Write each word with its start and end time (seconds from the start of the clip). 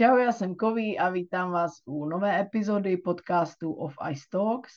Čau, 0.00 0.16
já 0.16 0.32
jsem 0.32 0.54
Kový 0.54 0.98
a 0.98 1.10
vítám 1.10 1.50
vás 1.50 1.72
u 1.84 2.04
nové 2.04 2.40
epizody 2.40 2.96
podcastu 2.96 3.72
of 3.72 3.94
Ice 4.10 4.24
Talks. 4.30 4.72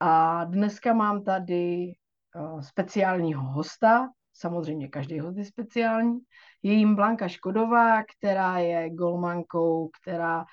A 0.00 0.44
dneska 0.44 0.92
mám 0.92 1.24
tady 1.24 1.92
uh, 2.36 2.60
speciálního 2.60 3.42
hosta, 3.42 4.08
samozřejmě 4.32 4.88
každý 4.88 5.20
host 5.20 5.38
je 5.38 5.44
speciální. 5.44 6.18
Je 6.62 6.72
jim 6.72 6.94
Blanka 6.94 7.28
Škodová, 7.28 8.02
která 8.02 8.58
je 8.58 8.90
golmankou, 8.90 9.90
která 10.02 10.44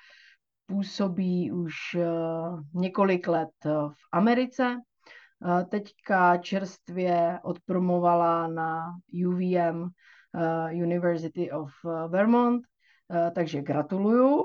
působí 0.66 1.52
už 1.52 1.74
uh, 1.94 2.60
několik 2.74 3.28
let 3.28 3.50
v 3.64 3.94
Americe. 4.12 4.76
Teďka 5.68 6.36
čerstvě 6.36 7.38
odpromovala 7.42 8.46
na 8.46 8.92
UVM 9.26 9.88
University 10.72 11.50
of 11.50 11.70
Vermont 12.08 12.62
Eh, 12.62 12.71
takže 13.34 13.62
gratuluju. 13.62 14.44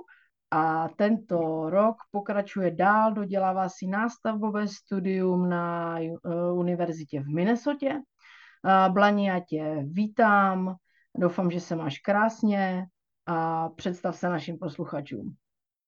A 0.52 0.88
tento 0.96 1.70
rok 1.70 1.96
pokračuje 2.12 2.72
dál, 2.72 3.14
dodělává 3.14 3.70
si 3.70 3.88
nástavbové 3.88 4.68
studium 4.68 5.50
na 5.50 6.00
eh, 6.00 6.12
univerzitě 6.54 7.20
v 7.20 7.28
Minnesotě. 7.28 7.92
Eh, 7.92 8.90
Blani, 8.90 9.28
já 9.28 9.40
tě 9.40 9.76
vítám, 9.84 10.76
doufám, 11.18 11.52
že 11.52 11.60
se 11.60 11.76
máš 11.76 12.00
krásně 12.00 12.86
a 13.26 13.70
představ 13.70 14.16
se 14.16 14.30
našim 14.30 14.58
posluchačům. 14.58 15.36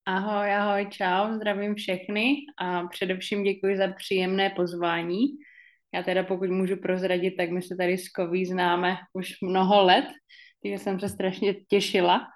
Ahoj, 0.05 0.55
ahoj, 0.55 0.87
čau, 0.89 1.34
zdravím 1.34 1.75
všechny 1.75 2.35
a 2.61 2.87
především 2.87 3.43
děkuji 3.43 3.77
za 3.77 3.87
příjemné 3.87 4.49
pozvání. 4.49 5.25
Já 5.93 6.03
teda 6.03 6.23
pokud 6.23 6.49
můžu 6.49 6.77
prozradit, 6.77 7.37
tak 7.37 7.49
my 7.49 7.61
se 7.61 7.76
tady 7.76 7.98
s 7.98 8.09
Koví 8.09 8.45
známe 8.45 8.95
už 9.13 9.34
mnoho 9.41 9.84
let, 9.84 10.05
takže 10.63 10.77
jsem 10.77 10.99
se 10.99 11.09
strašně 11.09 11.54
těšila 11.54 12.27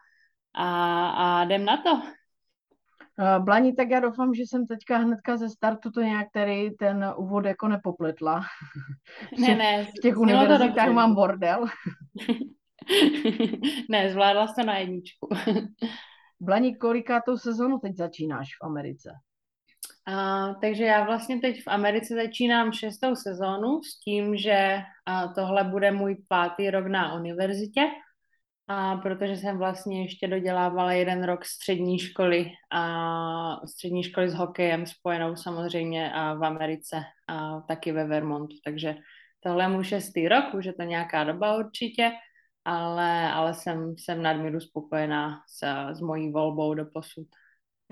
a, 0.56 1.09
a 1.09 1.44
jdem 1.44 1.66
na 1.66 1.78
to. 1.78 2.02
Blani, 3.40 3.73
tak 3.73 3.90
já 3.90 4.00
doufám, 4.00 4.34
že 4.34 4.42
jsem 4.42 4.68
teďka 4.68 4.98
hnedka 4.98 5.38
ze 5.38 5.50
startu 5.50 5.92
to 5.92 6.02
nějak 6.02 6.28
tady 6.34 6.72
ten 6.72 7.14
úvod 7.18 7.46
jako 7.46 7.68
nepopletla. 7.68 8.42
Ne, 9.40 9.56
ne. 9.56 9.86
V 9.86 10.02
těch 10.02 10.18
univerzitách 10.18 10.90
mám 10.90 11.16
bordel. 11.16 11.66
ne, 13.90 14.12
zvládla 14.12 14.48
to 14.48 14.64
na 14.66 14.78
jedničku. 14.78 15.30
Blani, 16.40 16.76
kolikátou 16.76 17.38
sezonu 17.38 17.80
teď 17.80 17.96
začínáš 17.96 18.48
v 18.62 18.66
Americe? 18.66 19.09
Uh, 20.09 20.59
takže 20.62 20.84
já 20.84 21.04
vlastně 21.04 21.40
teď 21.40 21.64
v 21.64 21.68
Americe 21.68 22.16
začínám 22.16 22.72
šestou 22.72 23.16
sezónu 23.16 23.84
s 23.84 24.00
tím, 24.00 24.38
že 24.38 24.78
uh, 25.09 25.34
tohle 25.34 25.64
bude 25.64 25.92
můj 25.92 26.18
pátý 26.28 26.70
rok 26.70 26.88
na 26.88 27.14
univerzitě 27.14 27.81
a 28.67 28.97
protože 28.97 29.38
jsem 29.38 29.58
vlastně 29.58 30.02
ještě 30.02 30.28
dodělávala 30.28 30.94
jeden 30.94 31.23
rok 31.23 31.45
střední 31.45 32.00
školy 32.00 32.52
a 32.72 33.66
střední 33.66 34.03
školy 34.03 34.30
s 34.30 34.33
hokejem 34.33 34.86
spojenou 34.86 35.36
samozřejmě 35.36 36.14
a 36.14 36.33
v 36.33 36.45
Americe 36.45 37.03
a 37.28 37.61
taky 37.61 37.91
ve 37.91 38.08
Vermontu, 38.08 38.56
takže 38.66 38.95
tohle 39.39 39.64
je 39.64 39.67
můj 39.67 39.84
šestý 39.84 40.28
rok, 40.28 40.53
už 40.53 40.66
je 40.66 40.73
to 40.73 40.84
nějaká 40.84 41.23
doba 41.23 41.58
určitě, 41.58 42.11
ale, 42.66 43.31
ale 43.31 43.53
jsem, 43.53 43.95
jsem 43.97 44.22
nadmíru 44.22 44.59
spokojená 44.59 45.41
s, 45.47 45.67
s 45.97 46.02
mojí 46.02 46.31
volbou 46.31 46.73
do 46.73 46.86
posud. 46.86 47.28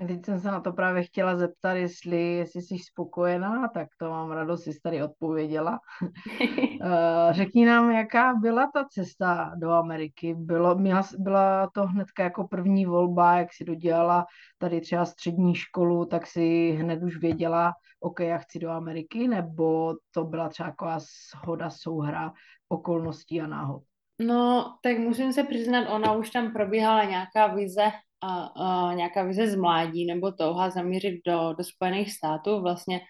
Teď 0.06 0.24
jsem 0.26 0.40
se 0.40 0.50
na 0.50 0.60
to 0.60 0.72
právě 0.72 1.02
chtěla 1.02 1.36
zeptat, 1.36 1.72
jestli, 1.72 2.34
jestli 2.34 2.62
jsi 2.62 2.78
spokojená, 2.78 3.68
tak 3.68 3.88
to 3.98 4.10
mám 4.10 4.30
radost, 4.30 4.62
jsi 4.62 4.80
tady 4.82 5.02
odpověděla. 5.02 5.80
Eh, 6.84 7.32
řekni 7.32 7.66
nám, 7.66 7.90
jaká 7.90 8.34
byla 8.34 8.70
ta 8.74 8.84
cesta 8.84 9.52
do 9.56 9.70
Ameriky? 9.70 10.34
Bylo, 10.34 10.74
měla, 10.74 11.02
byla 11.18 11.70
to 11.74 11.86
hnedka 11.86 12.24
jako 12.24 12.48
první 12.48 12.86
volba, 12.86 13.38
jak 13.38 13.52
si 13.52 13.64
dodělala 13.64 14.26
tady 14.58 14.80
třeba 14.80 15.04
střední 15.04 15.54
školu, 15.54 16.06
tak 16.06 16.26
si 16.26 16.70
hned 16.70 17.02
už 17.02 17.16
věděla, 17.16 17.72
OK, 18.00 18.20
já 18.20 18.38
chci 18.38 18.58
do 18.58 18.70
Ameriky, 18.70 19.28
nebo 19.28 19.94
to 20.10 20.24
byla 20.24 20.48
třeba 20.48 20.70
taková 20.70 20.98
shoda, 20.98 21.70
souhra 21.70 22.32
okolností 22.68 23.40
a 23.40 23.46
náhod? 23.46 23.82
No, 24.18 24.76
tak 24.82 24.98
musím 24.98 25.32
se 25.32 25.44
přiznat, 25.44 25.88
ona 25.88 26.12
už 26.12 26.30
tam 26.30 26.52
probíhala 26.52 27.04
nějaká 27.04 27.46
vize 27.46 27.90
a, 28.22 28.44
a 28.44 28.94
nějaká 28.94 29.22
vize 29.22 29.46
z 29.46 29.56
mládí 29.56 30.06
nebo 30.06 30.32
touha 30.32 30.70
zamířit 30.70 31.20
do, 31.26 31.54
do 31.58 31.64
Spojených 31.64 32.12
států. 32.12 32.60
Vlastně 32.60 33.00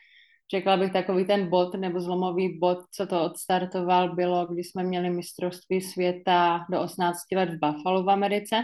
řekla 0.50 0.76
bych 0.76 0.92
takový 0.92 1.24
ten 1.24 1.48
bod 1.48 1.74
nebo 1.74 2.00
zlomový 2.00 2.58
bod, 2.58 2.78
co 2.94 3.06
to 3.06 3.24
odstartoval, 3.24 4.14
bylo, 4.14 4.46
když 4.46 4.70
jsme 4.70 4.82
měli 4.82 5.10
mistrovství 5.10 5.80
světa 5.80 6.66
do 6.70 6.80
18 6.80 7.18
let 7.34 7.48
v 7.50 7.58
Buffalo 7.58 8.02
v 8.02 8.10
Americe. 8.10 8.62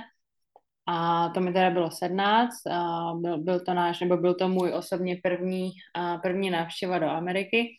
A 0.86 1.28
to 1.28 1.40
mi 1.40 1.52
teda 1.52 1.70
bylo 1.70 1.90
17, 1.90 2.66
a 2.70 3.12
byl, 3.14 3.38
byl 3.38 3.60
to 3.60 3.74
náš, 3.74 4.00
nebo 4.00 4.16
byl 4.16 4.34
to 4.34 4.48
můj 4.48 4.72
osobně 4.72 5.20
první, 5.22 5.70
a 5.94 6.18
první 6.18 6.50
návštěva 6.50 6.98
do 6.98 7.06
Ameriky. 7.06 7.76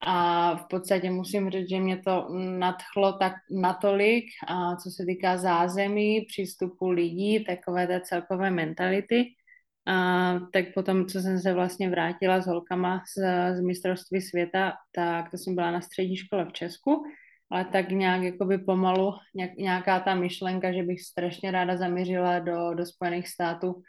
A 0.00 0.56
v 0.56 0.68
podstatě 0.70 1.10
musím 1.10 1.50
říct, 1.50 1.68
že 1.68 1.80
mě 1.80 1.96
to 1.96 2.28
nadchlo 2.58 3.12
tak 3.12 3.32
natolik, 3.50 4.24
a 4.48 4.76
co 4.76 4.90
se 4.90 5.04
týká 5.06 5.36
zázemí, 5.36 6.20
přístupu 6.20 6.90
lidí, 6.90 7.44
takové 7.44 7.86
té 7.86 8.00
celkové 8.00 8.50
mentality. 8.50 9.24
A 9.86 10.34
tak 10.52 10.64
potom, 10.74 11.06
co 11.06 11.20
jsem 11.20 11.38
se 11.40 11.52
vlastně 11.52 11.90
vrátila 11.90 12.40
s 12.40 12.46
holkama 12.46 13.02
z, 13.16 13.22
z 13.56 13.60
mistrovství 13.60 14.20
světa, 14.20 14.72
tak 14.92 15.30
to 15.30 15.38
jsem 15.38 15.54
byla 15.54 15.70
na 15.70 15.80
střední 15.80 16.16
škole 16.16 16.44
v 16.44 16.52
Česku, 16.52 17.04
ale 17.50 17.64
tak 17.64 17.90
nějak 17.90 18.22
jakoby 18.22 18.58
pomalu 18.58 19.12
nějak, 19.34 19.56
nějaká 19.56 20.00
ta 20.00 20.14
myšlenka, 20.14 20.72
že 20.72 20.82
bych 20.82 21.00
strašně 21.02 21.50
ráda 21.50 21.76
zaměřila 21.76 22.38
do, 22.38 22.74
do 22.74 22.86
Spojených 22.86 23.28
států, 23.28 23.82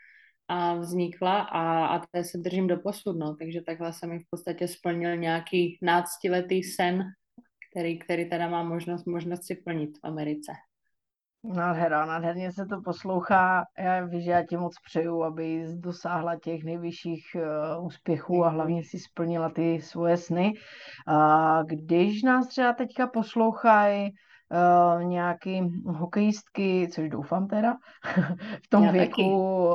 a 0.50 0.76
vznikla 0.76 1.42
a, 1.42 1.86
a 1.86 2.02
té 2.12 2.24
se 2.24 2.38
držím 2.38 2.68
do 2.68 2.78
posud, 2.78 3.18
no. 3.18 3.36
takže 3.36 3.62
takhle 3.62 3.94
se 3.94 4.08
mi 4.08 4.20
v 4.20 4.24
podstatě 4.30 4.68
splnil 4.68 5.18
nějaký 5.18 5.78
náctiletý 5.82 6.64
sen, 6.64 7.04
který, 7.72 8.00
který 8.00 8.30
teda 8.30 8.50
má 8.50 8.64
možnost, 8.64 9.06
možnost 9.06 9.46
si 9.46 9.56
plnit 9.56 9.98
v 9.98 10.08
Americe. 10.08 10.52
Nádhera, 11.44 12.06
nádherně 12.06 12.52
se 12.52 12.66
to 12.66 12.82
poslouchá. 12.82 13.66
Já 13.80 14.06
víš, 14.06 14.24
že 14.24 14.32
já 14.32 14.46
ti 14.46 14.58
moc 14.58 14.76
přeju, 14.86 15.24
aby 15.24 15.66
dosáhla 15.76 16.40
těch 16.40 16.64
nejvyšších 16.64 17.26
uh, 17.36 17.86
úspěchů 17.86 18.46
a 18.46 18.50
hlavně 18.50 18.84
si 18.84 19.00
splnila 19.00 19.50
ty 19.50 19.82
svoje 19.82 20.18
sny. 20.18 20.54
A 21.08 21.64
když 21.64 22.24
nás 22.24 22.48
třeba 22.48 22.74
teďka 22.74 23.08
poslouchají 23.08 24.12
uh, 24.52 25.04
nějaký 25.04 25.62
hokejistky, 25.86 26.88
což 26.92 27.10
doufám 27.10 27.48
teda, 27.48 27.78
v 28.66 28.70
tom 28.70 28.84
Já 28.84 28.92
věku. 28.92 29.16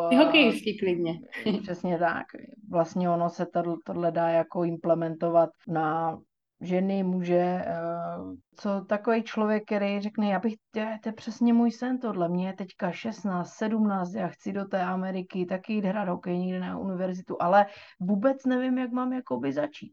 Taky. 0.03 0.17
Ty 0.17 0.25
hokejistky 0.25 0.79
klidně. 0.79 1.21
přesně 1.63 1.99
tak. 1.99 2.27
Vlastně 2.71 3.11
ono 3.11 3.31
se 3.31 3.47
tohle, 3.47 3.77
tohle 3.85 4.13
dá 4.13 4.29
jako 4.29 4.65
implementovat 4.65 5.51
na 5.69 6.19
ženy, 6.61 7.03
muže, 7.03 7.63
eh, 7.67 7.75
co 8.57 8.85
takový 8.85 9.23
člověk, 9.23 9.65
který 9.65 10.01
řekne, 10.01 10.29
já 10.29 10.39
bych, 10.39 10.55
to 10.73 11.09
je 11.09 11.13
přesně 11.13 11.53
můj 11.53 11.71
sen 11.71 11.99
tohle, 11.99 12.29
mě 12.29 12.47
je 12.47 12.53
teďka 12.53 12.93
16, 12.93 13.53
17, 13.53 14.15
já 14.15 14.29
chci 14.29 14.53
do 14.53 14.65
té 14.65 14.83
Ameriky 14.83 15.47
taky 15.47 15.73
jít 15.73 15.85
hrát 15.85 16.09
hokej 16.09 16.39
někde 16.39 16.61
na 16.61 16.79
univerzitu, 16.79 17.43
ale 17.43 17.67
vůbec 18.01 18.45
nevím, 18.45 18.79
jak 18.79 18.91
mám 18.91 19.13
jakoby 19.13 19.53
začít. 19.53 19.93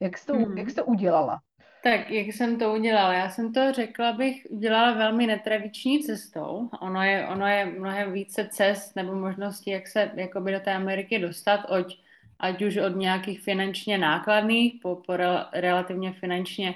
Jak 0.00 0.18
jsi 0.18 0.26
to, 0.26 0.34
hmm. 0.34 0.58
jak 0.58 0.70
jsi 0.70 0.76
to 0.76 0.84
udělala? 0.84 1.38
Tak, 1.84 2.10
jak 2.10 2.26
jsem 2.26 2.58
to 2.58 2.72
udělala? 2.72 3.14
Já 3.14 3.30
jsem 3.30 3.52
to 3.52 3.72
řekla, 3.72 4.12
bych 4.12 4.46
udělala 4.50 4.92
velmi 4.92 5.26
netradiční 5.26 6.00
cestou. 6.00 6.68
Ono 6.80 7.02
je, 7.02 7.26
ono 7.26 7.46
je 7.46 7.64
mnohem 7.64 8.12
více 8.12 8.48
cest 8.48 8.96
nebo 8.96 9.14
možností, 9.14 9.70
jak 9.70 9.88
se 9.88 10.10
jakoby 10.14 10.52
do 10.52 10.60
té 10.60 10.74
Ameriky 10.74 11.18
dostat, 11.18 11.60
ať, 11.70 11.96
ať 12.38 12.62
už 12.62 12.76
od 12.76 12.96
nějakých 12.96 13.40
finančně 13.40 13.98
nákladných 13.98 14.74
po, 14.82 14.96
po 14.96 15.16
rel, 15.16 15.46
relativně 15.52 16.12
finančně 16.12 16.74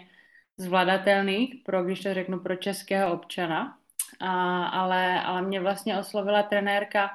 zvladatelných, 0.56 1.55
pro, 1.64 1.84
když 1.84 2.02
to 2.02 2.14
řeknu, 2.14 2.38
pro 2.40 2.56
českého 2.56 3.12
občana. 3.12 3.78
A, 4.20 4.64
ale, 4.66 5.22
ale 5.22 5.43
mě 5.43 5.60
vlastně 5.60 5.99
oslovila 5.99 6.43
trenérka 6.43 7.10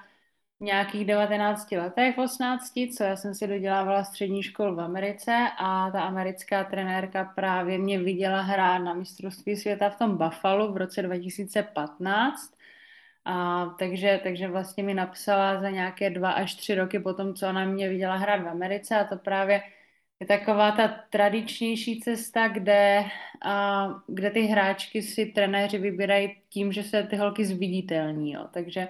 nějakých 0.63 1.05
19 1.05 1.71
letech, 1.71 2.17
18, 2.17 2.73
co 2.97 3.03
já 3.03 3.15
jsem 3.15 3.35
si 3.35 3.47
dodělávala 3.47 4.03
střední 4.03 4.43
školu 4.43 4.75
v 4.75 4.79
Americe 4.79 5.47
a 5.57 5.91
ta 5.91 6.01
americká 6.01 6.63
trenérka 6.63 7.23
právě 7.23 7.77
mě 7.77 7.99
viděla 7.99 8.41
hrát 8.41 8.77
na 8.77 8.93
mistrovství 8.93 9.55
světa 9.55 9.89
v 9.89 9.97
tom 9.97 10.17
Buffalo 10.17 10.71
v 10.73 10.77
roce 10.77 11.01
2015. 11.01 12.53
A, 13.25 13.65
takže, 13.79 14.19
takže 14.23 14.47
vlastně 14.47 14.83
mi 14.83 14.93
napsala 14.93 15.61
za 15.61 15.69
nějaké 15.69 16.09
dva 16.09 16.31
až 16.31 16.55
tři 16.55 16.75
roky 16.75 16.99
potom, 16.99 17.33
co 17.33 17.49
ona 17.49 17.65
mě 17.65 17.89
viděla 17.89 18.15
hrát 18.15 18.41
v 18.41 18.47
Americe 18.47 18.95
a 18.95 19.03
to 19.03 19.17
právě 19.17 19.61
je 20.19 20.27
taková 20.27 20.71
ta 20.71 20.87
tradičnější 20.87 21.99
cesta, 21.99 22.47
kde, 22.47 23.03
a, 23.41 23.87
kde 24.07 24.31
ty 24.31 24.41
hráčky 24.41 25.01
si 25.01 25.25
trenéři 25.25 25.77
vybírají 25.77 26.35
tím, 26.49 26.71
že 26.71 26.83
se 26.83 27.03
ty 27.03 27.15
holky 27.15 27.45
zviditelní. 27.45 28.31
Jo. 28.31 28.47
Takže 28.53 28.87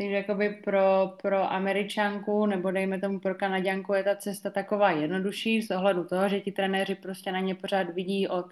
takže 0.00 0.14
jakoby 0.14 0.48
pro, 0.64 1.12
pro 1.22 1.52
američanku 1.52 2.46
nebo 2.46 2.70
dejme 2.70 3.00
tomu 3.00 3.20
pro 3.20 3.34
kanaděnku 3.34 3.94
je 3.94 4.04
ta 4.04 4.16
cesta 4.16 4.50
taková 4.50 4.90
jednodušší 4.90 5.62
z 5.62 5.70
ohledu 5.70 6.04
toho, 6.04 6.28
že 6.28 6.40
ti 6.40 6.52
trenéři 6.52 6.94
prostě 6.94 7.32
na 7.32 7.40
ně 7.40 7.54
pořád 7.54 7.90
vidí 7.90 8.28
od 8.28 8.46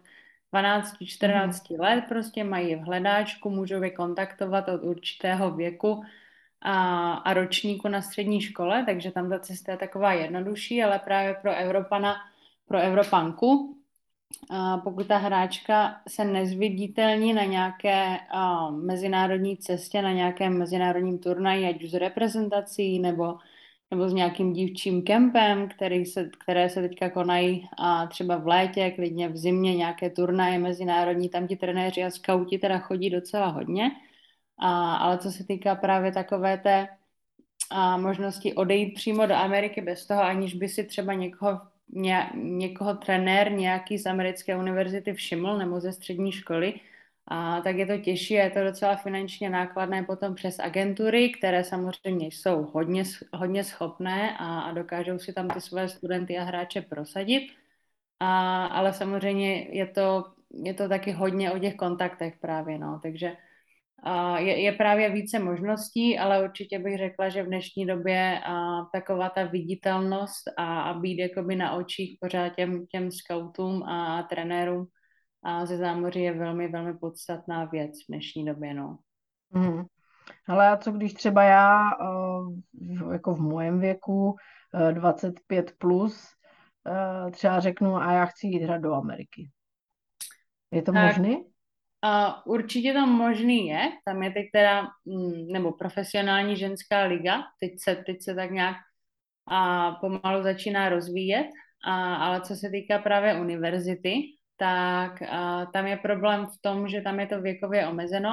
12-14 0.52 1.74
mm. 1.74 1.80
let, 1.80 2.04
prostě 2.08 2.44
mají 2.44 2.74
v 2.74 2.80
hledáčku, 2.80 3.50
můžou 3.50 3.82
je 3.82 3.90
kontaktovat 3.90 4.68
od 4.68 4.82
určitého 4.82 5.50
věku 5.50 6.02
a, 6.62 7.12
a 7.12 7.34
ročníku 7.34 7.88
na 7.88 8.02
střední 8.02 8.40
škole, 8.40 8.84
takže 8.86 9.10
tam 9.10 9.30
ta 9.30 9.38
cesta 9.38 9.72
je 9.72 9.78
taková 9.78 10.12
jednodušší, 10.12 10.82
ale 10.82 10.98
právě 10.98 11.34
pro 11.42 11.54
Evropana, 11.54 12.16
pro 12.66 12.78
Evropanku, 12.78 13.77
pokud 14.84 15.06
ta 15.06 15.16
hráčka 15.16 16.00
se 16.08 16.24
nezviditelní 16.24 17.32
na 17.32 17.44
nějaké 17.44 18.18
mezinárodní 18.70 19.56
cestě, 19.56 20.02
na 20.02 20.12
nějakém 20.12 20.58
mezinárodním 20.58 21.18
turnaji, 21.18 21.66
ať 21.66 21.84
už 21.84 21.90
s 21.90 21.94
reprezentací 21.94 22.98
nebo, 22.98 23.38
nebo 23.90 24.08
s 24.08 24.12
nějakým 24.12 24.52
dívčím 24.52 25.02
kempem, 25.02 25.68
který 25.68 26.06
se, 26.06 26.30
které 26.38 26.70
se 26.70 26.80
teďka 26.80 27.10
konají 27.10 27.68
a 27.78 28.06
třeba 28.06 28.36
v 28.36 28.46
létě, 28.46 28.90
klidně 28.90 29.28
v 29.28 29.36
zimě 29.36 29.76
nějaké 29.76 30.10
turnaje 30.10 30.58
mezinárodní, 30.58 31.28
tam 31.28 31.46
ti 31.46 31.56
trenéři 31.56 32.04
a 32.04 32.10
skauti 32.10 32.58
teda 32.58 32.78
chodí 32.78 33.10
docela 33.10 33.46
hodně, 33.46 33.90
a, 34.58 34.94
ale 34.94 35.18
co 35.18 35.30
se 35.30 35.44
týká 35.44 35.74
právě 35.74 36.12
takové 36.12 36.58
té 36.58 36.88
a 37.70 37.96
možnosti 37.96 38.54
odejít 38.54 38.94
přímo 38.94 39.26
do 39.26 39.34
Ameriky 39.34 39.80
bez 39.80 40.06
toho, 40.06 40.22
aniž 40.22 40.54
by 40.54 40.68
si 40.68 40.84
třeba 40.84 41.14
někoho, 41.14 41.60
ně, 41.90 42.30
někoho 42.34 42.94
trenér 42.94 43.52
nějaký 43.52 43.98
z 43.98 44.06
americké 44.06 44.56
univerzity 44.56 45.12
všiml 45.12 45.58
nebo 45.58 45.80
ze 45.80 45.92
střední 45.92 46.32
školy, 46.32 46.80
a 47.30 47.60
tak 47.60 47.76
je 47.76 47.86
to 47.86 47.98
těžší 47.98 48.38
a 48.38 48.44
je 48.44 48.50
to 48.50 48.64
docela 48.64 48.96
finančně 48.96 49.50
nákladné 49.50 50.02
potom 50.02 50.34
přes 50.34 50.58
agentury, 50.58 51.30
které 51.30 51.64
samozřejmě 51.64 52.26
jsou 52.26 52.62
hodně, 52.62 53.02
hodně 53.32 53.64
schopné 53.64 54.36
a, 54.38 54.60
a 54.60 54.72
dokážou 54.72 55.18
si 55.18 55.32
tam 55.32 55.48
ty 55.48 55.60
své 55.60 55.88
studenty 55.88 56.38
a 56.38 56.44
hráče 56.44 56.82
prosadit. 56.82 57.52
A, 58.20 58.66
ale 58.66 58.92
samozřejmě 58.94 59.68
je 59.70 59.86
to, 59.86 60.24
je 60.50 60.74
to 60.74 60.88
taky 60.88 61.12
hodně 61.12 61.52
o 61.52 61.58
těch 61.58 61.76
kontaktech 61.76 62.36
právě, 62.40 62.78
no, 62.78 63.00
takže 63.02 63.36
je, 64.36 64.60
je 64.60 64.72
právě 64.72 65.10
více 65.10 65.38
možností, 65.38 66.18
ale 66.18 66.44
určitě 66.44 66.78
bych 66.78 66.98
řekla, 66.98 67.28
že 67.28 67.42
v 67.42 67.46
dnešní 67.46 67.86
době 67.86 68.40
a, 68.46 68.84
taková 68.92 69.28
ta 69.28 69.44
viditelnost 69.44 70.48
a, 70.56 70.80
a 70.80 70.94
být 70.94 71.18
jakoby 71.18 71.56
na 71.56 71.72
očích 71.72 72.18
pořád 72.20 72.48
těm, 72.48 72.86
těm 72.86 73.10
scoutům 73.10 73.82
a, 73.82 74.22
trenérům 74.22 74.86
a 75.42 75.66
ze 75.66 75.76
zámoří 75.76 76.22
je 76.22 76.32
velmi, 76.32 76.68
velmi 76.68 76.98
podstatná 76.98 77.64
věc 77.64 77.90
v 77.90 78.08
dnešní 78.08 78.44
době, 78.44 78.74
no. 78.74 78.98
Mm. 79.50 79.84
Ale 80.48 80.68
a 80.68 80.76
co 80.76 80.92
když 80.92 81.14
třeba 81.14 81.42
já, 81.42 81.90
jako 83.12 83.34
v 83.34 83.40
mojem 83.40 83.80
věku, 83.80 84.36
25 84.92 85.72
plus, 85.78 86.28
třeba 87.30 87.60
řeknu, 87.60 87.96
a 87.96 88.12
já 88.12 88.26
chci 88.26 88.46
jít 88.46 88.62
hrát 88.62 88.78
do 88.78 88.94
Ameriky. 88.94 89.50
Je 90.70 90.82
to 90.82 90.92
tak, 90.92 91.06
možné? 91.06 91.36
Uh, 92.04 92.54
určitě 92.54 92.92
to 92.92 93.06
možný 93.06 93.66
je, 93.66 93.88
tam 94.04 94.22
je 94.22 94.30
teď 94.30 94.46
teda, 94.52 94.82
mm, 95.04 95.48
nebo 95.52 95.72
profesionální 95.72 96.56
ženská 96.56 97.02
liga, 97.02 97.42
teď 97.60 97.72
se, 97.78 97.96
teď 98.06 98.16
se 98.22 98.34
tak 98.34 98.50
nějak 98.50 98.76
a 99.50 99.92
pomalu 99.92 100.42
začíná 100.42 100.88
rozvíjet, 100.88 101.46
a, 101.84 102.14
ale 102.14 102.40
co 102.40 102.56
se 102.56 102.70
týká 102.70 102.98
právě 102.98 103.40
univerzity, 103.40 104.14
tak 104.56 105.22
a, 105.22 105.66
tam 105.66 105.86
je 105.86 105.96
problém 105.96 106.46
v 106.46 106.58
tom, 106.60 106.88
že 106.88 107.00
tam 107.00 107.20
je 107.20 107.26
to 107.26 107.40
věkově 107.40 107.86
omezeno. 107.86 108.30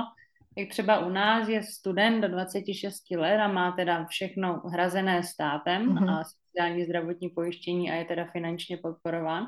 Jak 0.57 0.69
třeba 0.69 0.99
u 0.99 1.09
nás 1.09 1.47
je 1.47 1.63
student 1.63 2.21
do 2.21 2.27
26 2.27 3.11
let 3.11 3.37
a 3.37 3.47
má 3.47 3.71
teda 3.71 4.05
všechno 4.05 4.61
hrazené 4.71 5.23
státem 5.23 5.85
mm-hmm. 5.85 6.19
a 6.19 6.23
sociální 6.23 6.85
zdravotní 6.85 7.29
pojištění 7.29 7.91
a 7.91 7.93
je 7.93 8.05
teda 8.05 8.25
finančně 8.25 8.77
podporován, 8.77 9.45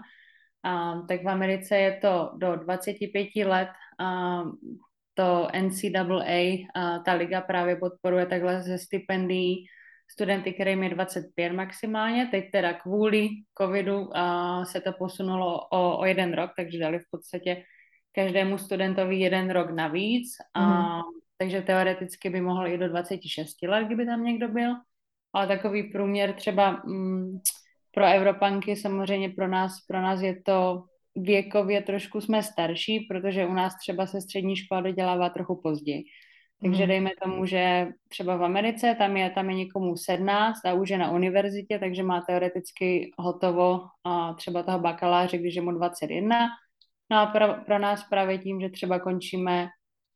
a, 0.67 1.01
tak 1.07 1.23
v 1.23 1.29
Americe 1.29 1.77
je 1.77 1.91
to 2.01 2.31
do 2.35 2.55
25 2.55 3.45
let 3.45 3.69
a, 3.99 4.43
to 5.13 5.47
NCAA, 5.59 6.67
a 6.75 6.99
ta 6.99 7.13
liga 7.13 7.41
právě 7.41 7.75
podporuje 7.75 8.25
takhle 8.25 8.61
ze 8.61 8.77
stipendií 8.77 9.65
studenty, 10.11 10.53
kterým 10.53 10.83
je 10.83 10.89
25 10.89 11.53
maximálně. 11.53 12.27
Teď 12.31 12.51
teda 12.51 12.73
kvůli 12.73 13.29
covidu 13.61 14.17
a, 14.17 14.65
se 14.65 14.81
to 14.81 14.93
posunulo 14.93 15.59
o, 15.71 15.97
o 15.97 16.05
jeden 16.05 16.33
rok, 16.33 16.51
takže 16.57 16.79
dali 16.79 16.99
v 16.99 17.09
podstatě 17.11 17.63
každému 18.11 18.57
studentovi 18.57 19.15
jeden 19.15 19.49
rok 19.49 19.71
navíc. 19.71 20.27
A, 20.53 20.95
mm. 20.97 21.01
Takže 21.37 21.61
teoreticky 21.61 22.29
by 22.29 22.41
mohl 22.41 22.67
i 22.67 22.77
do 22.77 22.89
26 22.89 23.61
let, 23.67 23.85
kdyby 23.85 24.05
tam 24.05 24.23
někdo 24.23 24.47
byl. 24.47 24.75
Ale 25.33 25.47
takový 25.47 25.83
průměr 25.83 26.33
třeba... 26.33 26.81
Mm, 26.85 27.39
pro 27.97 28.05
Evropanky 28.05 28.75
samozřejmě 28.75 29.29
pro 29.29 29.47
nás, 29.47 29.71
pro 29.87 30.01
nás 30.01 30.21
je 30.21 30.41
to 30.41 30.83
věkově 31.15 31.81
trošku 31.81 32.21
jsme 32.21 32.43
starší, 32.43 32.99
protože 32.99 33.45
u 33.45 33.53
nás 33.53 33.73
třeba 33.81 34.05
se 34.05 34.21
střední 34.21 34.55
škola 34.55 34.81
dodělává 34.81 35.29
trochu 35.29 35.61
později. 35.63 36.03
Takže 36.61 36.83
mm. 36.83 36.87
dejme 36.87 37.09
tomu, 37.23 37.45
že 37.45 37.87
třeba 38.09 38.37
v 38.37 38.43
Americe 38.43 38.95
tam 38.97 39.17
je, 39.17 39.29
tam 39.29 39.49
je 39.49 39.55
někomu 39.55 39.97
17 39.97 40.65
a 40.65 40.73
už 40.73 40.89
je 40.89 40.97
na 40.97 41.11
univerzitě, 41.11 41.79
takže 41.79 42.03
má 42.03 42.21
teoreticky 42.21 43.11
hotovo 43.17 43.79
a 44.03 44.33
třeba 44.33 44.63
toho 44.63 44.79
bakaláře, 44.79 45.37
když 45.37 45.55
je 45.55 45.61
mu 45.61 45.71
21. 45.71 46.47
No 47.11 47.17
a 47.17 47.25
pro, 47.25 47.53
pro 47.65 47.79
nás 47.79 48.03
právě 48.09 48.37
tím, 48.37 48.61
že 48.61 48.69
třeba 48.69 48.99
končíme 48.99 49.67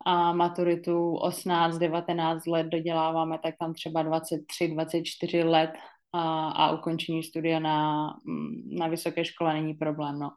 a 0.06 0.34
maturitu 0.34 1.14
18-19 1.14 2.52
let 2.52 2.68
doděláváme, 2.68 3.40
tak 3.44 3.56
tam 3.60 3.74
třeba 3.74 4.04
23-24 4.04 5.50
let 5.50 5.72
a, 6.14 6.50
a 6.50 6.72
ukončení 6.72 7.24
studia 7.24 7.60
na, 7.60 8.08
mm, 8.26 8.78
na 8.78 8.88
vysoké 8.88 9.26
škole 9.26 9.54
není 9.54 9.74
problém. 9.74 10.20
No. 10.20 10.32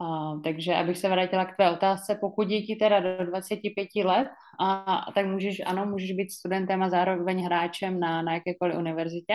A, 0.00 0.36
takže 0.44 0.74
abych 0.74 0.98
se 0.98 1.08
vrátila 1.08 1.44
k 1.44 1.56
tvé 1.56 1.70
otázce, 1.70 2.18
pokud 2.20 2.50
je 2.50 2.62
ti 2.62 2.76
teda 2.76 3.00
do 3.00 3.26
25 3.26 4.04
let, 4.04 4.28
a, 4.60 5.06
tak 5.14 5.26
můžeš, 5.26 5.62
ano, 5.66 5.86
můžeš 5.86 6.12
být 6.12 6.32
studentem 6.32 6.82
a 6.82 6.90
zároveň 6.90 7.44
hráčem 7.44 8.00
na, 8.00 8.22
na 8.22 8.34
jakékoliv 8.34 8.76
univerzitě, 8.76 9.34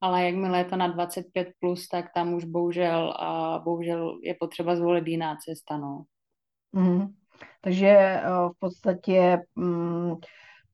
ale 0.00 0.24
jakmile 0.24 0.58
je 0.58 0.64
to 0.64 0.76
na 0.76 0.96
25+, 0.96 1.52
plus, 1.60 1.88
tak 1.88 2.04
tam 2.14 2.34
už 2.34 2.44
bohužel, 2.44 3.14
a, 3.18 3.58
bohužel 3.64 4.18
je 4.22 4.34
potřeba 4.40 4.76
zvolit 4.76 5.06
jiná 5.06 5.36
cesta. 5.36 5.76
No. 5.76 6.04
Mm. 6.72 7.14
Takže 7.60 7.88
eh, 7.88 8.22
v 8.48 8.58
podstatě 8.58 9.38
mm, 9.56 10.14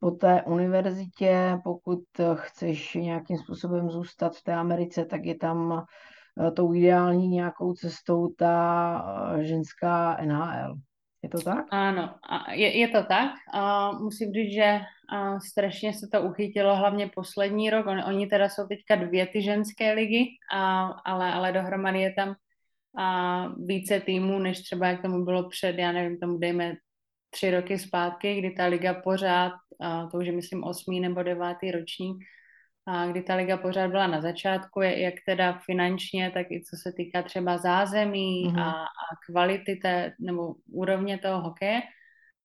po 0.00 0.10
té 0.10 0.42
univerzitě, 0.42 1.58
pokud 1.64 2.04
chceš 2.34 2.94
nějakým 2.94 3.38
způsobem 3.38 3.90
zůstat 3.90 4.36
v 4.36 4.42
té 4.42 4.54
Americe, 4.54 5.04
tak 5.04 5.24
je 5.24 5.34
tam 5.34 5.84
eh, 6.46 6.50
tou 6.50 6.74
ideální 6.74 7.28
nějakou 7.28 7.74
cestou 7.74 8.28
ta 8.28 9.34
eh, 9.38 9.44
ženská 9.44 10.16
NHL. 10.24 10.74
Je 11.22 11.28
to 11.28 11.38
tak? 11.38 11.66
Ano, 11.70 12.14
je, 12.50 12.78
je 12.78 12.88
to 12.88 13.04
tak. 13.04 13.30
Musím 14.00 14.32
říct, 14.32 14.54
že 14.54 14.80
strašně 15.48 15.92
se 15.92 16.08
to 16.12 16.22
uchytilo, 16.22 16.76
hlavně 16.76 17.10
poslední 17.14 17.70
rok. 17.70 17.86
On, 17.86 18.00
oni 18.00 18.26
teda 18.26 18.48
jsou 18.48 18.66
teďka 18.66 18.96
dvě 18.96 19.26
ty 19.26 19.42
ženské 19.42 19.92
ligy, 19.92 20.26
ale, 21.04 21.32
ale 21.32 21.52
dohromady 21.52 22.00
je 22.00 22.12
tam 22.12 22.34
a 22.98 23.46
více 23.48 24.00
týmů, 24.00 24.38
než 24.38 24.62
třeba 24.62 24.86
jak 24.86 25.02
tomu 25.02 25.24
bylo 25.24 25.48
před, 25.48 25.78
já 25.78 25.92
nevím, 25.92 26.18
tomu 26.18 26.38
dejme 26.38 26.74
tři 27.30 27.50
roky 27.50 27.78
zpátky, 27.78 28.38
kdy 28.38 28.50
ta 28.50 28.66
liga 28.66 28.94
pořád, 28.94 29.52
a 29.80 30.06
to 30.06 30.18
už 30.18 30.26
je 30.26 30.32
myslím 30.32 30.64
osmý 30.64 31.00
nebo 31.00 31.22
devátý 31.22 31.70
ročník, 31.70 32.24
a 32.86 33.06
kdy 33.06 33.22
ta 33.22 33.34
liga 33.34 33.56
pořád 33.56 33.90
byla 33.90 34.06
na 34.06 34.20
začátku, 34.20 34.80
jak 34.80 35.14
teda 35.26 35.58
finančně, 35.66 36.30
tak 36.34 36.46
i 36.50 36.62
co 36.70 36.76
se 36.76 36.92
týká 36.92 37.22
třeba 37.22 37.58
zázemí 37.58 38.46
mm-hmm. 38.46 38.60
a, 38.60 38.70
a 38.82 39.16
kvality 39.26 39.76
té, 39.76 40.12
nebo 40.20 40.54
úrovně 40.72 41.18
toho 41.18 41.40
hokeje. 41.40 41.80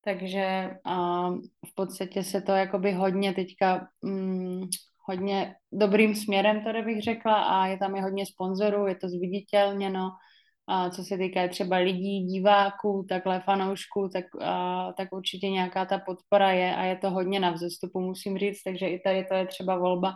Takže 0.04 0.70
a, 0.86 1.30
v 1.70 1.75
podstatě 1.75 2.24
se 2.24 2.42
to 2.42 2.51
jakoby 2.51 2.92
hodně 2.92 3.34
teďka 3.34 3.88
mm, 4.01 4.62
hodně 5.08 5.56
dobrým 5.72 6.15
směrem, 6.15 6.63
to 6.63 6.84
bych 6.84 7.01
řekla, 7.01 7.44
a 7.44 7.68
je 7.68 7.77
tam 7.77 7.96
i 7.96 8.01
hodně 8.01 8.25
sponzorů, 8.25 8.88
je 8.88 8.96
to 8.96 9.10
zviditelněno, 9.10 10.10
a 10.67 10.89
co 10.89 11.03
se 11.03 11.17
týká 11.17 11.48
třeba 11.48 11.77
lidí, 11.77 12.25
diváků, 12.25 13.05
takhle 13.10 13.39
fanoušků, 13.39 14.10
tak, 14.13 14.25
a, 14.41 14.93
tak 14.98 15.13
určitě 15.13 15.50
nějaká 15.50 15.86
ta 15.86 15.98
podpora 15.98 16.51
je 16.51 16.75
a 16.75 16.84
je 16.84 16.95
to 16.95 17.10
hodně 17.12 17.39
na 17.39 17.51
vzestupu, 17.51 18.00
musím 18.00 18.38
říct, 18.38 18.63
takže 18.63 18.88
i 18.88 19.00
tady 19.00 19.25
to 19.25 19.34
je 19.34 19.48
třeba 19.48 19.77
volba. 19.77 20.13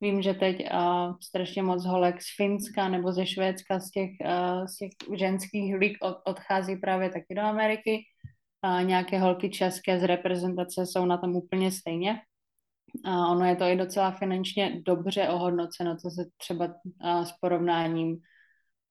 Vím, 0.00 0.22
že 0.22 0.34
teď 0.34 0.66
a, 0.70 1.12
strašně 1.22 1.62
moc 1.62 1.84
holek 1.86 2.22
z 2.22 2.36
Finska 2.36 2.88
nebo 2.88 3.12
ze 3.12 3.26
Švédska 3.26 3.80
z 3.80 3.90
těch, 3.90 4.10
a, 4.24 4.66
z 4.66 4.76
těch 4.76 4.90
ženských 5.18 5.74
lig 5.74 5.96
od, 6.02 6.16
odchází 6.26 6.76
právě 6.76 7.10
taky 7.10 7.34
do 7.34 7.42
Ameriky. 7.42 8.02
A 8.62 8.82
nějaké 8.82 9.18
holky 9.18 9.50
české 9.50 10.00
z 10.00 10.02
reprezentace 10.02 10.86
jsou 10.86 11.06
na 11.06 11.16
tom 11.18 11.36
úplně 11.36 11.70
stejně. 11.70 12.20
A 13.04 13.28
ono 13.28 13.44
je 13.44 13.56
to 13.56 13.64
i 13.64 13.76
docela 13.76 14.10
finančně 14.10 14.82
dobře 14.86 15.28
ohodnoceno, 15.28 15.96
co 15.96 16.10
se 16.10 16.24
třeba 16.36 16.68
a, 17.00 17.24
s 17.24 17.32
porovnáním 17.40 18.16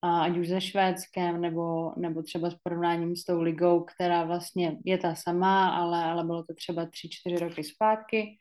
ať 0.07 0.37
už 0.37 0.47
se 0.47 0.61
Švédskem, 0.61 1.41
nebo, 1.41 1.93
nebo 1.97 2.23
třeba 2.23 2.49
s 2.49 2.55
porovnáním 2.55 3.15
s 3.15 3.23
tou 3.25 3.41
ligou, 3.41 3.83
která 3.83 4.23
vlastně 4.23 4.77
je 4.85 4.97
ta 4.97 5.15
samá, 5.15 5.69
ale, 5.69 6.03
ale 6.03 6.23
bylo 6.23 6.43
to 6.43 6.53
třeba 6.53 6.85
tři, 6.85 7.09
čtyři 7.09 7.39
roky 7.39 7.63
zpátky. 7.63 8.37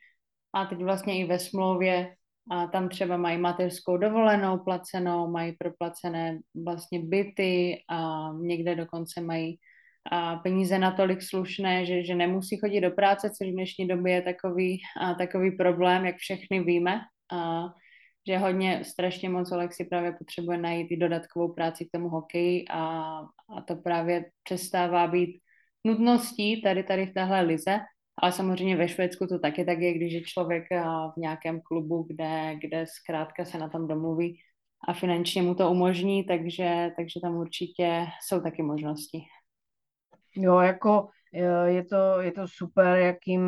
A 0.54 0.66
teď 0.66 0.78
vlastně 0.78 1.18
i 1.18 1.24
ve 1.24 1.38
smlouvě 1.38 2.14
a 2.50 2.66
tam 2.66 2.88
třeba 2.88 3.16
mají 3.16 3.38
mateřskou 3.38 3.96
dovolenou 3.96 4.58
placenou, 4.58 5.30
mají 5.30 5.52
proplacené 5.52 6.38
vlastně 6.64 7.02
byty 7.02 7.82
a 7.88 8.30
někde 8.40 8.74
dokonce 8.74 9.20
mají 9.20 9.58
a 10.10 10.36
peníze 10.36 10.78
natolik 10.78 11.22
slušné, 11.22 11.86
že, 11.86 12.04
že 12.04 12.14
nemusí 12.14 12.58
chodit 12.58 12.80
do 12.80 12.90
práce, 12.90 13.30
což 13.30 13.48
v 13.48 13.52
dnešní 13.52 13.88
době 13.88 14.12
je 14.12 14.22
takový, 14.22 14.80
a, 15.00 15.14
takový 15.14 15.50
problém, 15.50 16.04
jak 16.04 16.16
všechny 16.16 16.60
víme. 16.60 17.00
A, 17.32 17.64
že 18.26 18.38
hodně, 18.38 18.84
strašně 18.84 19.28
moc 19.28 19.52
si 19.70 19.84
právě 19.84 20.12
potřebuje 20.12 20.58
najít 20.58 20.90
i 20.90 20.96
dodatkovou 20.96 21.52
práci 21.52 21.84
k 21.84 21.90
tomu 21.92 22.08
hokeji 22.08 22.64
a, 22.70 22.82
a 23.56 23.60
to 23.66 23.76
právě 23.76 24.30
přestává 24.42 25.06
být 25.06 25.40
nutností 25.86 26.62
tady 26.62 26.82
tady 26.82 27.06
v 27.06 27.14
téhle 27.14 27.40
lize, 27.40 27.78
ale 28.18 28.32
samozřejmě 28.32 28.76
ve 28.76 28.88
Švédsku 28.88 29.26
to 29.26 29.38
taky 29.38 29.64
tak 29.64 29.78
je, 29.78 29.94
když 29.94 30.12
je 30.12 30.22
člověk 30.22 30.64
v 31.16 31.16
nějakém 31.16 31.60
klubu, 31.60 32.02
kde, 32.02 32.56
kde 32.60 32.86
zkrátka 32.86 33.44
se 33.44 33.58
na 33.58 33.68
tom 33.68 33.88
domluví 33.88 34.38
a 34.88 34.92
finančně 34.92 35.42
mu 35.42 35.54
to 35.54 35.70
umožní, 35.70 36.24
takže, 36.24 36.90
takže 36.96 37.20
tam 37.22 37.36
určitě 37.36 38.06
jsou 38.22 38.40
taky 38.40 38.62
možnosti. 38.62 39.18
Jo, 40.36 40.58
jako 40.58 41.08
je 41.66 41.84
to, 41.84 42.20
je 42.20 42.32
to 42.32 42.48
super, 42.48 42.98
jakým 42.98 43.42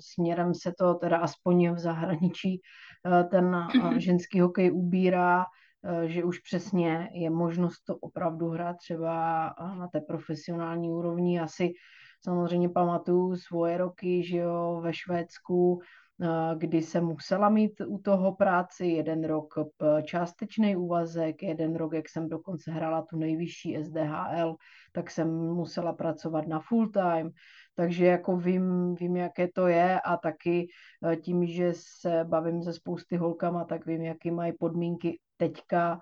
směrem 0.00 0.54
se 0.54 0.72
to 0.78 0.94
teda 0.94 1.16
aspoň 1.18 1.74
v 1.74 1.78
zahraničí 1.78 2.60
ten 3.30 3.54
eh, 3.54 4.00
ženský 4.00 4.40
hokej 4.40 4.72
ubírá, 4.72 5.44
eh, 5.84 6.08
že 6.08 6.24
už 6.24 6.38
přesně 6.38 7.10
je 7.12 7.30
možnost 7.30 7.80
to 7.80 7.96
opravdu 7.96 8.48
hrát 8.48 8.76
třeba 8.76 9.44
na 9.78 9.88
té 9.88 10.00
profesionální 10.00 10.90
úrovni. 10.90 11.40
Asi 11.40 11.72
samozřejmě 12.24 12.68
pamatuju 12.68 13.36
svoje 13.36 13.78
roky, 13.78 14.22
že 14.24 14.36
jo, 14.36 14.80
ve 14.82 14.94
Švédsku, 14.94 15.80
kdy 16.56 16.82
jsem 16.82 17.04
musela 17.04 17.48
mít 17.48 17.80
u 17.86 17.98
toho 17.98 18.34
práci. 18.34 18.86
Jeden 18.86 19.24
rok 19.24 19.54
částečný 20.04 20.76
úvazek, 20.76 21.42
jeden 21.42 21.76
rok, 21.76 21.92
jak 21.92 22.08
jsem 22.08 22.28
dokonce 22.28 22.70
hrála 22.70 23.02
tu 23.02 23.16
nejvyšší 23.16 23.76
SDHL, 23.82 24.56
tak 24.92 25.10
jsem 25.10 25.28
musela 25.38 25.92
pracovat 25.92 26.46
na 26.46 26.60
full 26.60 26.90
time, 26.90 27.30
takže 27.74 28.06
jako 28.06 28.36
vím, 28.36 28.94
vím, 28.94 29.16
jaké 29.16 29.48
to 29.48 29.66
je 29.66 30.00
a 30.00 30.16
taky 30.16 30.68
e, 31.12 31.16
tím, 31.16 31.46
že 31.46 31.72
se 31.74 32.24
bavím 32.24 32.62
se 32.62 32.72
spousty 32.72 33.16
holkama, 33.16 33.64
tak 33.64 33.86
vím, 33.86 34.02
jaký 34.02 34.30
mají 34.30 34.52
podmínky 34.58 35.18
teďka 35.36 36.00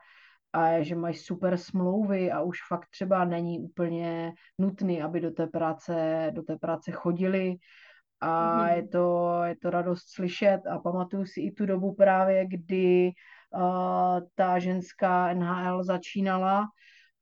a 0.52 0.82
že 0.82 0.94
mají 0.94 1.14
super 1.14 1.56
smlouvy 1.56 2.32
a 2.32 2.40
už 2.40 2.58
fakt 2.68 2.86
třeba 2.90 3.24
není 3.24 3.60
úplně 3.60 4.32
nutný, 4.58 5.02
aby 5.02 5.20
do 5.20 5.30
té 5.30 5.46
práce, 5.46 6.30
do 6.34 6.42
té 6.42 6.56
práce 6.56 6.92
chodili, 6.92 7.56
a 8.20 8.28
mm-hmm. 8.28 8.76
je, 8.76 8.88
to, 8.88 9.38
je 9.44 9.56
to 9.56 9.70
radost 9.70 10.14
slyšet 10.14 10.66
a 10.66 10.78
pamatuju 10.78 11.26
si 11.26 11.40
i 11.40 11.52
tu 11.52 11.66
dobu 11.66 11.94
právě, 11.94 12.46
kdy 12.46 13.10
uh, 13.54 14.20
ta 14.34 14.58
ženská 14.58 15.34
NHL 15.34 15.84
začínala 15.84 16.66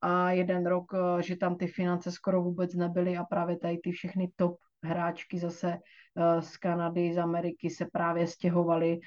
a 0.01 0.31
jeden 0.31 0.65
rok, 0.65 0.93
uh, 0.93 1.19
že 1.19 1.37
tam 1.37 1.55
ty 1.55 1.67
finance 1.67 2.11
skoro 2.11 2.43
vůbec 2.43 2.73
nebyly 2.73 3.17
a 3.17 3.23
právě 3.23 3.57
tady 3.57 3.77
ty 3.77 3.91
všechny 3.91 4.31
top 4.35 4.57
hráčky 4.83 5.39
zase 5.39 5.67
uh, 5.67 6.41
z 6.41 6.57
Kanady, 6.57 7.13
z 7.13 7.17
Ameriky 7.17 7.69
se 7.69 7.85
právě 7.91 8.27
stěhovaly 8.27 8.99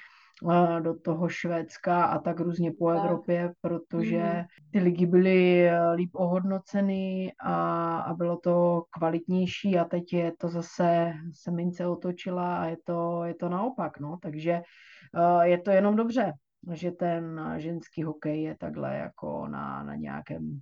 do 0.79 0.99
toho 0.99 1.29
Švédska 1.29 2.05
a 2.05 2.19
tak 2.19 2.39
různě 2.39 2.71
po 2.71 2.89
Evropě, 2.89 3.53
protože 3.61 4.17
mhm. 4.17 4.45
ty 4.71 4.79
ligy 4.79 5.05
byly 5.05 5.69
eh, 5.69 5.91
líp 5.91 6.09
ohodnoceny 6.13 7.31
a, 7.39 7.97
a 7.97 8.13
bylo 8.13 8.37
to 8.37 8.83
kvalitnější 8.97 9.77
a 9.77 9.85
teď 9.85 10.13
je 10.13 10.31
to 10.39 10.49
zase, 10.49 11.13
se 11.33 11.51
mince 11.51 11.87
otočila 11.87 12.57
a 12.57 12.65
je 12.65 12.77
to, 12.83 13.23
je 13.23 13.33
to 13.33 13.49
naopak, 13.49 13.99
no, 13.99 14.17
takže 14.21 14.51
eh, 14.51 15.47
je 15.47 15.57
to 15.57 15.71
jenom 15.71 15.95
dobře, 15.95 16.33
že 16.73 16.91
ten 16.91 17.53
ženský 17.57 18.03
hokej 18.03 18.41
je 18.43 18.57
takhle 18.57 18.95
jako 18.97 19.47
na, 19.47 19.83
na 19.83 19.95
nějakém 19.95 20.59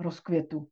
rozkvětu. 0.00 0.68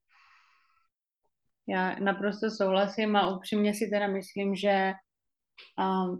Já 1.68 1.98
naprosto 1.98 2.50
souhlasím 2.50 3.16
a 3.16 3.36
upřímně 3.36 3.74
si 3.74 3.88
teda 3.92 4.06
myslím, 4.06 4.54
že 4.54 4.92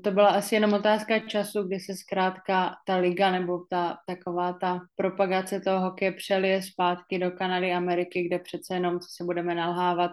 to 0.05 0.11
byla 0.11 0.29
asi 0.29 0.55
jenom 0.55 0.73
otázka 0.73 1.19
času, 1.19 1.63
kdy 1.63 1.81
se 1.81 1.95
zkrátka 1.95 2.77
ta 2.87 2.97
liga 2.97 3.31
nebo 3.31 3.65
ta 3.71 3.97
taková 4.07 4.53
ta 4.53 4.81
propagace 4.97 5.61
toho 5.61 5.81
hokeje 5.81 6.13
přelije 6.13 6.63
zpátky 6.63 7.19
do 7.19 7.31
Kanady, 7.31 7.73
Ameriky, 7.73 8.23
kde 8.23 8.39
přece 8.39 8.75
jenom, 8.75 9.01
co 9.01 9.09
si 9.11 9.25
budeme 9.25 9.55
nalhávat, 9.55 10.11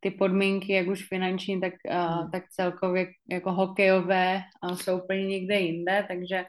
ty 0.00 0.10
podmínky, 0.10 0.72
jak 0.72 0.88
už 0.88 1.08
finanční, 1.08 1.60
tak, 1.60 1.74
hmm. 1.88 2.30
tak 2.30 2.48
celkově 2.50 3.06
jako 3.30 3.52
hokejové 3.52 4.42
jsou 4.74 5.02
úplně 5.02 5.26
někde 5.26 5.60
jinde, 5.60 6.04
takže 6.08 6.44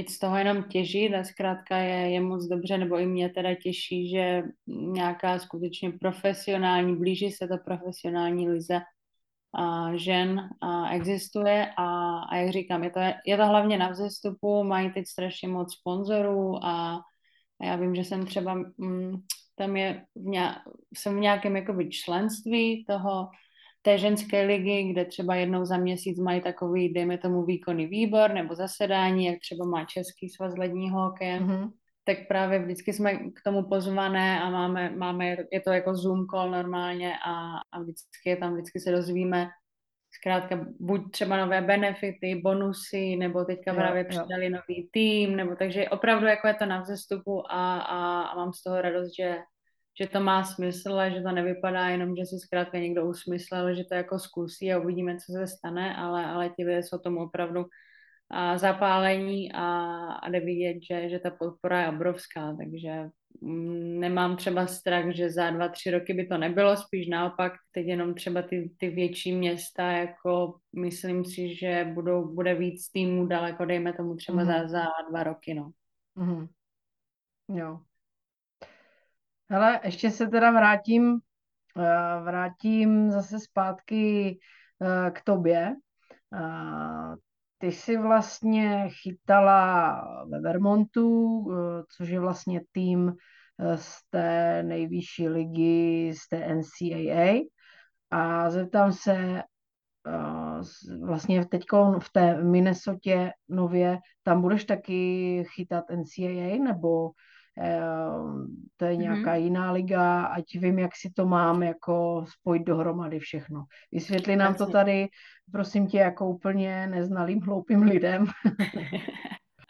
teď 0.00 0.10
z 0.10 0.18
toho 0.18 0.36
jenom 0.36 0.62
těží, 0.62 1.14
a 1.14 1.24
zkrátka 1.24 1.76
je, 1.76 2.10
je 2.10 2.20
moc 2.20 2.46
dobře, 2.46 2.78
nebo 2.78 2.98
i 2.98 3.06
mě 3.06 3.28
teda 3.28 3.54
těší, 3.54 4.10
že 4.10 4.42
nějaká 4.66 5.38
skutečně 5.38 5.92
profesionální, 5.92 6.96
blíží 6.96 7.30
se 7.30 7.48
to 7.48 7.58
profesionální 7.64 8.48
lize, 8.48 8.80
a 9.54 9.96
žen 9.96 10.48
a 10.60 10.90
existuje. 10.90 11.72
A, 11.76 12.18
a 12.18 12.36
jak 12.36 12.50
říkám, 12.50 12.84
je 12.84 12.90
to, 12.90 13.00
je 13.26 13.36
to 13.36 13.46
hlavně 13.46 13.78
na 13.78 13.88
vzestupu, 13.90 14.64
mají 14.64 14.90
teď 14.92 15.06
strašně 15.06 15.48
moc 15.48 15.74
sponzorů 15.74 16.64
a, 16.64 17.00
a 17.60 17.64
já 17.64 17.76
vím, 17.76 17.94
že 17.94 18.04
jsem 18.04 18.26
třeba, 18.26 18.54
mm, 18.78 19.16
tam 19.56 19.76
je 19.76 20.04
v, 20.14 20.24
ně, 20.24 20.54
jsem 20.96 21.16
v 21.16 21.20
nějakém 21.20 21.56
jakoby 21.56 21.90
členství 21.90 22.84
toho, 22.84 23.28
té 23.82 23.98
ženské 23.98 24.42
ligy, 24.42 24.82
kde 24.92 25.04
třeba 25.04 25.34
jednou 25.34 25.64
za 25.64 25.76
měsíc 25.76 26.18
mají 26.18 26.40
takový, 26.40 26.92
dejme 26.92 27.18
tomu, 27.18 27.44
výkonný 27.44 27.86
výbor 27.86 28.32
nebo 28.32 28.54
zasedání, 28.54 29.26
jak 29.26 29.40
třeba 29.40 29.66
má 29.66 29.84
Český 29.84 30.28
svaz 30.28 30.56
ledního 30.58 31.00
hokeje. 31.00 31.40
Mm-hmm 31.40 31.70
tak 32.04 32.28
právě 32.28 32.58
vždycky 32.58 32.92
jsme 32.92 33.14
k 33.14 33.42
tomu 33.44 33.62
pozvané 33.62 34.40
a 34.40 34.50
máme, 34.50 34.90
máme 34.90 35.36
je 35.52 35.60
to 35.60 35.72
jako 35.72 35.94
Zoom 35.94 36.26
call 36.26 36.50
normálně 36.50 37.14
a, 37.26 37.56
a 37.72 37.80
vždycky 37.80 38.28
je 38.30 38.36
tam, 38.36 38.54
vždycky 38.54 38.80
se 38.80 38.90
dozvíme 38.90 39.48
zkrátka 40.12 40.66
buď 40.80 41.10
třeba 41.10 41.36
nové 41.36 41.60
benefity, 41.60 42.40
bonusy, 42.44 43.16
nebo 43.16 43.44
teďka 43.44 43.70
jo, 43.70 43.76
právě 43.76 44.04
přidali 44.04 44.50
nový 44.50 44.88
tým, 44.92 45.36
nebo 45.36 45.56
takže 45.56 45.88
opravdu 45.88 46.26
jako 46.26 46.46
je 46.48 46.54
to 46.54 46.66
na 46.66 46.80
vzestupu 46.80 47.52
a, 47.52 47.80
a, 47.80 48.22
a 48.22 48.36
mám 48.36 48.52
z 48.52 48.62
toho 48.62 48.80
radost, 48.80 49.16
že, 49.16 49.38
že 50.00 50.08
to 50.08 50.20
má 50.20 50.44
smysl 50.44 50.98
a 50.98 51.10
že 51.10 51.20
to 51.20 51.32
nevypadá 51.32 51.88
jenom, 51.88 52.16
že 52.16 52.26
si 52.26 52.38
zkrátka 52.38 52.78
někdo 52.78 53.06
usmyslel, 53.06 53.74
že 53.74 53.84
to 53.84 53.94
jako 53.94 54.18
zkusí 54.18 54.72
a 54.72 54.78
uvidíme, 54.78 55.16
co 55.16 55.32
se 55.32 55.46
stane, 55.46 55.96
ale, 55.96 56.26
ale 56.26 56.48
ti 56.48 56.64
lidé 56.64 56.82
jsou 56.82 56.98
tomu 56.98 57.20
opravdu 57.20 57.64
a 58.30 58.58
zapálení 58.58 59.52
a, 59.52 59.66
a 60.12 60.28
jde 60.28 60.40
vidět, 60.40 60.76
že, 60.90 61.08
že 61.08 61.18
ta 61.18 61.30
podpora 61.30 61.80
je 61.80 61.88
obrovská, 61.88 62.56
takže 62.56 62.90
mm, 63.40 64.00
nemám 64.00 64.36
třeba 64.36 64.66
strach, 64.66 65.14
že 65.14 65.30
za 65.30 65.50
dva, 65.50 65.68
tři 65.68 65.90
roky 65.90 66.14
by 66.14 66.26
to 66.26 66.38
nebylo, 66.38 66.76
spíš 66.76 67.08
naopak 67.08 67.52
teď 67.72 67.86
jenom 67.86 68.14
třeba 68.14 68.42
ty, 68.42 68.70
ty 68.78 68.88
větší 68.90 69.32
města, 69.32 69.92
jako 69.92 70.58
myslím 70.76 71.24
si, 71.24 71.54
že 71.54 71.90
budou, 71.94 72.34
bude 72.34 72.54
víc 72.54 72.90
týmů 72.90 73.26
daleko, 73.26 73.64
dejme 73.64 73.92
tomu 73.92 74.16
třeba 74.16 74.42
mm-hmm. 74.42 74.68
za, 74.68 74.68
za 74.68 74.84
dva 75.10 75.22
roky, 75.22 75.54
no. 75.54 75.70
Mm-hmm. 76.16 76.48
Jo. 77.48 77.80
Hele, 79.52 79.80
ještě 79.84 80.10
se 80.10 80.26
teda 80.26 80.50
vrátím, 80.50 81.18
eh, 81.78 82.22
vrátím 82.24 83.10
zase 83.10 83.40
zpátky 83.40 84.38
eh, 84.82 85.10
k 85.10 85.22
tobě. 85.24 85.74
Eh, 86.34 87.16
ty 87.58 87.72
jsi 87.72 87.96
vlastně 87.96 88.88
chytala 88.88 90.00
ve 90.30 90.40
Vermontu, 90.40 91.44
což 91.96 92.08
je 92.08 92.20
vlastně 92.20 92.60
tým 92.72 93.12
z 93.74 93.98
té 94.10 94.62
nejvyšší 94.62 95.28
ligy, 95.28 96.12
z 96.14 96.28
té 96.28 96.54
NCAA. 96.54 97.40
A 98.10 98.50
zeptám 98.50 98.92
se, 98.92 99.42
vlastně 101.02 101.46
teď 101.46 101.64
v 101.98 102.12
té 102.12 102.42
Minnesotě 102.42 103.32
nově, 103.48 103.98
tam 104.22 104.42
budeš 104.42 104.64
taky 104.64 105.44
chytat 105.54 105.84
NCAA, 105.90 106.64
nebo 106.64 107.10
to 108.76 108.84
je 108.84 108.96
nějaká 108.96 109.34
mm-hmm. 109.34 109.42
jiná 109.42 109.72
liga, 109.72 110.24
ať 110.24 110.44
vím, 110.54 110.78
jak 110.78 110.96
si 110.96 111.10
to 111.10 111.26
mám 111.26 111.62
jako 111.62 112.24
spojit 112.28 112.62
dohromady 112.62 113.18
všechno. 113.18 113.64
Vysvětli 113.92 114.36
nám 114.36 114.54
to 114.54 114.66
tady, 114.66 115.08
prosím 115.52 115.86
tě, 115.86 115.98
jako 115.98 116.28
úplně 116.28 116.86
neznalým 116.86 117.40
hloupým 117.40 117.82
lidem. 117.82 118.22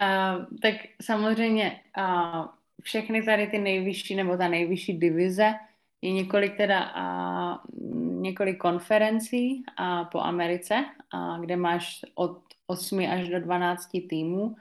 uh, 0.00 0.44
tak 0.62 0.74
samozřejmě 1.02 1.80
uh, 1.98 2.46
všechny 2.82 3.22
tady 3.22 3.46
ty 3.46 3.58
nejvyšší 3.58 4.14
nebo 4.14 4.36
ta 4.36 4.48
nejvyšší 4.48 4.98
divize 4.98 5.54
je 6.02 6.12
několik 6.12 6.56
teda 6.56 6.92
uh, 6.94 7.80
několik 8.22 8.58
konferencí 8.58 9.62
uh, 9.80 10.08
po 10.12 10.20
Americe, 10.20 10.84
uh, 11.14 11.40
kde 11.40 11.56
máš 11.56 12.00
od 12.14 12.38
8 12.66 12.98
až 13.12 13.28
do 13.28 13.40
12 13.40 13.88
týmů 14.10 14.56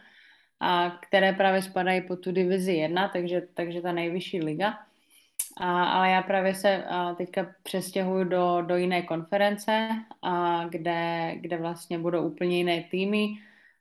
a 0.60 0.98
které 1.02 1.34
právě 1.34 1.62
spadají 1.62 2.02
pod 2.02 2.16
tu 2.16 2.32
divizi 2.32 2.74
1, 2.74 3.08
takže, 3.08 3.42
takže 3.54 3.82
ta 3.82 3.92
nejvyšší 3.92 4.42
liga. 4.42 4.74
A, 5.58 5.84
ale 5.84 6.10
já 6.10 6.22
právě 6.22 6.56
se 6.56 6.84
a 6.84 7.14
teďka 7.14 7.56
přestěhuju 7.64 8.24
do, 8.24 8.62
do 8.62 8.76
jiné 8.78 9.02
konference, 9.02 9.90
a 10.22 10.66
kde, 10.68 11.32
kde 11.36 11.58
vlastně 11.58 12.00
budou 12.00 12.28
úplně 12.28 12.58
jiné 12.58 12.84
týmy. 12.92 13.28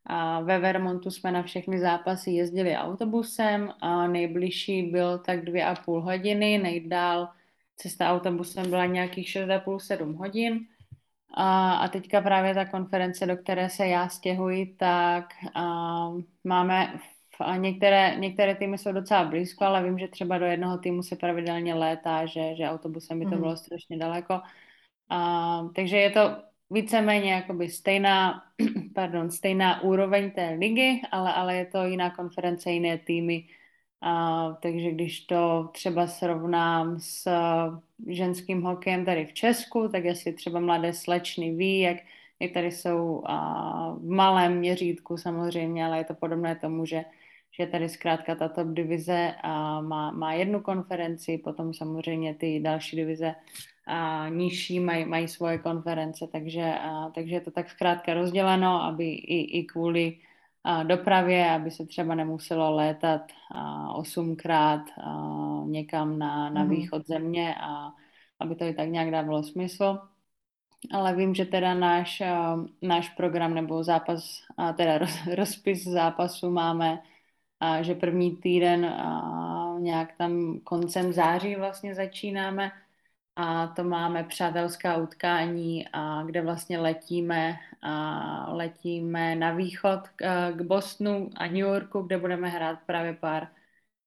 A 0.07 0.41
ve 0.41 0.59
Vermontu 0.59 1.11
jsme 1.11 1.33
na 1.33 1.43
všechny 1.43 1.79
zápasy 1.81 2.31
jezdili 2.31 2.77
autobusem 2.77 3.71
a 3.81 4.07
nejbližší 4.07 4.83
byl 4.83 5.19
tak 5.19 5.45
dvě 5.45 5.65
a 5.65 5.75
půl 5.75 6.01
hodiny, 6.01 6.59
nejdál 6.59 7.29
cesta 7.77 8.11
autobusem 8.11 8.71
byla 8.71 8.87
nějakých 8.87 9.29
6,5-7 9.29 10.17
hodin. 10.17 10.67
A, 11.41 11.73
a 11.73 11.89
teďka 11.89 12.21
právě 12.21 12.55
ta 12.55 12.65
konference, 12.65 13.27
do 13.27 13.37
které 13.37 13.71
se 13.71 13.87
já 13.87 14.09
stěhuji, 14.09 14.67
tak 14.67 15.25
a, 15.55 16.09
máme 16.45 17.01
a 17.41 17.57
některé, 17.57 18.17
některé 18.19 18.55
týmy 18.55 18.79
jsou 18.79 18.93
docela 18.93 19.25
blízko, 19.25 19.65
ale 19.65 19.85
vím, 19.85 19.99
že 19.99 20.09
třeba 20.09 20.39
do 20.39 20.45
jednoho 20.45 20.79
týmu 20.79 21.03
se 21.03 21.17
pravidelně 21.17 21.75
létá, 21.75 22.27
že, 22.27 22.57
že 22.57 22.69
autobusem 22.69 23.19
by 23.19 23.25
to 23.25 23.35
mm. 23.35 23.41
bylo 23.41 23.57
strašně 23.57 23.99
daleko. 23.99 24.41
A, 25.11 25.69
takže 25.75 25.97
je 25.97 26.11
to 26.11 26.37
víceméně 26.71 27.33
jakoby 27.33 27.69
stejná, 27.69 28.43
pardon, 28.95 29.31
stejná 29.31 29.83
úroveň 29.83 30.31
té 30.31 30.57
ligy, 30.59 31.03
ale, 31.11 31.33
ale 31.35 31.57
je 31.57 31.67
to 31.67 31.85
jiná 31.85 32.11
konference, 32.11 32.71
jiné 32.71 32.99
týmy. 32.99 33.45
A, 34.01 34.53
takže 34.63 34.91
když 34.91 35.21
to 35.21 35.69
třeba 35.73 36.07
srovnám 36.07 37.01
s 37.01 37.29
ženským 38.07 38.63
hokejem 38.63 39.05
tady 39.05 39.27
v 39.27 39.33
Česku, 39.33 39.89
tak 39.89 40.05
jestli 40.05 40.33
třeba 40.33 40.61
mladé 40.61 40.93
slečny 40.93 41.55
ví, 41.55 41.81
jak, 41.81 41.97
jak 42.41 42.53
tady 42.53 42.73
jsou 42.73 43.23
a, 43.27 43.93
v 43.93 44.09
malém 44.09 44.59
měřítku 44.59 45.17
samozřejmě, 45.17 45.87
ale 45.87 45.99
je 45.99 46.05
to 46.05 46.15
podobné 46.15 46.57
tomu, 46.57 46.85
že 46.87 47.05
že 47.61 47.67
tady 47.67 47.89
zkrátka 47.89 48.35
ta 48.35 48.49
top 48.49 48.69
divize 48.69 49.35
a 49.43 49.81
má, 49.81 50.11
má 50.11 50.33
jednu 50.33 50.61
konferenci, 50.61 51.39
potom 51.39 51.75
samozřejmě 51.75 52.35
ty 52.35 52.61
další 52.61 52.97
divize 52.97 53.35
a 53.87 54.29
nižší 54.29 54.81
mají, 54.81 55.05
mají 55.05 55.29
svoje 55.29 55.59
konference, 55.59 56.27
takže, 56.33 56.75
a, 56.83 57.11
takže 57.15 57.35
je 57.35 57.41
to 57.41 57.51
tak 57.51 57.71
zkrátka 57.71 58.15
rozděleno, 58.15 58.83
aby 58.83 59.05
i, 59.11 59.59
i 59.59 59.65
kvůli 59.65 60.17
dopravě, 60.83 61.51
aby 61.51 61.71
se 61.71 61.87
třeba 61.87 62.15
nemuselo 62.15 62.75
létat 62.75 63.23
osmkrát 63.95 64.83
někam 65.67 66.19
na, 66.19 66.51
na 66.51 66.65
mm. 66.65 66.71
východ 66.71 67.07
země 67.07 67.55
a 67.61 67.93
aby 68.41 68.55
to 68.55 68.65
i 68.65 68.75
tak 68.75 68.89
nějak 68.89 69.11
dávalo 69.11 69.43
smysl. 69.43 69.99
Ale 70.93 71.17
vím, 71.17 71.35
že 71.35 71.45
teda 71.45 71.75
náš, 71.75 72.23
náš 72.83 73.09
program 73.09 73.55
nebo 73.55 73.85
zápas, 73.85 74.43
teda 74.77 74.99
roz, 74.99 75.11
rozpis 75.35 75.85
zápasu 75.85 76.51
máme 76.51 77.03
a 77.61 77.83
že 77.83 77.95
první 77.95 78.37
týden 78.37 78.95
nějak 79.79 80.17
tam 80.17 80.61
koncem 80.65 81.13
září 81.13 81.57
vlastně 81.57 81.95
začínáme 81.95 82.73
a 83.41 83.67
to 83.67 83.85
máme 83.85 84.25
přátelská 84.25 84.97
utkání, 84.97 85.89
a 85.93 86.23
kde 86.23 86.43
vlastně 86.43 86.79
letíme, 86.79 87.57
a 87.83 88.53
letíme 88.53 89.37
na 89.37 89.53
východ 89.53 90.09
k, 90.17 90.51
k 90.53 90.63
Bostonu 90.63 91.31
a 91.37 91.47
New 91.47 91.57
Yorku, 91.57 92.03
kde 92.03 92.19
budeme 92.19 92.49
hrát 92.49 92.79
právě 92.87 93.13
pár 93.13 93.49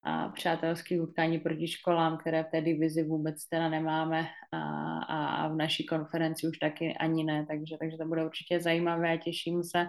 a 0.04 0.30
přátelských 0.30 1.02
utkání 1.02 1.40
proti 1.40 1.68
školám, 1.68 2.18
které 2.18 2.44
v 2.44 2.48
té 2.48 2.62
divizi 2.62 3.04
vůbec 3.04 3.46
teda 3.46 3.70
nemáme 3.70 4.28
a, 4.52 4.60
a, 5.00 5.26
a 5.26 5.48
v 5.48 5.56
naší 5.56 5.86
konferenci 5.86 6.48
už 6.48 6.58
taky 6.58 6.94
ani 6.98 7.24
ne, 7.24 7.46
takže, 7.46 7.78
takže 7.80 7.98
to 7.98 8.06
bude 8.06 8.26
určitě 8.26 8.60
zajímavé 8.60 9.14
a 9.14 9.18
těším 9.18 9.64
se. 9.64 9.88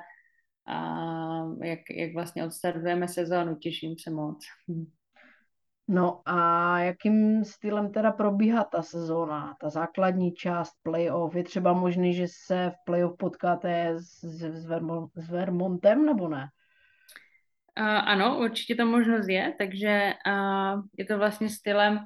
A 0.67 0.87
jak, 1.63 1.81
jak 1.91 2.15
vlastně 2.15 2.45
odstartujeme 2.45 3.09
sezónu, 3.09 3.57
těším 3.57 3.95
se 3.99 4.11
moc. 4.11 4.45
No 5.89 6.23
a 6.27 6.79
jakým 6.79 7.45
stylem 7.45 7.93
teda 7.93 8.13
probíhá 8.13 8.65
ta 8.65 8.83
sezóna, 8.83 9.57
ta 9.61 9.69
základní 9.69 10.33
část 10.33 10.73
playoff? 10.83 11.35
Je 11.35 11.45
třeba 11.45 11.73
možný, 11.73 12.15
že 12.15 12.27
se 12.47 12.71
v 12.71 12.75
playoff 12.87 13.17
potkáte 13.19 13.95
s, 13.95 14.25
s, 14.25 14.67
s 15.15 15.31
Vermontem, 15.31 16.07
nebo 16.07 16.29
ne? 16.29 16.49
Uh, 17.81 17.87
ano, 17.87 18.39
určitě 18.39 18.75
to 18.75 18.87
možnost 18.87 19.29
je, 19.29 19.55
takže 19.59 20.13
uh, 20.27 20.83
je 20.99 21.05
to 21.05 21.19
vlastně 21.19 21.49
stylem, 21.49 21.99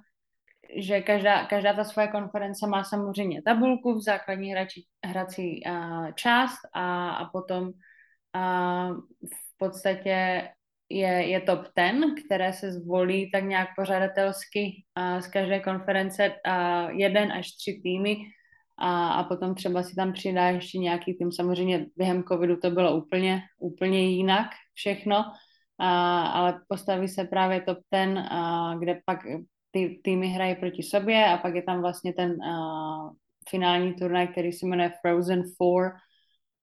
že 0.76 1.00
každá, 1.00 1.46
každá 1.46 1.72
ta 1.72 1.84
svoje 1.84 2.08
konference 2.08 2.66
má 2.66 2.84
samozřejmě 2.84 3.42
tabulku 3.42 3.94
v 3.94 4.02
základní 4.02 4.52
hrači, 4.52 4.82
hrací 5.04 5.60
uh, 5.66 6.10
část 6.12 6.58
a, 6.74 7.10
a 7.10 7.24
potom 7.24 7.70
a 8.32 8.88
v 9.24 9.58
podstatě 9.58 10.48
je, 10.88 11.08
je 11.08 11.40
top 11.40 11.60
ten, 11.74 12.14
které 12.24 12.52
se 12.52 12.72
zvolí 12.72 13.30
tak 13.30 13.44
nějak 13.44 13.68
pořadatelsky 13.76 14.84
a 14.94 15.20
z 15.20 15.26
každé 15.26 15.60
konference 15.60 16.34
a 16.44 16.90
jeden 16.90 17.32
až 17.32 17.52
tři 17.52 17.80
týmy 17.82 18.16
a, 18.78 19.08
a 19.08 19.24
potom 19.24 19.54
třeba 19.54 19.82
si 19.82 19.94
tam 19.94 20.12
přidá 20.12 20.48
ještě 20.48 20.78
nějaký 20.78 21.14
tým. 21.14 21.32
Samozřejmě 21.32 21.86
během 21.96 22.24
covidu 22.24 22.56
to 22.56 22.70
bylo 22.70 22.96
úplně, 22.96 23.42
úplně 23.60 24.10
jinak 24.10 24.46
všechno, 24.74 25.24
a, 25.78 26.22
ale 26.26 26.60
postaví 26.68 27.08
se 27.08 27.24
právě 27.24 27.60
top 27.60 27.78
ten, 27.90 28.18
a, 28.18 28.74
kde 28.78 29.00
pak 29.04 29.18
ty 29.70 30.00
týmy 30.04 30.28
hrají 30.28 30.54
proti 30.54 30.82
sobě 30.82 31.26
a 31.26 31.36
pak 31.36 31.54
je 31.54 31.62
tam 31.62 31.80
vlastně 31.80 32.12
ten 32.12 32.42
a, 32.42 33.10
finální 33.48 33.94
turnaj, 33.94 34.28
který 34.28 34.52
se 34.52 34.66
jmenuje 34.66 34.92
Frozen 35.00 35.42
Four 35.56 35.92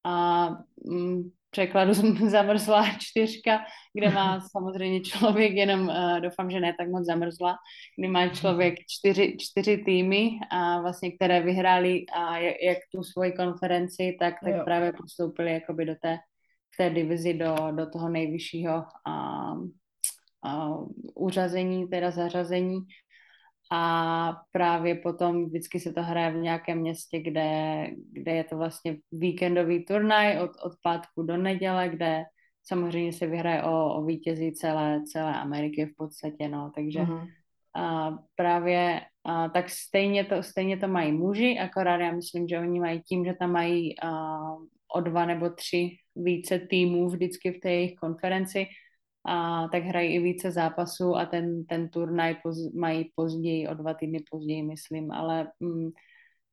a 0.04 0.50
mm, 0.86 1.24
překladu 1.54 1.94
zamrzlá 2.30 2.86
čtyřka, 3.00 3.66
kde 3.94 4.10
má 4.10 4.42
samozřejmě 4.42 5.02
člověk 5.02 5.54
jenom, 5.54 5.88
uh, 5.88 6.20
doufám, 6.20 6.52
že 6.52 6.60
ne 6.60 6.74
tak 6.78 6.89
moc 6.89 7.06
zamrzla, 7.06 7.56
kdy 7.98 8.08
má 8.08 8.28
člověk 8.28 8.76
čtyři, 8.89 9.38
čtyři 9.39 9.78
týmy, 9.78 10.30
a 10.52 10.82
vlastně, 10.82 11.12
které 11.12 11.42
vyhráli 11.42 12.06
a 12.13 12.38
jak, 12.38 12.56
jak 12.63 12.78
tu 12.96 13.04
svoji 13.04 13.32
konferenci, 13.32 14.18
tak, 14.20 14.36
tak 14.44 14.63
právě 14.63 14.94
postoupili 14.94 15.54
jakoby 15.54 15.86
do 15.86 15.96
té, 16.02 16.18
té 16.78 16.89
divizi 16.89 17.34
do, 17.34 17.56
do 17.72 17.89
toho 17.89 18.10
nejvyššího 18.10 18.84
a, 19.08 19.54
a, 20.46 20.70
uřazení, 21.16 21.88
teda 21.88 22.12
zařazení 22.12 22.80
a 23.71 24.34
právě 24.52 24.95
potom 24.95 25.45
vždycky 25.45 25.80
se 25.80 25.93
to 25.93 26.04
hraje 26.04 26.32
v 26.32 26.41
nějakém 26.41 26.78
městě, 26.78 27.19
kde, 27.19 27.88
kde 28.12 28.32
je 28.32 28.43
to 28.43 28.58
vlastně 28.58 28.97
víkendový 29.12 29.86
turnaj 29.86 30.39
od, 30.39 30.52
od 30.63 30.73
pátku 30.84 31.23
do 31.23 31.38
neděle, 31.38 31.89
kde 31.89 32.23
samozřejmě 32.63 33.13
se 33.13 33.28
vyhraje 33.28 33.63
o, 33.63 33.95
o 33.95 34.06
vítězí 34.06 34.54
celé, 34.54 35.04
celé 35.04 35.36
Ameriky 35.36 35.86
v 35.86 35.95
podstatě, 35.97 36.47
no, 36.47 36.71
takže 36.76 36.99
uh-huh. 36.99 37.28
a 37.76 38.12
právě 38.36 39.02
a, 39.23 39.49
tak 39.49 39.69
stejně 39.69 40.26
to, 40.26 40.43
stejně 40.43 40.78
to 40.78 40.88
mají 40.88 41.12
muži, 41.12 41.60
akorát 41.60 42.02
já 42.02 42.12
myslím, 42.12 42.47
že 42.47 42.60
oni 42.60 42.80
mají 42.80 43.02
tím, 43.02 43.26
že 43.26 43.34
tam 43.34 43.52
mají 43.52 43.99
a, 43.99 44.39
o 44.95 45.02
dva 45.02 45.26
nebo 45.26 45.49
tři 45.49 45.89
více 46.15 46.60
týmů 46.60 47.10
vždycky 47.10 47.52
v 47.52 47.60
té 47.60 47.71
jejich 47.71 47.95
konferenci, 47.95 48.65
a 49.26 49.68
tak 49.68 49.84
hrají 49.84 50.16
i 50.16 50.20
více 50.20 50.52
zápasů 50.52 51.16
a 51.16 51.26
ten, 51.26 51.66
ten 51.66 51.90
turnaj 51.90 52.36
poz, 52.44 52.74
mají 52.74 53.12
později, 53.16 53.68
o 53.68 53.74
dva 53.74 53.94
týdny 53.94 54.24
později, 54.32 54.64
myslím, 54.64 55.12
ale 55.12 55.48
mm, 55.60 55.90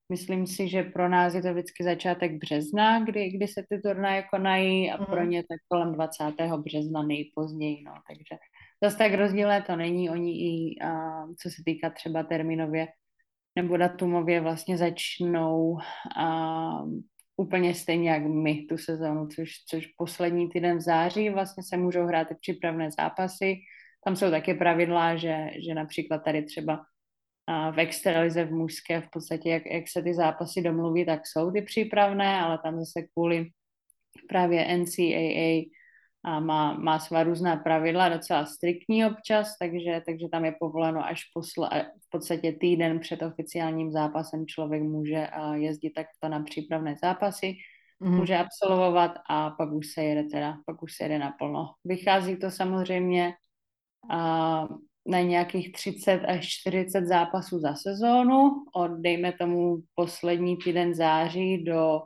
myslím 0.08 0.46
si, 0.46 0.68
že 0.68 0.82
pro 0.82 1.08
nás 1.08 1.34
je 1.34 1.42
to 1.42 1.52
vždycky 1.52 1.84
začátek 1.84 2.32
března, 2.32 3.04
kdy, 3.04 3.30
kdy 3.30 3.48
se 3.48 3.64
ty 3.68 3.80
turnaje 3.80 4.22
konají 4.30 4.90
a 4.90 5.00
mm. 5.00 5.06
pro 5.06 5.24
ně 5.24 5.42
tak 5.42 5.58
kolem 5.68 5.92
20. 5.92 6.24
března 6.56 7.02
nejpozději, 7.02 7.82
no, 7.84 7.92
takže 8.08 8.40
zase 8.84 8.98
tak 8.98 9.14
rozdílné 9.14 9.62
to 9.62 9.76
není, 9.76 10.10
oni 10.10 10.32
i, 10.32 10.80
a, 10.80 11.26
co 11.26 11.50
se 11.50 11.62
týká 11.64 11.90
třeba 11.90 12.22
termínově 12.22 12.88
nebo 13.56 13.76
datumově 13.76 14.40
vlastně 14.40 14.78
začnou 14.78 15.78
a, 16.16 16.82
úplně 17.40 17.74
stejně 17.74 18.10
jak 18.10 18.22
my 18.22 18.66
tu 18.68 18.78
sezónu, 18.78 19.26
což, 19.26 19.50
což 19.68 19.86
poslední 19.86 20.48
týden 20.48 20.76
v 20.76 20.80
září 20.80 21.30
vlastně 21.30 21.62
se 21.62 21.76
můžou 21.76 22.04
hrát 22.06 22.30
i 22.30 22.34
přípravné 22.34 22.90
zápasy. 22.90 23.56
Tam 24.04 24.16
jsou 24.16 24.30
také 24.30 24.54
pravidla, 24.54 25.16
že, 25.16 25.50
že 25.66 25.74
například 25.74 26.18
tady 26.18 26.42
třeba 26.42 26.84
v 27.72 27.78
extralize 27.80 28.44
v 28.44 28.52
mužské 28.52 29.00
v 29.00 29.08
podstatě, 29.12 29.50
jak, 29.50 29.66
jak 29.66 29.88
se 29.88 30.02
ty 30.02 30.14
zápasy 30.14 30.62
domluví, 30.62 31.06
tak 31.06 31.26
jsou 31.26 31.50
ty 31.50 31.62
přípravné, 31.62 32.40
ale 32.40 32.58
tam 32.62 32.78
zase 32.78 33.02
kvůli 33.02 33.48
právě 34.28 34.78
NCAA 34.78 35.64
a 36.24 36.40
má, 36.40 36.72
má 36.72 36.98
svá 36.98 37.22
různá 37.22 37.56
pravidla, 37.56 38.08
docela 38.08 38.46
striktní 38.46 39.06
občas, 39.06 39.58
takže, 39.58 40.02
takže 40.06 40.28
tam 40.28 40.44
je 40.44 40.54
povoleno 40.60 41.06
až 41.06 41.20
posle, 41.34 41.68
v 42.06 42.10
podstatě 42.10 42.52
týden 42.52 43.00
před 43.00 43.22
oficiálním 43.22 43.92
zápasem 43.92 44.46
člověk 44.46 44.82
může 44.82 45.28
jezdit 45.52 45.90
takto 45.90 46.28
na 46.28 46.42
přípravné 46.42 46.96
zápasy, 47.02 47.54
mm. 48.00 48.16
může 48.16 48.36
absolvovat 48.36 49.12
a 49.30 49.50
pak 49.50 49.72
už 49.72 49.86
se 49.86 50.02
jede 50.02 50.24
teda, 50.24 50.56
pak 50.66 50.82
už 50.82 50.96
se 50.96 51.04
jede 51.04 51.18
naplno. 51.18 51.66
Vychází 51.84 52.36
to 52.36 52.50
samozřejmě 52.50 53.32
a, 54.10 54.68
na 55.06 55.20
nějakých 55.20 55.72
30 55.72 56.24
až 56.24 56.48
40 56.48 57.06
zápasů 57.06 57.58
za 57.58 57.74
sezónu, 57.74 58.64
od 58.74 58.88
dejme 58.88 59.32
tomu 59.32 59.76
poslední 59.94 60.56
týden 60.56 60.94
září 60.94 61.64
do 61.64 62.00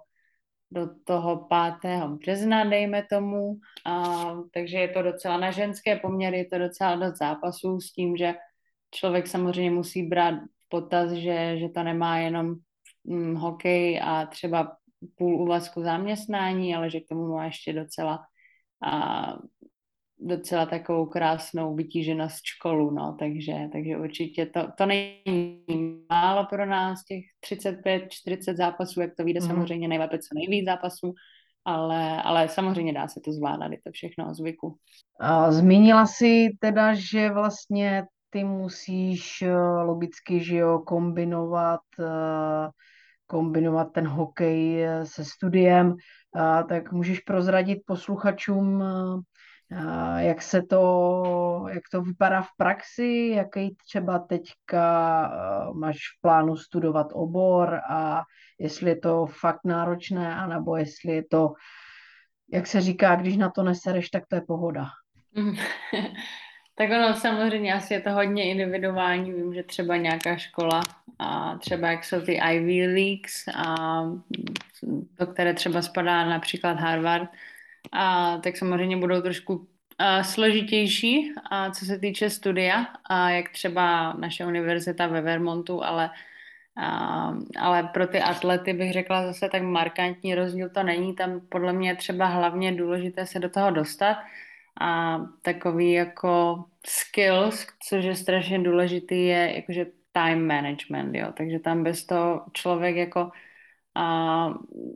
do 0.74 0.88
toho 1.04 1.48
5. 1.82 2.08
března, 2.08 2.64
dejme 2.64 3.06
tomu. 3.10 3.56
A, 3.86 4.24
takže 4.52 4.78
je 4.78 4.88
to 4.88 5.02
docela 5.02 5.36
na 5.38 5.50
ženské 5.50 5.96
poměry, 5.96 6.38
je 6.38 6.44
to 6.44 6.58
docela 6.58 6.96
dost 6.96 7.18
zápasů 7.18 7.80
s 7.80 7.92
tím, 7.92 8.16
že 8.16 8.34
člověk 8.90 9.26
samozřejmě 9.26 9.70
musí 9.70 10.02
brát 10.02 10.34
potaz, 10.68 11.12
že, 11.12 11.58
že 11.58 11.68
to 11.68 11.82
nemá 11.82 12.18
jenom 12.18 12.54
hm, 13.08 13.34
hokej 13.34 14.00
a 14.02 14.26
třeba 14.26 14.76
půl 15.14 15.42
úvazku 15.42 15.82
zaměstnání, 15.82 16.74
ale 16.74 16.90
že 16.90 17.00
k 17.00 17.08
tomu 17.08 17.28
má 17.28 17.44
ještě 17.44 17.72
docela 17.72 18.26
a, 18.82 19.32
docela 20.24 20.66
takovou 20.66 21.06
krásnou 21.06 21.74
vytíženost 21.74 22.44
školu, 22.44 22.90
no, 22.90 23.16
takže, 23.18 23.54
takže 23.72 23.96
určitě 23.96 24.46
to, 24.46 24.60
to 24.78 24.86
není 24.86 26.04
málo 26.10 26.46
pro 26.50 26.66
nás, 26.66 27.04
těch 27.04 27.24
35-40 27.50 28.56
zápasů, 28.56 29.00
jak 29.00 29.10
to 29.16 29.24
vyjde 29.24 29.40
mm. 29.40 29.46
samozřejmě 29.46 29.88
nejlépe 29.88 30.18
co 30.18 30.28
nejvíc 30.34 30.66
zápasů, 30.66 31.14
ale, 31.64 32.22
ale 32.22 32.48
samozřejmě 32.48 32.92
dá 32.92 33.08
se 33.08 33.20
to 33.20 33.32
zvládat, 33.32 33.72
je 33.72 33.78
to 33.84 33.90
všechno 33.92 34.30
o 34.30 34.34
zvyku. 34.34 34.76
A 35.20 35.52
zmínila 35.52 36.06
si 36.06 36.48
teda, 36.60 36.94
že 36.94 37.30
vlastně 37.30 38.04
ty 38.34 38.44
musíš 38.44 39.42
eh, 39.42 39.56
logicky, 39.82 40.44
že 40.44 40.56
jo, 40.56 40.78
kombinovat, 40.78 41.80
eh, 42.00 42.68
kombinovat 43.26 43.92
ten 43.92 44.06
hokej 44.06 44.84
eh, 44.84 45.06
se 45.06 45.24
studiem, 45.24 45.94
tak 46.68 46.92
můžeš 46.92 47.20
prozradit 47.20 47.78
posluchačům, 47.86 48.82
jak 50.18 50.42
se 50.42 50.62
to, 50.62 51.66
jak 51.68 51.82
to 51.92 52.02
vypadá 52.02 52.42
v 52.42 52.48
praxi, 52.56 53.32
jaký 53.36 53.76
třeba 53.86 54.18
teďka 54.18 54.82
máš 55.74 55.96
v 55.96 56.20
plánu 56.20 56.56
studovat 56.56 57.06
obor 57.12 57.80
a 57.90 58.22
jestli 58.58 58.90
je 58.90 58.96
to 58.96 59.26
fakt 59.26 59.60
náročné, 59.64 60.34
anebo 60.34 60.76
jestli 60.76 61.12
je 61.12 61.24
to, 61.30 61.52
jak 62.52 62.66
se 62.66 62.80
říká, 62.80 63.16
když 63.16 63.36
na 63.36 63.50
to 63.50 63.62
nesereš, 63.62 64.08
tak 64.08 64.26
to 64.26 64.36
je 64.36 64.40
pohoda. 64.40 64.86
Tak 66.76 66.90
ono 66.90 67.14
samozřejmě 67.14 67.74
asi 67.74 67.94
je 67.94 68.00
to 68.00 68.10
hodně 68.10 68.50
individuální. 68.50 69.32
Vím, 69.32 69.54
že 69.54 69.62
třeba 69.62 69.96
nějaká 69.96 70.36
škola, 70.36 70.82
a 71.18 71.58
třeba 71.58 71.90
jak 71.90 72.04
jsou 72.04 72.20
ty 72.20 72.40
Ivy 72.52 72.86
Leagues, 72.86 73.48
a 73.56 74.02
do 75.18 75.26
které 75.26 75.54
třeba 75.54 75.82
spadá 75.82 76.24
například 76.24 76.72
Harvard, 76.72 77.30
a 77.92 78.38
tak 78.38 78.56
samozřejmě 78.56 78.96
budou 78.96 79.22
trošku 79.22 79.68
a 79.98 80.22
složitější, 80.22 81.32
a 81.50 81.70
co 81.70 81.84
se 81.84 81.98
týče 81.98 82.30
studia, 82.30 82.86
a 83.04 83.30
jak 83.30 83.48
třeba 83.48 84.12
naše 84.12 84.46
univerzita 84.46 85.06
ve 85.06 85.20
Vermontu, 85.20 85.84
ale, 85.84 86.10
a, 86.76 87.34
ale 87.60 87.82
pro 87.82 88.06
ty 88.06 88.20
atlety 88.20 88.72
bych 88.72 88.92
řekla 88.92 89.26
zase 89.26 89.48
tak 89.48 89.62
markantní 89.62 90.34
rozdíl 90.34 90.70
to 90.70 90.82
není. 90.82 91.14
Tam 91.14 91.40
podle 91.48 91.72
mě 91.72 91.88
je 91.88 91.96
třeba 91.96 92.26
hlavně 92.26 92.72
důležité 92.72 93.26
se 93.26 93.38
do 93.38 93.48
toho 93.48 93.70
dostat 93.70 94.16
a 94.80 95.18
takový 95.42 95.92
jako 95.92 96.64
skills, 96.86 97.66
což 97.88 98.04
je 98.04 98.14
strašně 98.14 98.58
důležitý, 98.58 99.26
je 99.26 99.52
jakože 99.56 99.86
time 100.12 100.46
management, 100.46 101.14
jo. 101.14 101.32
Takže 101.36 101.58
tam 101.58 101.84
bez 101.84 102.06
toho 102.06 102.44
člověk 102.52 102.96
jako 102.96 103.30
a 103.96 104.48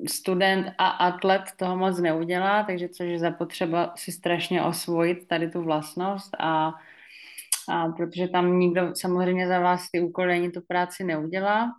student 0.09 0.67
a 0.79 0.89
atlet 0.89 1.43
toho 1.57 1.77
moc 1.77 2.01
neudělá, 2.01 2.63
takže 2.63 2.89
což 2.89 3.07
je 3.07 3.19
zapotřeba 3.19 3.93
si 3.97 4.13
strašně 4.13 4.63
osvojit 4.63 5.29
tady 5.29 5.51
tu 5.51 5.63
vlastnost 5.63 6.31
a, 6.39 6.73
a 7.69 7.89
protože 7.89 8.29
tam 8.29 8.59
nikdo 8.59 8.93
samozřejmě 8.95 9.49
za 9.49 9.61
vás 9.61 9.91
ty 9.91 10.01
úkoly 10.01 10.33
ani 10.33 10.51
tu 10.51 10.61
práci 10.69 11.05
neudělá, 11.05 11.71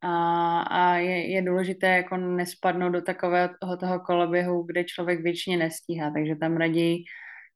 a, 0.00 0.60
a 0.60 0.96
je, 0.96 1.30
je 1.30 1.42
důležité 1.42 1.86
jako 1.86 2.16
nespadnout 2.16 2.92
do 2.92 3.02
takového 3.02 3.76
toho 3.80 4.00
koloběhu, 4.00 4.62
kde 4.62 4.84
člověk 4.84 5.20
většině 5.20 5.56
nestíhá, 5.56 6.10
takže 6.10 6.36
tam 6.36 6.56
raději 6.56 7.04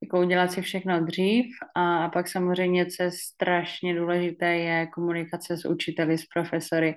jako 0.03 0.21
udělat 0.21 0.53
si 0.53 0.63
všechno 0.63 1.05
dřív. 1.05 1.47
A, 1.75 2.05
a 2.05 2.09
pak 2.09 2.29
samozřejmě, 2.29 2.87
co 2.87 3.03
je 3.03 3.11
strašně 3.11 3.95
důležité, 3.95 4.47
je 4.57 4.87
komunikace 4.87 5.57
s 5.57 5.65
učiteli, 5.65 6.19
s 6.19 6.27
profesory 6.35 6.95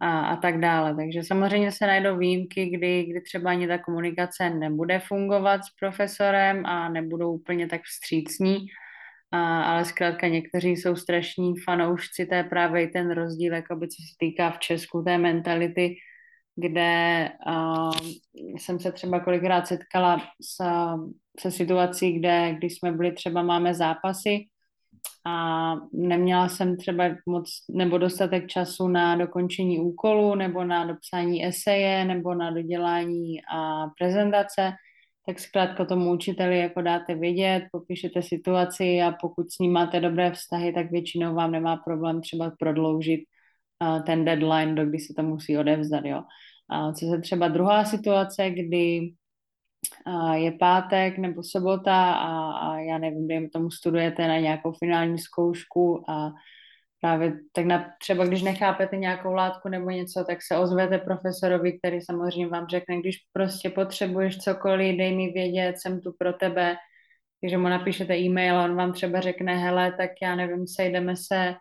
a, 0.00 0.20
a 0.20 0.36
tak 0.36 0.60
dále. 0.60 0.96
Takže 0.96 1.22
samozřejmě 1.22 1.72
se 1.72 1.86
najdou 1.86 2.16
výjimky, 2.16 2.66
kdy, 2.66 3.04
kdy 3.04 3.20
třeba 3.20 3.50
ani 3.50 3.68
ta 3.68 3.78
komunikace 3.78 4.50
nebude 4.50 4.98
fungovat 4.98 5.64
s 5.64 5.70
profesorem 5.80 6.66
a 6.66 6.88
nebudou 6.88 7.32
úplně 7.32 7.66
tak 7.66 7.82
vstřícní, 7.82 8.58
a, 9.32 9.62
ale 9.62 9.84
zkrátka 9.84 10.28
někteří 10.28 10.76
jsou 10.76 10.96
strašní 10.96 11.54
fanoušci, 11.64 12.26
to 12.26 12.34
je 12.34 12.44
právě 12.44 12.88
ten 12.88 13.10
rozdíl, 13.10 13.54
jakoby, 13.54 13.88
co 13.88 14.02
se 14.02 14.14
týká 14.18 14.50
v 14.50 14.58
Česku 14.58 15.02
té 15.02 15.18
mentality, 15.18 15.94
kde 16.56 17.28
uh, 17.46 17.92
jsem 18.58 18.80
se 18.80 18.92
třeba 18.92 19.20
kolikrát 19.20 19.66
setkala 19.66 20.22
s, 20.42 20.64
se 21.40 21.50
situací, 21.50 22.18
kde 22.18 22.54
když 22.58 22.74
jsme 22.74 22.92
byli 22.92 23.12
třeba 23.12 23.42
máme 23.42 23.74
zápasy 23.74 24.46
a 25.26 25.74
neměla 25.92 26.48
jsem 26.48 26.76
třeba 26.76 27.04
moc 27.26 27.50
nebo 27.70 27.98
dostatek 27.98 28.46
času 28.46 28.88
na 28.88 29.16
dokončení 29.16 29.80
úkolu 29.80 30.34
nebo 30.34 30.64
na 30.64 30.84
dopsání 30.84 31.46
eseje 31.46 32.04
nebo 32.04 32.34
na 32.34 32.50
dodělání 32.50 33.40
a 33.54 33.86
prezentace, 33.98 34.72
tak 35.26 35.38
zkrátka 35.38 35.84
tomu 35.84 36.12
učiteli 36.12 36.58
jako 36.58 36.82
dáte 36.82 37.14
vědět, 37.14 37.62
popíšete 37.72 38.22
situaci 38.22 39.02
a 39.02 39.12
pokud 39.20 39.52
s 39.52 39.58
ním 39.58 39.72
máte 39.72 40.00
dobré 40.00 40.32
vztahy, 40.32 40.72
tak 40.72 40.90
většinou 40.90 41.34
vám 41.34 41.52
nemá 41.52 41.76
problém 41.76 42.20
třeba 42.20 42.52
prodloužit 42.58 43.20
uh, 43.82 44.02
ten 44.02 44.24
deadline, 44.24 44.74
do 44.74 44.86
kdy 44.86 44.98
se 44.98 45.14
to 45.16 45.22
musí 45.22 45.58
odevzdat, 45.58 46.04
jo. 46.04 46.22
A 46.70 46.92
co 46.92 47.06
se 47.06 47.20
třeba 47.20 47.48
druhá 47.48 47.84
situace, 47.84 48.50
kdy 48.50 49.12
uh, 50.06 50.32
je 50.32 50.52
pátek 50.52 51.18
nebo 51.18 51.42
sobota 51.42 52.12
a, 52.12 52.52
a 52.52 52.78
já 52.78 52.98
nevím, 52.98 53.26
kdy 53.26 53.48
tomu 53.48 53.70
studujete 53.70 54.28
na 54.28 54.38
nějakou 54.38 54.72
finální 54.72 55.18
zkoušku 55.18 56.10
a 56.10 56.30
právě 57.00 57.32
tak 57.52 57.64
na, 57.64 57.92
třeba 58.00 58.24
když 58.26 58.42
nechápete 58.42 58.96
nějakou 58.96 59.32
látku 59.32 59.68
nebo 59.68 59.90
něco, 59.90 60.24
tak 60.24 60.38
se 60.42 60.58
ozvete 60.58 60.98
profesorovi, 60.98 61.78
který 61.78 62.00
samozřejmě 62.00 62.46
vám 62.46 62.66
řekne, 62.68 63.00
když 63.00 63.16
prostě 63.32 63.70
potřebuješ 63.70 64.38
cokoliv, 64.38 64.98
dej 64.98 65.16
mi 65.16 65.32
vědět, 65.32 65.76
jsem 65.78 66.00
tu 66.00 66.12
pro 66.18 66.32
tebe. 66.32 66.76
Takže 67.40 67.58
mu 67.58 67.68
napíšete 67.68 68.18
e-mail 68.18 68.56
a 68.56 68.64
on 68.64 68.76
vám 68.76 68.92
třeba 68.92 69.20
řekne, 69.20 69.56
hele, 69.56 69.92
tak 69.92 70.10
já 70.22 70.34
nevím, 70.34 70.66
sejdeme 70.66 71.16
se 71.16 71.54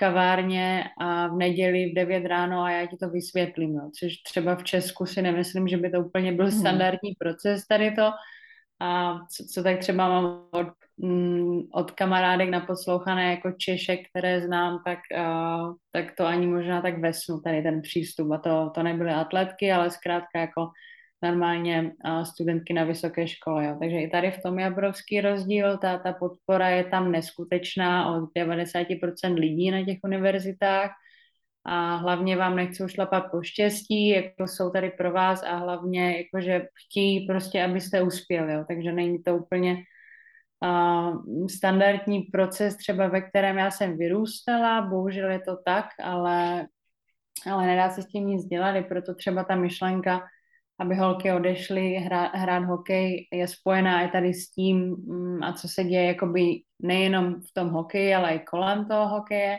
kavárně 0.00 0.84
a 1.00 1.26
v 1.26 1.36
neděli 1.36 1.90
v 1.90 1.94
9 1.94 2.26
ráno 2.26 2.62
a 2.62 2.70
já 2.70 2.86
ti 2.86 2.96
to 2.96 3.08
vysvětlím. 3.08 3.74
Jo. 3.74 3.90
Což 3.98 4.12
třeba 4.16 4.56
v 4.56 4.64
Česku 4.64 5.06
si 5.06 5.22
nemyslím, 5.22 5.68
že 5.68 5.76
by 5.76 5.90
to 5.90 6.00
úplně 6.00 6.32
byl 6.32 6.46
hmm. 6.46 6.58
standardní 6.60 7.12
proces 7.18 7.66
tady 7.66 7.90
to. 7.90 8.10
A 8.80 9.18
co, 9.32 9.44
co 9.44 9.62
tak 9.62 9.78
třeba 9.78 10.08
mám 10.08 10.24
od 10.50 10.68
Mm, 11.02 11.60
od 11.72 11.90
kamarádek 11.90 12.48
naposlouchané 12.48 13.30
jako 13.30 13.52
Češek, 13.52 14.00
které 14.10 14.40
znám, 14.40 14.82
tak, 14.84 14.98
uh, 15.16 15.74
tak 15.92 16.14
to 16.16 16.26
ani 16.26 16.46
možná 16.46 16.82
tak 16.82 16.98
vesnu, 16.98 17.40
tady 17.40 17.62
ten 17.62 17.82
přístup. 17.82 18.32
A 18.32 18.38
to, 18.38 18.70
to 18.74 18.82
nebyly 18.82 19.10
atletky, 19.10 19.72
ale 19.72 19.90
zkrátka 19.90 20.40
jako 20.40 20.70
normálně 21.22 21.92
studentky 22.22 22.72
na 22.72 22.84
vysoké 22.84 23.28
škole. 23.28 23.64
Jo. 23.66 23.76
Takže 23.80 23.96
i 23.96 24.10
tady 24.10 24.30
v 24.30 24.42
tom 24.42 24.58
je 24.58 24.68
obrovský 24.68 25.20
rozdíl. 25.20 25.78
Ta, 25.78 25.98
ta 25.98 26.12
podpora 26.12 26.68
je 26.68 26.84
tam 26.84 27.12
neskutečná 27.12 28.16
od 28.16 28.30
90% 28.36 29.34
lidí 29.34 29.70
na 29.70 29.84
těch 29.84 29.98
univerzitách 30.04 30.90
a 31.64 31.96
hlavně 31.96 32.36
vám 32.36 32.56
nechcou 32.56 32.88
šlapat 32.88 33.30
po 33.30 33.42
štěstí, 33.42 34.08
jako 34.08 34.48
jsou 34.48 34.70
tady 34.70 34.90
pro 34.90 35.12
vás 35.12 35.42
a 35.42 35.56
hlavně 35.56 36.16
jakože 36.16 36.68
chtějí 36.86 37.26
prostě, 37.26 37.64
abyste 37.64 38.02
uspěli. 38.02 38.52
Jo. 38.52 38.64
Takže 38.68 38.92
není 38.92 39.22
to 39.22 39.36
úplně 39.36 39.76
uh, 40.60 41.46
standardní 41.46 42.22
proces, 42.22 42.76
třeba 42.76 43.08
ve 43.08 43.20
kterém 43.20 43.58
já 43.58 43.70
jsem 43.70 43.98
vyrůstala, 43.98 44.82
bohužel 44.82 45.30
je 45.30 45.40
to 45.40 45.56
tak, 45.64 45.86
ale, 46.02 46.66
ale 47.50 47.66
nedá 47.66 47.90
se 47.90 48.02
s 48.02 48.06
tím 48.06 48.26
nic 48.26 48.46
dělat, 48.46 48.86
proto 48.88 49.14
třeba 49.14 49.44
ta 49.44 49.56
myšlenka, 49.56 50.20
aby 50.80 50.94
holky 50.94 51.32
odešly 51.32 51.94
hrát, 51.94 52.30
hrát 52.34 52.64
hokej, 52.64 53.28
je 53.32 53.48
spojená 53.48 54.02
i 54.02 54.08
tady 54.08 54.34
s 54.34 54.50
tím, 54.50 54.96
um, 55.06 55.42
a 55.42 55.52
co 55.52 55.68
se 55.68 55.84
děje 55.84 56.04
jakoby 56.04 56.62
nejenom 56.82 57.40
v 57.40 57.52
tom 57.52 57.70
hokeji, 57.70 58.14
ale 58.14 58.34
i 58.34 58.38
kolem 58.38 58.88
toho 58.88 59.08
hokeje, 59.08 59.58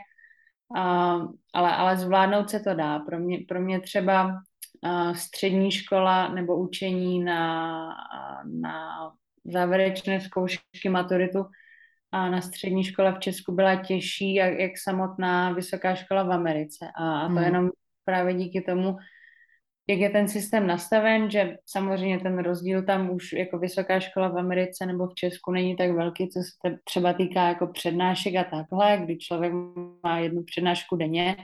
uh, 0.78 1.32
ale, 1.54 1.76
ale 1.76 1.98
zvládnout 1.98 2.50
se 2.50 2.60
to 2.60 2.74
dá. 2.74 3.00
Pro 3.00 3.20
mě, 3.20 3.40
pro 3.48 3.62
mě 3.62 3.80
třeba 3.80 4.42
střední 5.14 5.72
škola 5.72 6.28
nebo 6.28 6.58
učení 6.58 7.24
na, 7.24 7.88
na 8.62 9.12
závěrečné 9.46 10.22
zkoušky 10.22 10.90
maturitu 10.90 11.46
a 12.12 12.30
na 12.30 12.42
střední 12.42 12.84
škole 12.84 13.14
v 13.14 13.20
Česku 13.20 13.52
byla 13.52 13.76
těžší 13.76 14.34
jak, 14.34 14.60
jak 14.60 14.72
samotná 14.84 15.52
vysoká 15.52 15.96
škola 15.96 16.24
v 16.24 16.32
Americe. 16.32 16.88
A, 16.98 17.20
a 17.20 17.28
to 17.28 17.34
hmm. 17.34 17.44
jenom 17.44 17.70
právě 18.06 18.34
díky 18.34 18.62
tomu, 18.62 18.98
jak 19.90 20.00
je 20.00 20.10
ten 20.10 20.28
systém 20.28 20.68
nastaven, 20.68 21.32
že 21.32 21.58
samozřejmě 21.66 22.20
ten 22.20 22.40
rozdíl 22.40 22.86
tam 22.86 23.10
už 23.10 23.34
jako 23.34 23.60
vysoká 23.60 24.00
škola 24.00 24.30
v 24.30 24.38
Americe 24.38 24.86
nebo 24.86 25.08
v 25.08 25.16
Česku 25.16 25.52
není 25.52 25.76
tak 25.76 25.92
velký, 25.92 26.30
co 26.30 26.40
se 26.40 26.78
třeba 26.84 27.14
týká 27.14 27.48
jako 27.48 27.68
přednášek 27.68 28.36
a 28.36 28.44
takhle, 28.44 28.98
kdy 28.98 29.18
člověk 29.18 29.54
má 30.04 30.20
jednu 30.20 30.44
přednášku 30.44 30.96
denně 30.96 31.36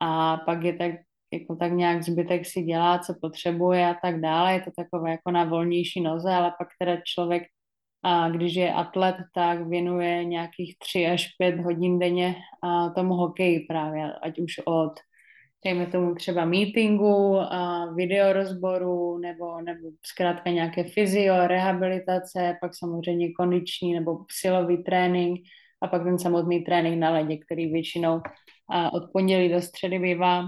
a 0.00 0.36
pak 0.36 0.62
je 0.62 0.72
tak 0.72 0.92
jako 1.32 1.56
tak 1.56 1.72
nějak 1.72 2.02
zbytek 2.02 2.46
si 2.46 2.62
dělá, 2.62 2.98
co 2.98 3.14
potřebuje 3.20 3.86
a 3.86 3.94
tak 4.02 4.20
dále. 4.20 4.52
Je 4.52 4.60
to 4.60 4.70
takové 4.76 5.10
jako 5.10 5.30
na 5.30 5.44
volnější 5.44 6.00
noze, 6.00 6.30
ale 6.30 6.52
pak 6.58 6.68
teda 6.78 6.96
člověk, 7.04 7.42
a 8.02 8.28
když 8.28 8.54
je 8.54 8.72
atlet, 8.72 9.16
tak 9.34 9.68
věnuje 9.68 10.24
nějakých 10.24 10.78
tři 10.78 11.06
až 11.06 11.28
pět 11.38 11.60
hodin 11.60 11.98
denně 11.98 12.34
a 12.62 12.90
tomu 12.90 13.14
hokeji 13.14 13.60
právě, 13.60 14.12
ať 14.12 14.38
už 14.38 14.52
od 14.64 14.92
dejme 15.64 15.86
tomu 15.86 16.14
třeba 16.14 16.44
meetingu, 16.44 17.40
a 17.40 17.86
videorozboru 17.94 19.18
nebo, 19.18 19.60
nebo 19.60 19.88
zkrátka 20.06 20.50
nějaké 20.50 20.84
fyzio, 20.84 21.46
rehabilitace, 21.46 22.56
pak 22.60 22.74
samozřejmě 22.74 23.32
kondiční 23.32 23.94
nebo 23.94 24.24
silový 24.30 24.82
trénink 24.82 25.40
a 25.82 25.88
pak 25.88 26.04
ten 26.04 26.18
samotný 26.18 26.60
trénink 26.60 26.98
na 26.98 27.10
ledě, 27.10 27.36
který 27.36 27.72
většinou 27.72 28.20
a 28.70 28.92
od 28.92 29.12
pondělí 29.12 29.48
do 29.48 29.62
středy 29.62 29.98
bývá 29.98 30.44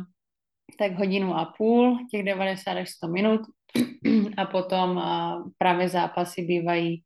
tak 0.79 0.99
hodinu 0.99 1.35
a 1.35 1.55
půl, 1.59 1.99
těch 2.11 2.23
90 2.23 2.73
až 2.73 2.91
100 2.91 3.09
minut. 3.09 3.41
A 4.37 4.47
potom 4.47 4.99
a 4.99 5.45
právě 5.59 5.89
zápasy 5.89 6.43
bývají 6.43 7.03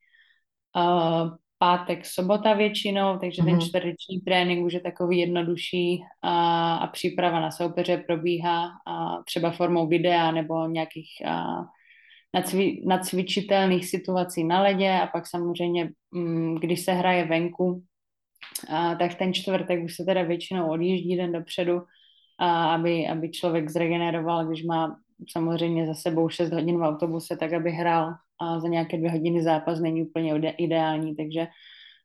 a, 0.77 1.25
pátek, 1.59 2.07
sobota 2.07 2.55
většinou, 2.55 3.19
takže 3.19 3.43
mm-hmm. 3.43 3.45
ten 3.45 3.55
mhm. 3.55 3.61
čtvrteční 3.61 4.21
trénink 4.25 4.67
už 4.67 4.73
je 4.73 4.81
takový 4.81 5.19
jednodušší 5.19 6.01
a, 6.23 6.75
a 6.75 6.87
příprava 6.87 7.41
na 7.41 7.51
soupeře 7.51 7.97
probíhá 8.07 8.71
a 8.87 9.23
třeba 9.23 9.51
formou 9.51 9.87
videa 9.87 10.31
nebo 10.31 10.69
nějakých 10.69 11.11
a, 11.27 11.65
nacvi, 12.35 12.83
nacvičitelných 12.87 13.89
situací 13.89 14.45
na 14.45 14.63
ledě 14.63 14.93
a 15.03 15.07
pak 15.07 15.27
samozřejmě, 15.27 15.91
mm, 16.11 16.55
když 16.55 16.81
se 16.81 16.93
hraje 16.93 17.25
venku, 17.25 17.83
a, 18.69 18.95
tak 18.95 19.15
ten 19.15 19.35
čtvrtek 19.35 19.85
už 19.85 19.97
se 19.97 20.05
teda 20.05 20.23
většinou 20.23 20.71
odjíždí 20.71 21.17
den 21.17 21.33
dopředu, 21.33 21.81
a 22.39 22.75
aby, 22.75 23.09
aby 23.09 23.31
člověk 23.31 23.71
zregeneroval, 23.71 24.47
když 24.47 24.65
má 24.65 24.97
samozřejmě 25.31 25.87
za 25.87 25.95
sebou 25.95 26.29
6 26.29 26.53
hodin 26.53 26.79
v 26.79 26.83
autobuse, 26.83 27.37
tak 27.37 27.53
aby 27.53 27.71
hrál 27.71 28.15
a 28.41 28.61
za 28.61 28.69
nějaké 28.69 28.97
dvě 28.97 29.11
hodiny 29.11 29.43
zápas 29.43 29.81
není 29.81 30.03
úplně 30.03 30.55
ideální, 30.59 31.17
takže 31.17 31.47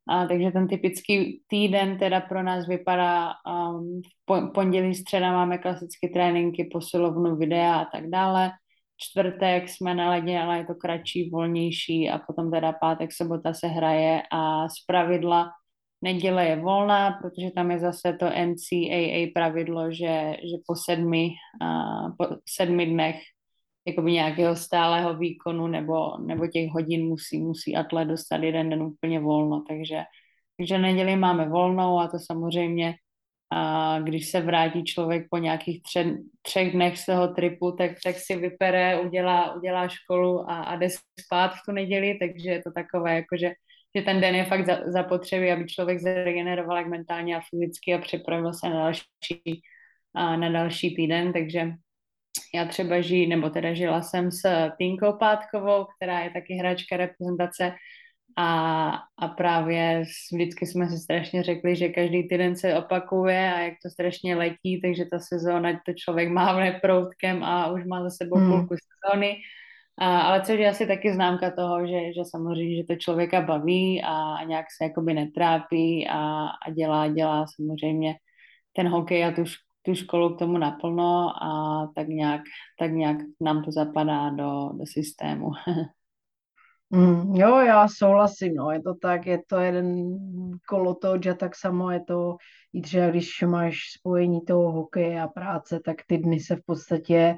a, 0.10 0.28
takže 0.28 0.52
ten 0.52 0.68
typický 0.68 1.42
týden 1.48 1.98
teda 1.98 2.22
pro 2.22 2.44
nás 2.44 2.68
vypadá 2.68 3.32
um, 3.48 4.02
po, 4.26 4.42
pondělí, 4.54 4.96
středa 4.96 5.32
máme 5.32 5.58
klasické 5.58 6.10
tréninky, 6.10 6.70
posilovnu, 6.74 7.36
videa 7.36 7.76
a 7.76 7.86
tak 7.86 8.10
dále. 8.10 8.52
Čtvrtek 8.98 9.70
jsme 9.70 9.96
na 9.96 10.10
ledě, 10.10 10.40
ale 10.40 10.58
je 10.58 10.66
to 10.66 10.76
kratší, 10.76 11.30
volnější 11.30 12.10
a 12.10 12.20
potom 12.20 12.52
teda 12.52 12.72
pátek, 12.72 13.14
sobota 13.14 13.54
se 13.54 13.68
hraje 13.68 14.22
a 14.32 14.70
z 14.70 14.74
pravidla 14.88 15.52
neděle 16.04 16.46
je 16.46 16.56
volná, 16.56 17.12
protože 17.12 17.52
tam 17.52 17.72
je 17.72 17.80
zase 17.80 18.14
to 18.20 18.26
NCAA 18.26 19.32
pravidlo, 19.34 19.92
že, 19.92 20.38
že 20.44 20.58
po 20.68 20.76
sedmi, 20.76 21.30
uh, 21.62 22.16
po 22.18 22.36
sedmi 22.50 22.86
dnech 22.86 23.16
jakoby 23.88 24.12
nějakého 24.12 24.56
stálého 24.56 25.18
výkonu 25.18 25.68
nebo, 25.68 26.18
nebo 26.18 26.48
těch 26.48 26.72
hodin 26.72 27.08
musí, 27.08 27.40
musí 27.40 27.76
atlet 27.76 28.08
dostat 28.08 28.44
jeden 28.44 28.70
den 28.70 28.84
úplně 28.84 29.20
volno, 29.20 29.64
takže, 29.68 30.04
takže 30.58 30.78
neděli 30.78 31.16
máme 31.16 31.50
volnou 31.50 32.00
a 32.00 32.08
to 32.08 32.20
samozřejmě 32.20 32.96
a 33.56 34.00
když 34.00 34.30
se 34.30 34.42
vrátí 34.42 34.84
člověk 34.84 35.28
po 35.30 35.38
nějakých 35.38 35.84
tře, 35.84 36.18
třech 36.42 36.74
dnech 36.74 36.98
z 36.98 37.06
toho 37.06 37.28
tripu, 37.28 37.72
tak, 37.72 37.92
tak 38.04 38.16
si 38.16 38.36
vypere, 38.36 39.00
udělá, 39.00 39.56
udělá 39.56 39.88
školu 39.88 40.50
a, 40.50 40.64
a 40.64 40.76
jde 40.76 40.88
spát 41.20 41.48
v 41.48 41.60
tu 41.66 41.72
neděli, 41.72 42.18
takže 42.20 42.50
je 42.50 42.62
to 42.62 42.72
takové, 42.72 43.16
jako 43.16 43.38
že, 43.96 44.02
ten 44.02 44.22
den 44.22 44.36
je 44.36 44.46
fakt 44.46 44.66
zapotřebí, 44.86 45.52
aby 45.52 45.66
člověk 45.66 46.00
zregeneroval 46.00 46.78
jak 46.78 46.88
mentálně 46.88 47.38
a 47.38 47.42
fyzicky 47.50 47.94
a 47.94 47.98
připravil 47.98 48.54
se 48.54 48.70
na 48.70 48.76
další, 48.76 49.08
a 50.16 50.38
na 50.38 50.50
další 50.50 50.96
týden, 50.96 51.34
takže 51.34 51.72
já 52.56 52.66
třeba 52.66 53.02
žiji, 53.02 53.28
nebo 53.28 53.50
teda 53.50 53.74
žila 53.74 54.02
jsem 54.02 54.32
s 54.32 54.70
Tinkou 54.78 55.18
Pátkovou, 55.18 55.86
která 55.86 56.20
je 56.20 56.30
taky 56.30 56.54
hráčka 56.54 56.98
reprezentace 56.98 57.74
a, 58.38 58.92
a 59.18 59.28
právě 59.28 60.04
vždycky 60.34 60.66
jsme 60.66 60.90
si 60.90 60.98
strašně 60.98 61.44
řekli, 61.44 61.76
že 61.76 61.90
každý 61.90 62.28
týden 62.28 62.56
se 62.56 62.78
opakuje 62.78 63.54
a 63.54 63.60
jak 63.60 63.74
to 63.84 63.90
strašně 63.90 64.36
letí, 64.36 64.82
takže 64.82 65.06
ta 65.06 65.20
sezóna, 65.20 65.82
to 65.86 65.94
člověk 65.94 66.30
mávne 66.30 66.80
proutkem 66.82 67.44
a 67.44 67.72
už 67.72 67.86
má 67.86 68.04
za 68.04 68.10
sebou 68.10 68.38
hmm. 68.38 68.52
půlku 68.52 68.76
sezóny. 68.76 69.36
A, 70.00 70.22
ale 70.22 70.42
což 70.42 70.60
je 70.60 70.70
asi 70.70 70.88
taky 70.88 71.14
známka 71.14 71.52
toho, 71.52 71.88
že, 71.88 72.14
že 72.14 72.22
samozřejmě, 72.26 72.78
že 72.78 72.84
to 72.84 72.96
člověka 72.96 73.42
baví 73.42 74.04
a, 74.04 74.36
a 74.36 74.44
nějak 74.44 74.66
se 74.78 74.84
jakoby 74.84 75.14
netrápí 75.14 76.08
a, 76.10 76.48
a 76.68 76.72
dělá, 76.72 77.08
dělá 77.08 77.46
samozřejmě 77.56 78.16
ten 78.74 78.88
hokej 78.88 79.26
a 79.26 79.32
tu, 79.32 79.44
tu 79.82 79.96
školu 79.96 80.36
k 80.36 80.40
tomu 80.40 80.58
naplno 80.58 81.44
a 81.44 81.88
tak 81.96 82.08
nějak, 82.08 82.42
tak 82.80 82.92
nějak 82.92 83.18
nám 83.42 83.64
to 83.64 83.72
zapadá 83.72 84.30
do, 84.30 84.70
do 84.74 84.86
systému. 84.86 85.52
Mm, 86.94 87.36
jo, 87.36 87.60
já 87.60 87.88
souhlasím, 87.88 88.56
no, 88.56 88.72
je 88.72 88.82
to 88.82 88.94
tak, 88.94 89.26
je 89.26 89.40
to 89.48 89.58
jeden 89.58 90.18
kolotoč 90.68 91.26
a 91.26 91.34
tak 91.34 91.56
samo 91.56 91.92
je 91.92 92.04
to 92.04 92.38
i 92.74 92.82
třeba, 92.82 93.10
když 93.10 93.42
máš 93.42 93.78
spojení 93.98 94.42
toho 94.46 94.72
hokeje 94.72 95.22
a 95.22 95.28
práce, 95.28 95.80
tak 95.86 95.98
ty 96.08 96.18
dny 96.18 96.40
se 96.40 96.56
v 96.56 96.60
podstatě 96.66 97.36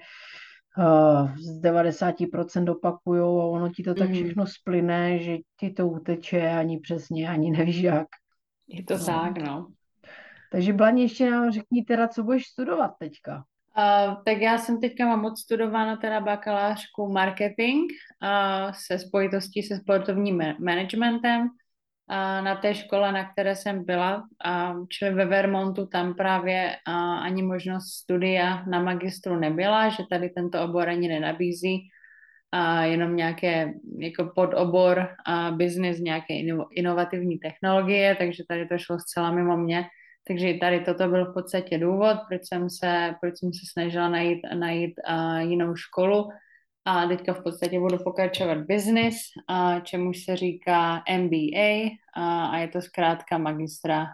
z 1.35 1.61
90% 1.61 2.71
opakujou 2.71 3.41
a 3.41 3.45
ono 3.45 3.69
ti 3.69 3.83
to 3.83 3.89
mm. 3.89 3.95
tak 3.95 4.09
všechno 4.11 4.47
splyne, 4.47 5.19
že 5.19 5.38
ti 5.59 5.69
to 5.69 5.88
uteče 5.88 6.49
ani 6.49 6.79
přesně, 6.79 7.29
ani 7.29 7.51
nevíš 7.51 7.77
jak. 7.77 8.07
Je 8.67 8.83
to 8.83 8.97
no. 8.97 9.05
tak, 9.05 9.38
no. 9.38 9.67
Takže 10.51 10.73
Blaně, 10.73 11.03
ještě 11.03 11.31
nám 11.31 11.51
řekni 11.51 11.83
teda, 11.83 12.07
co 12.07 12.23
budeš 12.23 12.45
studovat 12.45 12.91
teďka. 12.99 13.43
Uh, 13.77 14.23
tak 14.23 14.41
já 14.41 14.57
jsem 14.57 14.79
teďka 14.79 15.05
mám 15.05 15.25
odstudováno 15.25 15.97
teda 15.97 16.19
bakalářku 16.19 17.11
marketing 17.11 17.91
uh, 18.23 18.71
se 18.71 18.99
spojitostí 18.99 19.63
se 19.63 19.77
sportovním 19.77 20.43
managementem 20.59 21.49
na 22.41 22.55
té 22.55 22.75
škole, 22.75 23.11
na 23.11 23.31
které 23.31 23.55
jsem 23.55 23.85
byla, 23.85 24.23
čili 24.89 25.13
ve 25.13 25.25
Vermontu, 25.25 25.85
tam 25.85 26.13
právě 26.13 26.75
ani 27.21 27.43
možnost 27.43 27.93
studia 27.93 28.63
na 28.65 28.83
magistru 28.83 29.35
nebyla, 29.35 29.89
že 29.89 30.03
tady 30.09 30.29
tento 30.29 30.63
obor 30.63 30.89
ani 30.89 31.07
nenabízí, 31.07 31.89
uh, 32.55 32.83
jenom 32.83 33.15
nějaké 33.15 33.73
jako 33.99 34.31
podobor 34.35 35.07
a 35.25 35.51
business, 35.51 35.99
nějaké 35.99 36.33
ino- 36.33 36.67
inovativní 36.71 37.37
technologie, 37.37 38.15
takže 38.15 38.43
tady 38.47 38.67
to 38.67 38.77
šlo 38.77 38.99
zcela 38.99 39.31
mimo 39.31 39.57
mě. 39.57 39.85
Takže 40.27 40.53
tady 40.53 40.79
toto 40.79 41.07
byl 41.07 41.25
v 41.25 41.33
podstatě 41.33 41.77
důvod, 41.77 42.17
proč 42.27 42.41
jsem 42.47 42.69
se, 42.69 43.15
proč 43.21 43.39
jsem 43.39 43.53
se 43.53 43.61
snažila 43.71 44.09
najít, 44.09 44.39
najít 44.53 44.93
uh, 45.09 45.37
jinou 45.37 45.75
školu. 45.75 46.29
A 46.86 47.08
teďka 47.08 47.34
v 47.34 47.43
podstatě 47.43 47.80
budu 47.80 47.98
pokračovat 47.98 48.58
business, 48.58 49.15
čemuž 49.84 50.24
se 50.24 50.36
říká 50.36 51.04
MBA 51.17 51.89
a 52.15 52.58
je 52.58 52.67
to 52.67 52.82
zkrátka 52.82 53.38
magistra, 53.38 54.06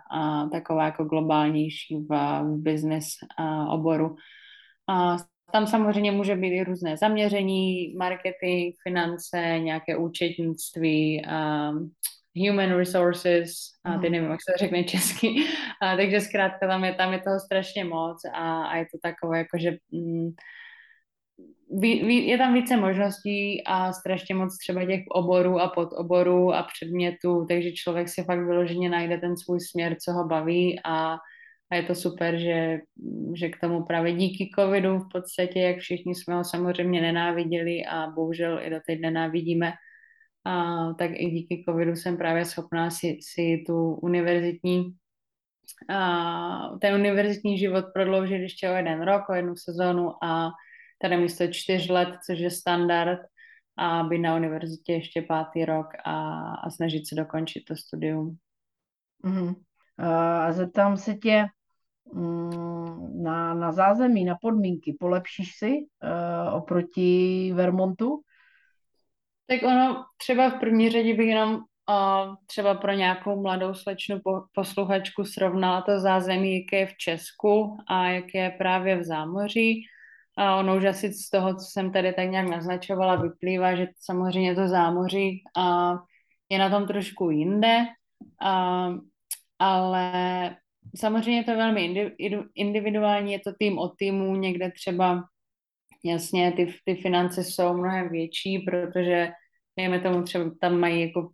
taková 0.51 0.85
jako 0.85 1.03
globálnější 1.03 1.95
v, 1.95 2.41
v 2.43 2.61
business 2.61 3.07
oboru. 3.69 4.15
Uh, 4.89 5.17
tam 5.51 5.67
samozřejmě 5.67 6.11
může 6.11 6.35
být 6.35 6.53
i 6.53 6.63
různé 6.63 6.97
zaměření, 6.97 7.95
marketing, 7.97 8.75
finance, 8.83 9.59
nějaké 9.59 9.97
účetnictví, 9.97 11.21
um, 11.25 11.91
human 12.35 12.77
resources, 12.77 13.51
a 13.83 13.91
ty 13.91 14.09
mhm. 14.09 14.11
nevím, 14.11 14.31
jak 14.31 14.39
se 14.49 14.57
řekne 14.59 14.83
česky, 14.83 15.35
a, 15.81 15.95
takže 15.95 16.21
zkrátka 16.21 16.67
tam 16.67 16.83
je, 16.83 16.93
tam 16.93 17.13
je 17.13 17.19
toho 17.19 17.39
strašně 17.39 17.83
moc 17.83 18.25
a, 18.33 18.63
a 18.63 18.75
je 18.77 18.85
to 18.85 18.97
takové 19.03 19.37
jako, 19.37 19.57
že 19.57 19.71
mm, 19.91 20.29
je 22.07 22.37
tam 22.37 22.53
více 22.53 22.77
možností 22.77 23.63
a 23.65 23.93
strašně 23.93 24.35
moc 24.35 24.57
třeba 24.57 24.85
těch 24.85 25.01
oborů 25.09 25.59
a 25.59 25.67
podoborů 25.67 26.53
a 26.53 26.63
předmětů, 26.63 27.45
takže 27.49 27.71
člověk 27.71 28.09
si 28.09 28.23
fakt 28.23 28.39
vyloženě 28.39 28.89
najde 28.89 29.17
ten 29.17 29.37
svůj 29.37 29.59
směr, 29.59 29.95
co 30.05 30.13
ho 30.13 30.27
baví 30.27 30.79
a, 30.85 31.17
a 31.71 31.75
je 31.75 31.83
to 31.83 31.95
super, 31.95 32.37
že, 32.37 32.79
že 33.35 33.49
k 33.49 33.59
tomu 33.59 33.83
právě 33.83 34.13
díky 34.13 34.49
covidu 34.55 34.99
v 34.99 35.07
podstatě, 35.11 35.59
jak 35.59 35.77
všichni 35.77 36.15
jsme 36.15 36.35
ho 36.35 36.43
samozřejmě 36.43 37.01
nenáviděli 37.01 37.85
a 37.85 38.07
bohužel 38.07 38.59
i 38.63 38.69
do 38.69 38.79
teď 38.87 38.99
nenávidíme, 39.01 39.73
a, 40.45 40.93
tak 40.93 41.11
i 41.13 41.29
díky 41.29 41.63
covidu 41.69 41.95
jsem 41.95 42.17
právě 42.17 42.45
schopná 42.45 42.91
si, 42.91 43.17
si 43.21 43.63
tu 43.67 43.93
univerzitní 43.93 44.93
a, 45.89 46.77
ten 46.81 46.95
univerzitní 46.95 47.57
život 47.57 47.85
prodloužit 47.93 48.41
ještě 48.41 48.69
o 48.69 48.73
jeden 48.73 49.01
rok, 49.01 49.29
o 49.29 49.33
jednu 49.33 49.55
sezónu 49.55 50.23
a 50.23 50.51
tady 51.01 51.17
místo 51.17 51.47
čtyř 51.47 51.89
let, 51.89 52.09
což 52.25 52.39
je 52.39 52.51
standard, 52.51 53.19
a 53.77 54.03
být 54.03 54.19
na 54.19 54.35
univerzitě 54.35 54.93
ještě 54.93 55.21
pátý 55.21 55.65
rok 55.65 55.87
a, 56.05 56.41
a 56.53 56.69
snažit 56.69 57.07
se 57.07 57.15
dokončit 57.15 57.63
to 57.67 57.75
studium. 57.75 58.37
Mm. 59.23 59.53
A 59.97 60.51
zeptám 60.51 60.97
se 60.97 61.13
tě 61.13 61.45
mm, 62.13 63.23
na, 63.23 63.53
na 63.53 63.71
zázemí, 63.71 64.25
na 64.25 64.35
podmínky. 64.41 64.97
Polepšíš 64.99 65.51
si 65.57 65.71
uh, 65.71 66.55
oproti 66.55 67.51
Vermontu? 67.55 68.21
Tak 69.47 69.63
ono 69.63 70.05
třeba 70.17 70.49
v 70.49 70.59
první 70.59 70.89
řadě 70.89 71.13
bych 71.13 71.27
jenom 71.27 71.53
uh, 71.53 72.35
třeba 72.45 72.73
pro 72.73 72.91
nějakou 72.91 73.41
mladou 73.41 73.73
slečnu 73.73 74.19
po, 74.23 74.43
posluchačku 74.53 75.23
srovnala 75.23 75.81
to 75.81 75.99
zázemí, 75.99 76.59
jaké 76.59 76.77
je 76.77 76.85
v 76.85 76.97
Česku 76.97 77.77
a 77.87 78.07
jaké 78.07 78.37
je 78.37 78.49
právě 78.49 78.97
v 78.97 79.03
zámoří. 79.03 79.83
A 80.37 80.55
ono 80.55 80.77
už 80.77 80.85
asi 80.85 81.13
z 81.13 81.29
toho, 81.29 81.55
co 81.55 81.65
jsem 81.65 81.91
tady 81.91 82.13
tak 82.13 82.29
nějak 82.29 82.49
naznačovala, 82.49 83.15
vyplývá, 83.15 83.75
že 83.75 83.87
samozřejmě 83.99 84.55
to 84.55 84.67
zámoří 84.67 85.43
uh, 85.57 85.97
je 86.49 86.59
na 86.59 86.69
tom 86.69 86.87
trošku 86.87 87.29
jinde, 87.29 87.77
uh, 88.43 88.97
ale 89.59 90.55
samozřejmě 90.95 91.39
je 91.39 91.43
to 91.43 91.55
velmi 91.55 92.11
individuální, 92.55 93.33
je 93.33 93.39
to 93.39 93.51
tým 93.59 93.77
od 93.77 93.91
týmu, 93.97 94.35
někde 94.35 94.71
třeba 94.71 95.23
jasně 96.03 96.51
ty, 96.51 96.73
ty 96.85 96.95
finance 96.95 97.43
jsou 97.43 97.73
mnohem 97.77 98.09
větší, 98.09 98.59
protože 98.59 99.31
dejme 99.77 99.99
tomu 99.99 100.23
třeba 100.23 100.51
tam 100.61 100.79
mají 100.79 101.01
jako 101.01 101.29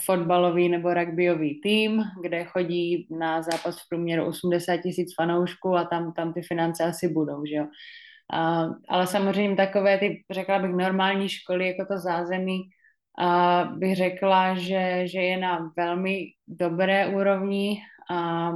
fotbalový 0.00 0.68
nebo 0.68 0.94
rugbyový 0.94 1.60
tým, 1.60 2.02
kde 2.22 2.44
chodí 2.44 3.06
na 3.10 3.42
zápas 3.42 3.80
v 3.80 3.88
průměru 3.88 4.26
80 4.26 4.76
tisíc 4.76 5.14
fanoušků 5.14 5.76
a 5.76 5.84
tam, 5.84 6.12
tam 6.12 6.32
ty 6.32 6.42
finance 6.42 6.84
asi 6.84 7.08
budou, 7.08 7.44
že 7.44 7.54
jo. 7.54 7.66
A, 8.32 8.66
ale 8.88 9.06
samozřejmě 9.06 9.56
takové 9.56 9.98
ty, 9.98 10.24
řekla 10.30 10.58
bych, 10.58 10.70
normální 10.70 11.28
školy, 11.28 11.66
jako 11.66 11.94
to 11.94 11.98
zázemí, 11.98 12.62
a 13.18 13.64
bych 13.76 13.96
řekla, 13.96 14.54
že, 14.54 15.02
že 15.08 15.20
je 15.20 15.36
na 15.36 15.72
velmi 15.76 16.26
dobré 16.48 17.06
úrovni 17.06 17.78
a 18.10 18.50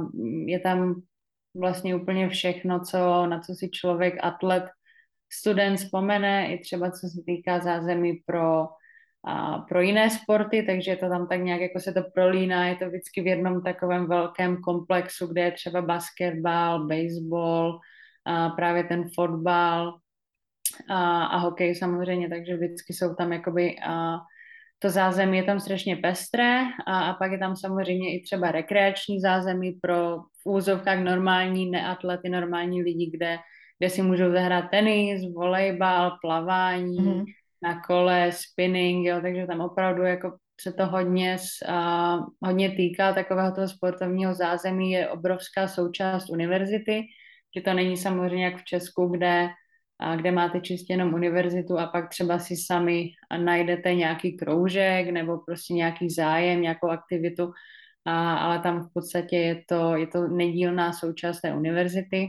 je 0.45 0.59
tam 0.59 1.01
vlastně 1.55 1.95
úplně 1.95 2.29
všechno, 2.29 2.79
co, 2.79 3.25
na 3.27 3.39
co 3.39 3.53
si 3.53 3.69
člověk, 3.69 4.13
atlet, 4.21 4.63
student 5.33 5.79
vzpomene, 5.79 6.53
i 6.53 6.59
třeba 6.59 6.91
co 6.91 7.07
se 7.07 7.21
týká 7.25 7.59
zázemí 7.59 8.13
pro, 8.25 8.67
a, 9.25 9.57
pro 9.57 9.81
jiné 9.81 10.09
sporty, 10.09 10.63
takže 10.63 10.95
to 10.95 11.09
tam 11.09 11.27
tak 11.27 11.41
nějak 11.41 11.61
jako 11.61 11.79
se 11.79 11.93
to 11.93 12.01
prolíná, 12.13 12.67
je 12.67 12.75
to 12.75 12.87
vždycky 12.87 13.21
v 13.21 13.27
jednom 13.27 13.63
takovém 13.63 14.07
velkém 14.07 14.61
komplexu, 14.61 15.27
kde 15.27 15.41
je 15.41 15.51
třeba 15.51 15.81
basketbal, 15.81 16.87
baseball, 16.87 17.79
a 18.25 18.49
právě 18.49 18.83
ten 18.83 19.09
fotbal 19.15 19.99
a, 20.89 21.23
a 21.25 21.37
hokej 21.37 21.75
samozřejmě, 21.75 22.29
takže 22.29 22.55
vždycky 22.55 22.93
jsou 22.93 23.15
tam 23.15 23.33
jakoby 23.33 23.79
a, 23.79 24.17
to 24.79 24.89
zázemí 24.89 25.37
je 25.37 25.43
tam 25.43 25.59
strašně 25.59 25.95
pestré 25.95 26.63
a, 26.87 26.99
a 26.99 27.13
pak 27.13 27.31
je 27.31 27.37
tam 27.37 27.55
samozřejmě 27.55 28.15
i 28.15 28.23
třeba 28.23 28.51
rekreační 28.51 29.19
zázemí 29.19 29.71
pro 29.71 30.19
v 30.19 30.49
úzovkách 30.49 30.99
normální 30.99 31.69
neatlety, 31.69 32.29
normální 32.29 32.83
lidi, 32.83 33.11
kde, 33.13 33.37
kde 33.79 33.89
si 33.89 34.01
můžou 34.01 34.31
zahrát 34.31 34.71
tenis, 34.71 35.21
volejbal, 35.33 36.17
plavání, 36.21 36.99
mm-hmm. 36.99 37.25
Na 37.61 37.81
kole, 37.81 38.31
spinning, 38.31 39.07
jo, 39.07 39.19
takže 39.21 39.47
tam 39.47 39.61
opravdu 39.61 40.03
jako 40.03 40.37
se 40.61 40.73
to 40.73 40.85
hodně, 40.85 41.37
uh, 41.69 42.25
hodně 42.43 42.71
týká 42.71 43.13
takového 43.13 43.55
toho 43.55 43.67
sportovního 43.67 44.33
zázemí, 44.33 44.91
je 44.91 45.09
obrovská 45.09 45.67
součást 45.67 46.29
univerzity, 46.29 47.01
že 47.55 47.61
to 47.61 47.73
není 47.73 47.97
samozřejmě 47.97 48.45
jak 48.45 48.57
v 48.57 48.63
Česku, 48.65 49.07
kde 49.07 49.49
a 49.99 50.15
kde 50.15 50.31
máte 50.31 50.61
čistě 50.61 50.93
jenom 50.93 51.13
univerzitu 51.13 51.79
a 51.79 51.87
pak 51.87 52.09
třeba 52.09 52.39
si 52.39 52.55
sami 52.57 53.11
najdete 53.37 53.93
nějaký 53.93 54.37
kroužek 54.37 55.09
nebo 55.09 55.37
prostě 55.37 55.73
nějaký 55.73 56.09
zájem, 56.09 56.61
nějakou 56.61 56.87
aktivitu, 56.87 57.51
a, 58.05 58.37
ale 58.37 58.59
tam 58.59 58.83
v 58.83 58.93
podstatě 58.93 59.35
je 59.35 59.63
to, 59.67 59.95
je 59.95 60.07
to 60.07 60.27
nedílná 60.27 60.93
součást 60.93 61.41
té 61.41 61.53
univerzity, 61.53 62.27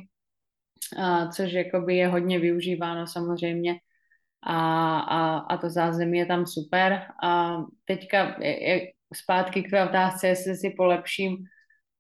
a, 0.99 1.29
což 1.29 1.53
je 1.89 2.09
hodně 2.09 2.39
využíváno 2.39 3.07
samozřejmě 3.07 3.77
a, 4.43 4.99
a, 4.99 5.39
a 5.39 5.57
to 5.57 5.71
zázemí 5.71 6.19
je 6.19 6.27
tam 6.27 6.47
super. 6.47 7.03
A 7.23 7.59
teďka 7.85 8.37
je, 8.41 8.93
zpátky 9.15 9.63
k 9.63 9.71
té 9.71 9.85
otázce, 9.85 10.29
jestli 10.29 10.57
si 10.57 10.71
polepším 10.77 11.37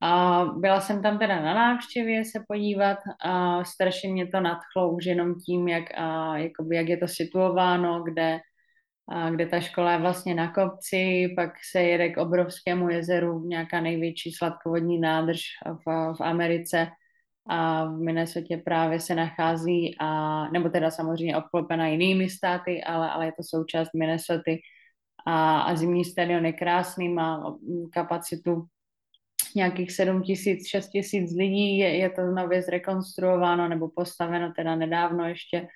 a 0.03 0.44
byla 0.57 0.81
jsem 0.81 1.03
tam 1.03 1.18
teda 1.18 1.42
na 1.42 1.55
návštěvě 1.55 2.24
se 2.24 2.44
podívat 2.48 2.98
a 3.24 3.64
strašně 3.64 4.12
mě 4.12 4.26
to 4.26 4.40
nadchlo 4.40 4.92
už 4.92 5.05
jenom 5.05 5.35
tím, 5.46 5.68
jak, 5.68 5.85
a, 5.94 6.38
jakoby, 6.38 6.76
jak 6.76 6.88
je 6.88 6.96
to 6.96 7.09
situováno, 7.09 8.03
kde, 8.03 8.40
a, 9.09 9.31
kde 9.31 9.46
ta 9.46 9.61
škola 9.61 9.92
je 9.92 9.98
vlastně 9.98 10.35
na 10.35 10.53
kopci, 10.53 11.29
pak 11.37 11.53
se 11.70 11.83
jede 11.83 12.09
k 12.09 12.16
obrovskému 12.16 12.88
jezeru, 12.88 13.40
nějaká 13.46 13.81
největší 13.81 14.33
sladkovodní 14.33 15.00
nádrž 15.00 15.40
v, 15.87 16.14
v 16.18 16.20
Americe 16.20 16.88
a 17.48 17.85
v 17.85 17.98
Minnesota 17.98 18.57
právě 18.64 19.00
se 19.00 19.14
nachází, 19.14 19.96
a, 20.00 20.48
nebo 20.50 20.68
teda 20.68 20.90
samozřejmě 20.90 21.37
obklopena 21.37 21.87
jinými 21.87 22.31
státy, 22.31 22.85
ale, 22.85 23.11
ale 23.11 23.26
je 23.26 23.33
to 23.33 23.42
součást 23.42 23.88
Minnesota. 23.96 24.53
A, 25.26 25.61
a 25.61 25.76
zimní 25.76 26.05
stadion 26.05 26.46
je 26.46 26.53
krásný, 26.53 27.09
má 27.09 27.57
kapacitu 27.92 28.66
nějakých 29.57 29.92
7 29.92 30.22
tisíc, 30.22 30.68
6 30.68 30.88
tisíc 30.88 31.37
lidí, 31.37 31.79
je, 31.79 31.96
je 31.96 32.11
to 32.11 32.22
nově 32.22 32.62
zrekonstruováno 32.62 33.68
nebo 33.68 33.88
postaveno 33.88 34.53
teda 34.57 34.76
nedávno 34.76 35.29
ještě. 35.29 35.68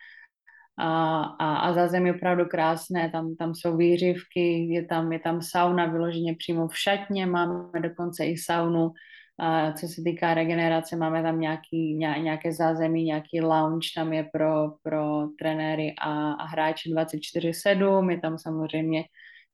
A, 0.79 1.23
a, 1.23 1.57
a 1.57 1.73
zázemí 1.73 2.09
je 2.09 2.15
opravdu 2.15 2.45
krásné, 2.45 3.11
tam, 3.11 3.37
tam 3.37 3.55
jsou 3.55 3.77
výřivky, 3.77 4.67
je 4.71 4.85
tam, 4.85 5.13
je 5.13 5.19
tam 5.19 5.43
sauna 5.43 5.87
vyloženě 5.87 6.35
přímo 6.39 6.69
v 6.69 6.79
šatně, 6.79 7.27
máme 7.27 7.81
dokonce 7.81 8.27
i 8.27 8.37
saunu, 8.37 8.93
a 9.39 9.73
co 9.73 9.89
se 9.89 10.03
týká 10.03 10.35
regenerace, 10.35 10.97
máme 10.97 11.23
tam 11.23 11.41
nějaký, 11.41 11.95
ně, 11.95 12.15
nějaké 12.19 12.53
zázemí, 12.53 13.05
nějaký 13.05 13.41
lounge, 13.41 13.89
tam 13.95 14.13
je 14.13 14.29
pro, 14.33 14.71
pro 14.83 15.29
trenéry 15.39 15.95
a, 16.01 16.33
a 16.33 16.45
hráče 16.45 16.91
24-7, 16.91 18.11
je 18.11 18.21
tam 18.21 18.39
samozřejmě 18.39 19.05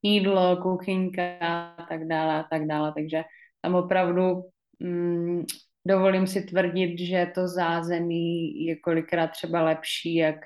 jídlo, 0.03 0.57
kuchyňka 0.63 1.23
a 1.41 1.87
tak 1.89 2.07
dále 2.09 2.35
a 2.35 2.43
tak 2.51 2.67
dále, 2.67 2.93
takže 2.97 3.23
tam 3.63 3.75
opravdu 3.75 4.43
mm, 4.79 5.45
dovolím 5.87 6.27
si 6.27 6.43
tvrdit, 6.43 6.99
že 6.99 7.33
to 7.35 7.49
zázemí 7.49 8.65
je 8.65 8.77
kolikrát 8.77 9.27
třeba 9.27 9.63
lepší, 9.63 10.15
jak 10.15 10.37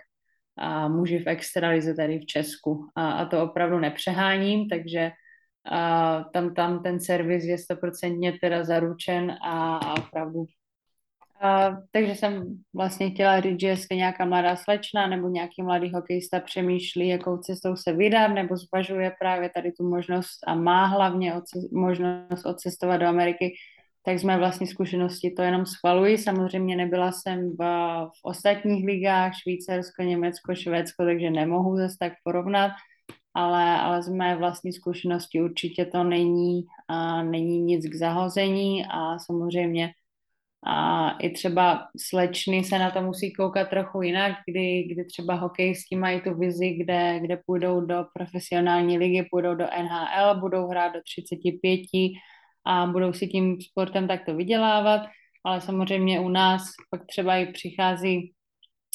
a 0.59 0.89
muži 0.89 1.19
v 1.19 1.29
extralize 1.29 1.95
tady 1.95 2.19
v 2.19 2.27
Česku. 2.27 2.89
A, 2.97 3.13
a 3.13 3.27
to 3.27 3.43
opravdu 3.43 3.79
nepřeháním, 3.79 4.69
takže 4.69 5.11
a 5.71 6.25
tam, 6.33 6.55
tam 6.55 6.83
ten 6.83 7.01
servis 7.01 7.45
je 7.45 7.59
stoprocentně 7.59 8.39
teda 8.41 8.65
zaručen 8.65 9.31
a, 9.31 9.77
a 9.77 9.93
opravdu 9.99 10.47
a, 11.41 11.77
takže 11.91 12.15
jsem 12.15 12.59
vlastně 12.75 13.11
chtěla 13.11 13.41
říct, 13.41 13.61
že 13.61 13.67
jestli 13.69 13.97
nějaká 13.97 14.25
mladá 14.25 14.57
slečna 14.57 15.07
nebo 15.07 15.29
nějaký 15.29 15.63
mladý 15.63 15.93
hokejista 15.95 16.41
přemýšlí, 16.41 17.09
jakou 17.09 17.37
cestou 17.39 17.77
se 17.77 17.93
vydat, 17.93 18.29
nebo 18.29 18.57
zvažuje 18.57 19.13
právě 19.21 19.51
tady 19.55 19.73
tu 19.73 19.89
možnost 19.89 20.39
a 20.47 20.55
má 20.55 20.87
hlavně 20.87 21.35
oce- 21.35 21.69
možnost 21.73 22.47
odcestovat 22.47 23.01
do 23.01 23.07
Ameriky, 23.07 23.55
tak 24.05 24.19
z 24.19 24.25
mé 24.25 24.39
vlastní 24.39 24.67
zkušenosti 24.67 25.31
to 25.31 25.43
jenom 25.43 25.67
schvaluji. 25.67 26.19
Samozřejmě 26.19 26.77
nebyla 26.77 27.13
jsem 27.13 27.51
v, 27.51 27.63
v 28.07 28.21
ostatních 28.23 28.85
ligách, 28.85 29.33
Švýcarsko, 29.43 30.03
Německo, 30.03 30.55
Švédsko, 30.55 31.05
takže 31.05 31.31
nemohu 31.31 31.77
zase 31.77 31.97
tak 32.01 32.13
porovnat, 32.25 32.71
ale, 33.35 33.81
ale 33.81 34.03
z 34.03 34.09
mé 34.09 34.37
vlastní 34.37 34.73
zkušenosti 34.73 35.43
určitě 35.43 35.85
to 35.85 36.05
není, 36.05 36.65
a 36.89 37.23
není 37.23 37.61
nic 37.61 37.87
k 37.89 37.95
zahození 37.95 38.87
a 38.91 39.19
samozřejmě 39.19 39.91
a 40.67 41.11
i 41.11 41.31
třeba 41.31 41.87
slečny 42.09 42.65
se 42.65 42.79
na 42.79 42.91
to 42.91 43.03
musí 43.03 43.33
koukat 43.33 43.69
trochu 43.71 44.03
jinak, 44.03 44.33
kdy, 44.47 44.83
kdy 44.83 45.05
třeba 45.05 45.35
hokejisti 45.35 45.97
mají 45.97 46.21
tu 46.21 46.35
vizi, 46.35 46.71
kde, 46.71 47.21
kde 47.21 47.41
půjdou 47.47 47.81
do 47.81 48.05
profesionální 48.15 48.99
ligy, 48.99 49.29
půjdou 49.31 49.55
do 49.55 49.65
NHL, 49.65 50.41
budou 50.41 50.67
hrát 50.67 50.93
do 50.95 51.01
35 51.03 51.81
a 52.67 52.87
budou 52.87 53.13
si 53.13 53.27
tím 53.27 53.61
sportem 53.61 54.09
takto 54.09 54.35
vydělávat, 54.35 55.01
ale 55.45 55.61
samozřejmě 55.61 56.21
u 56.21 56.29
nás 56.29 56.63
pak 56.91 57.07
třeba 57.07 57.37
i 57.37 57.53
přichází 57.53 58.33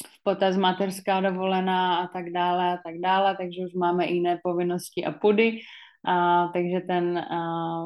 v 0.07 0.23
potaz 0.23 0.57
materská 0.57 1.21
dovolená 1.21 1.97
a 1.97 2.07
tak 2.07 2.29
dále 2.29 2.73
a 2.73 2.77
tak 2.85 2.97
dále, 3.03 3.35
takže 3.37 3.65
už 3.65 3.73
máme 3.73 4.07
jiné 4.07 4.39
povinnosti 4.43 5.05
a 5.05 5.11
pudy. 5.11 5.59
A, 6.05 6.47
takže 6.47 6.79
ten, 6.79 7.17
a, 7.17 7.85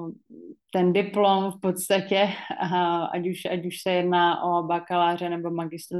ten 0.73 0.93
diplom 0.93 1.52
v 1.52 1.60
podstatě, 1.62 2.30
a, 2.60 3.06
ať, 3.06 3.28
už, 3.28 3.45
ať 3.45 3.65
už 3.65 3.82
se 3.82 3.91
jedná 3.91 4.43
o 4.43 4.63
bakaláře 4.63 5.30
nebo 5.30 5.52
magistra, 5.52 5.99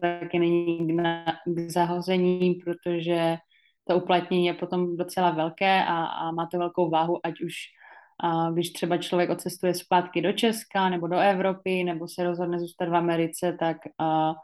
taky 0.00 0.38
není 0.38 0.86
k, 0.86 0.90
na, 0.90 1.24
k 1.46 1.70
zahození, 1.70 2.54
protože 2.54 3.36
to 3.88 3.96
uplatnění 3.96 4.46
je 4.46 4.54
potom 4.54 4.96
docela 4.96 5.30
velké 5.30 5.84
a, 5.84 6.04
a 6.04 6.30
má 6.30 6.46
to 6.46 6.58
velkou 6.58 6.90
váhu, 6.90 7.26
ať 7.26 7.40
už 7.40 7.54
a 8.24 8.50
když 8.50 8.72
třeba 8.72 8.96
člověk 8.96 9.30
odcestuje 9.30 9.74
zpátky 9.74 10.22
do 10.22 10.32
Česka 10.32 10.88
nebo 10.88 11.06
do 11.06 11.18
Evropy, 11.18 11.84
nebo 11.84 12.08
se 12.08 12.24
rozhodne 12.24 12.58
zůstat 12.58 12.88
v 12.88 12.94
Americe, 12.94 13.56
tak 13.60 13.76
a, 13.98 14.34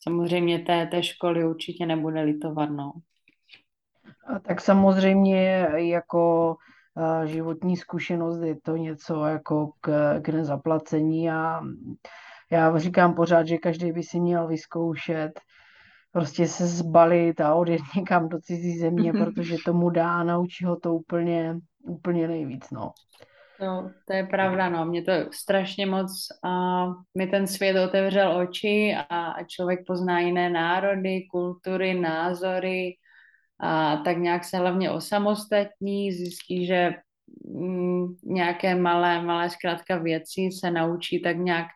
samozřejmě 0.00 0.58
té, 0.58 0.86
té 0.86 1.02
školy 1.02 1.44
určitě 1.44 1.86
nebude 1.86 2.20
litovat. 2.20 2.70
No. 2.70 2.92
Tak 4.42 4.60
samozřejmě 4.60 5.68
jako 5.74 6.56
životní 7.24 7.76
zkušenost 7.76 8.40
je 8.40 8.60
to 8.60 8.76
něco 8.76 9.24
jako 9.24 9.70
k, 9.80 10.20
k 10.20 10.28
nezaplacení 10.28 11.30
a 11.30 11.60
já 12.50 12.78
říkám 12.78 13.14
pořád, 13.14 13.46
že 13.46 13.58
každý 13.58 13.92
by 13.92 14.02
si 14.02 14.20
měl 14.20 14.46
vyzkoušet 14.46 15.40
prostě 16.14 16.48
se 16.48 16.66
zbalit 16.66 17.40
a 17.40 17.54
odjet 17.54 17.80
někam 17.96 18.28
do 18.28 18.40
cizí 18.40 18.78
země, 18.78 19.12
protože 19.12 19.56
tomu 19.64 19.90
dá 19.90 20.12
a 20.12 20.24
naučí 20.24 20.64
ho 20.64 20.76
to 20.76 20.94
úplně, 20.94 21.58
úplně 21.82 22.28
nejvíc, 22.28 22.70
no. 22.70 22.92
No, 23.60 23.90
to 24.06 24.12
je 24.12 24.26
pravda, 24.26 24.68
no. 24.68 24.84
Mě 24.84 25.02
to 25.02 25.12
strašně 25.32 25.86
moc, 25.86 26.28
a 26.44 26.84
mi 27.18 27.26
ten 27.26 27.46
svět 27.46 27.84
otevřel 27.84 28.36
oči 28.36 28.96
a, 29.10 29.42
člověk 29.44 29.80
pozná 29.86 30.20
jiné 30.20 30.50
národy, 30.50 31.26
kultury, 31.30 31.94
názory, 31.94 32.94
a 33.60 33.96
tak 33.96 34.18
nějak 34.18 34.44
se 34.44 34.56
hlavně 34.58 34.90
osamostatní, 34.90 36.12
zjistí, 36.12 36.66
že 36.66 36.94
mm, 37.44 38.06
nějaké 38.24 38.74
malé, 38.74 39.22
malé 39.22 39.50
zkrátka 39.50 39.96
věci 39.96 40.48
se 40.60 40.70
naučí 40.70 41.22
tak 41.22 41.36
nějak 41.36 41.66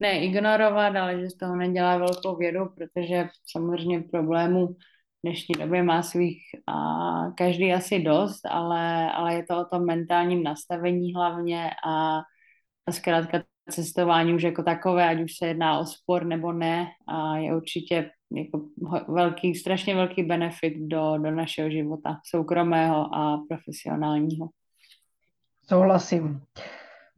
neignorovat, 0.00 0.96
ale 0.96 1.20
že 1.20 1.30
z 1.30 1.36
toho 1.36 1.56
nedělá 1.56 1.98
velkou 1.98 2.36
vědu, 2.36 2.66
protože 2.76 3.28
samozřejmě 3.50 4.00
problémů 4.00 4.68
dnešní 5.24 5.54
době 5.58 5.82
má 5.82 6.02
svých 6.02 6.42
a, 6.66 7.30
každý 7.30 7.72
asi 7.72 7.98
dost, 7.98 8.46
ale, 8.46 9.12
ale 9.12 9.34
je 9.34 9.46
to 9.46 9.60
o 9.60 9.64
tom 9.64 9.86
mentálním 9.86 10.42
nastavení 10.42 11.14
hlavně 11.14 11.70
a, 11.86 12.18
a 12.86 12.92
zkrátka 12.92 13.42
cestování 13.70 14.34
už 14.34 14.42
jako 14.42 14.62
takové, 14.62 15.08
ať 15.08 15.20
už 15.20 15.32
se 15.38 15.46
jedná 15.46 15.78
o 15.78 15.84
sport 15.86 16.26
nebo 16.26 16.52
ne, 16.52 16.86
a 17.08 17.36
je 17.36 17.56
určitě 17.56 18.10
jako 18.36 18.64
velký, 19.08 19.54
strašně 19.54 19.94
velký 19.94 20.22
benefit 20.22 20.74
do, 20.76 21.18
do 21.18 21.30
našeho 21.30 21.70
života, 21.70 22.20
soukromého 22.26 23.14
a 23.14 23.44
profesionálního. 23.48 24.48
Souhlasím. 25.68 26.42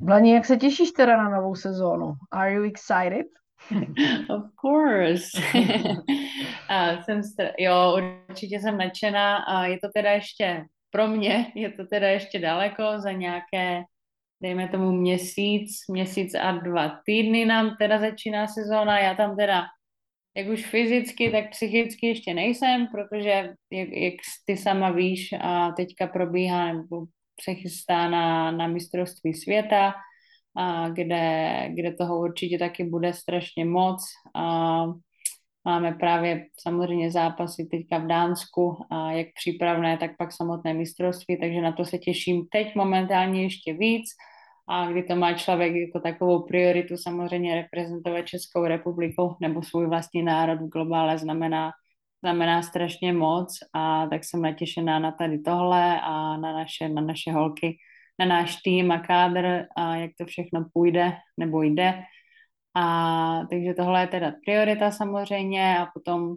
Blani, 0.01 0.35
jak 0.35 0.45
se 0.45 0.57
těšíš 0.57 0.91
teda 0.91 1.17
na 1.17 1.31
novou 1.31 1.55
sezónu? 1.55 2.15
Are 2.33 2.53
you 2.53 2.63
excited? 2.63 3.27
of 4.31 4.43
course. 4.61 5.25
a 6.69 7.03
jsem 7.03 7.21
str- 7.21 7.53
jo, 7.59 8.01
určitě 8.29 8.61
jsem 8.61 8.79
nadšená 8.79 9.37
a 9.37 9.65
je 9.65 9.79
to 9.79 9.89
teda 9.95 10.11
ještě 10.11 10.65
pro 10.91 11.09
mě, 11.09 11.53
je 11.55 11.73
to 11.73 11.87
teda 11.87 12.09
ještě 12.09 12.39
daleko 12.39 12.83
za 12.97 13.13
nějaké, 13.13 13.83
dejme 14.43 14.69
tomu 14.69 14.93
měsíc, 14.93 15.71
měsíc 15.91 16.35
a 16.35 16.53
dva 16.53 17.01
týdny 17.07 17.45
nám 17.45 17.77
teda 17.79 17.99
začíná 17.99 18.47
sezóna, 18.47 18.99
já 18.99 19.15
tam 19.15 19.37
teda 19.37 19.63
jak 20.37 20.49
už 20.49 20.67
fyzicky, 20.67 21.31
tak 21.31 21.51
psychicky 21.51 22.07
ještě 22.07 22.35
nejsem, 22.35 22.87
protože 22.87 23.29
jak, 23.73 23.89
jak 23.89 24.15
ty 24.47 24.57
sama 24.57 24.91
víš, 24.91 25.35
a 25.41 25.73
teďka 25.73 26.07
probíhá 26.07 26.73
nebo 26.73 27.05
se 27.43 27.55
chystá 27.55 28.09
na, 28.09 28.51
na 28.51 28.67
mistrovství 28.67 29.35
světa, 29.35 29.95
a 30.57 30.89
kde, 30.89 31.69
kde 31.75 31.93
toho 31.93 32.21
určitě 32.21 32.59
taky 32.59 32.85
bude 32.85 33.13
strašně 33.13 33.65
moc. 33.65 34.03
A 34.35 34.85
máme 35.65 35.93
právě 35.93 36.47
samozřejmě 36.59 37.11
zápasy 37.11 37.69
teďka 37.71 37.99
v 37.99 38.07
Dánsku, 38.07 38.77
a 38.91 39.13
jak 39.13 39.27
přípravné, 39.35 39.99
tak 39.99 40.11
pak 40.19 40.33
samotné 40.33 40.75
mistrovství, 40.75 41.41
takže 41.41 41.61
na 41.61 41.73
to 41.73 41.85
se 41.85 41.99
těším 41.99 42.47
teď 42.53 42.75
momentálně 42.75 43.43
ještě 43.43 43.73
víc. 43.73 44.05
A 44.69 44.91
kdy 44.91 45.03
to 45.03 45.17
má 45.17 45.33
člověk 45.33 45.75
jako 45.75 46.01
takovou 46.01 46.43
prioritu 46.43 46.97
samozřejmě 46.97 47.55
reprezentovat 47.55 48.27
Českou 48.27 48.65
republiku 48.65 49.37
nebo 49.41 49.63
svůj 49.63 49.87
vlastní 49.87 50.23
národ 50.23 50.61
v 50.61 50.69
globále 50.69 51.19
znamená, 51.19 51.71
znamená 52.25 52.63
strašně 52.63 53.13
moc. 53.13 53.59
A 53.73 54.07
tak 54.07 54.25
jsem 54.25 54.43
natěšená 54.43 54.99
na 54.99 55.13
tady 55.13 55.39
tohle 55.39 56.01
a 56.01 56.37
na 56.37 56.53
naše, 56.53 56.89
na 56.89 57.03
naše 57.03 57.33
holky, 57.33 57.77
na 58.19 58.27
náš 58.27 58.57
tým 58.63 58.93
a 58.93 58.99
kádr 58.99 59.67
a 59.77 59.97
jak 59.97 60.11
to 60.19 60.27
všechno 60.27 60.67
půjde 60.73 61.13
nebo 61.37 61.63
jde. 61.63 62.03
A 62.77 63.47
takže 63.51 63.75
tohle 63.75 64.01
je 64.01 64.07
teda 64.07 64.33
priorita 64.45 64.91
samozřejmě 64.91 65.79
a 65.79 65.87
potom, 65.87 66.35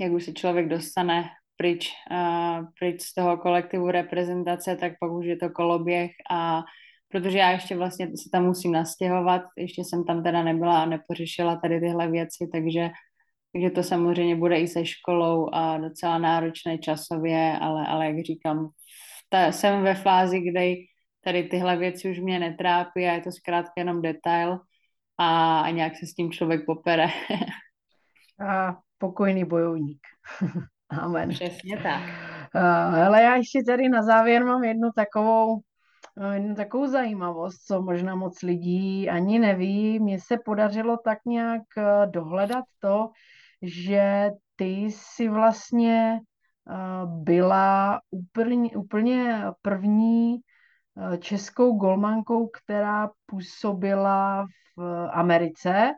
jak 0.00 0.12
už 0.12 0.24
se 0.24 0.32
člověk 0.32 0.68
dostane 0.68 1.30
pryč, 1.56 1.92
uh, 2.10 2.66
pryč 2.78 3.02
z 3.02 3.14
toho 3.14 3.36
kolektivu 3.36 3.90
reprezentace, 3.90 4.76
tak 4.76 4.92
pak 5.00 5.12
už 5.12 5.26
je 5.26 5.36
to 5.36 5.50
koloběh 5.50 6.10
a 6.30 6.62
protože 7.10 7.38
já 7.38 7.50
ještě 7.50 7.76
vlastně 7.76 8.06
se 8.06 8.30
tam 8.32 8.44
musím 8.44 8.72
nastěhovat, 8.72 9.42
ještě 9.56 9.84
jsem 9.84 10.04
tam 10.04 10.22
teda 10.22 10.42
nebyla 10.42 10.82
a 10.82 10.86
nepořešila 10.86 11.56
tady 11.56 11.80
tyhle 11.80 12.10
věci, 12.10 12.48
takže, 12.52 12.90
takže 13.52 13.70
to 13.70 13.82
samozřejmě 13.82 14.36
bude 14.36 14.60
i 14.60 14.68
se 14.68 14.86
školou 14.86 15.48
a 15.52 15.78
docela 15.78 16.18
náročné 16.18 16.78
časově, 16.78 17.58
ale, 17.60 17.86
ale 17.86 18.06
jak 18.06 18.24
říkám, 18.24 18.68
ta, 19.30 19.52
jsem 19.52 19.82
ve 19.82 19.94
fázi, 19.94 20.40
kde 20.40 20.74
tady 21.24 21.42
tyhle 21.42 21.76
věci 21.76 22.10
už 22.10 22.20
mě 22.20 22.38
netrápí 22.38 23.06
a 23.06 23.12
je 23.12 23.20
to 23.20 23.32
zkrátka 23.32 23.72
jenom 23.76 24.02
detail 24.02 24.58
a, 25.18 25.60
a 25.60 25.70
nějak 25.70 25.96
se 25.96 26.06
s 26.06 26.14
tím 26.14 26.32
člověk 26.32 26.66
popere. 26.66 27.06
a 28.48 28.76
pokojný 28.98 29.44
bojovník. 29.44 30.00
Amen. 30.90 31.28
Přesně 31.28 31.76
tak. 31.82 32.02
Ale 33.06 33.22
já 33.22 33.36
ještě 33.36 33.62
tady 33.66 33.88
na 33.88 34.02
závěr 34.02 34.44
mám 34.44 34.64
jednu 34.64 34.90
takovou 34.94 35.60
jednu 36.32 36.54
takovou 36.54 36.86
zajímavost, 36.86 37.58
co 37.66 37.82
možná 37.82 38.14
moc 38.14 38.42
lidí 38.42 39.10
ani 39.10 39.38
neví. 39.38 40.00
Mně 40.00 40.20
se 40.20 40.36
podařilo 40.44 40.96
tak 41.04 41.18
nějak 41.26 41.62
eh, 41.78 42.06
dohledat 42.06 42.64
to, 42.78 43.10
že 43.62 44.30
ty 44.56 44.86
si 44.90 45.28
vlastně 45.28 46.20
byla 47.06 48.00
úplně, 48.10 48.70
úplně 48.76 49.44
první 49.62 50.36
eh, 50.36 51.18
českou 51.18 51.76
golmankou, 51.76 52.48
která 52.48 53.10
působila 53.26 54.46
v 54.76 55.08
Americe. 55.12 55.90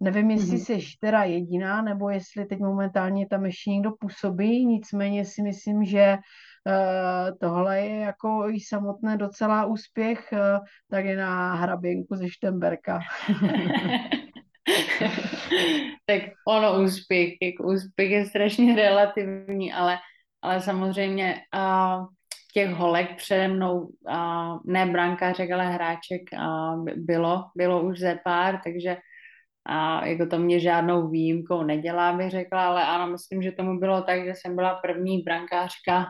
Nevím, 0.00 0.30
jestli 0.30 0.56
mm-hmm. 0.56 0.80
jsi 0.80 0.96
teda 1.00 1.24
jediná, 1.24 1.82
nebo 1.82 2.10
jestli 2.10 2.46
teď 2.46 2.58
momentálně 2.58 3.26
tam 3.28 3.46
ještě 3.46 3.70
někdo 3.70 3.92
působí, 4.00 4.66
nicméně 4.66 5.24
si 5.24 5.42
myslím, 5.42 5.84
že 5.84 6.18
Eh, 6.68 7.32
tohle 7.40 7.80
je 7.80 7.96
jako 8.00 8.48
i 8.50 8.60
samotné 8.60 9.16
docela 9.16 9.64
úspěch, 9.66 10.32
je 10.96 11.16
na 11.16 11.54
hraběnku 11.54 12.16
ze 12.16 12.28
Štemberka. 12.28 13.00
tak 16.06 16.22
ono 16.48 16.82
úspěch, 16.82 17.34
jako 17.42 17.62
úspěch 17.64 18.10
je 18.10 18.26
strašně 18.26 18.76
relativní, 18.76 19.72
ale, 19.72 19.98
ale 20.42 20.60
samozřejmě 20.60 21.40
uh, 21.56 22.06
těch 22.54 22.70
holek 22.70 23.16
přede 23.16 23.48
mnou, 23.48 23.80
uh, 23.80 24.58
ne 24.64 24.86
brankářek, 24.86 25.50
ale 25.50 25.66
hráček 25.66 26.22
uh, 26.32 26.84
bylo, 26.96 27.44
bylo 27.56 27.82
už 27.82 27.98
ze 27.98 28.18
pár, 28.24 28.60
takže 28.64 28.96
a 29.68 30.06
jako 30.06 30.26
to 30.26 30.38
mě 30.38 30.60
žádnou 30.60 31.08
výjimkou 31.08 31.62
nedělá, 31.62 32.12
bych 32.12 32.30
řekla, 32.30 32.66
ale 32.66 32.84
ano, 32.84 33.06
myslím, 33.06 33.42
že 33.42 33.52
tomu 33.52 33.78
bylo 33.78 34.02
tak, 34.02 34.24
že 34.24 34.32
jsem 34.34 34.56
byla 34.56 34.74
první 34.74 35.22
brankářka 35.22 36.06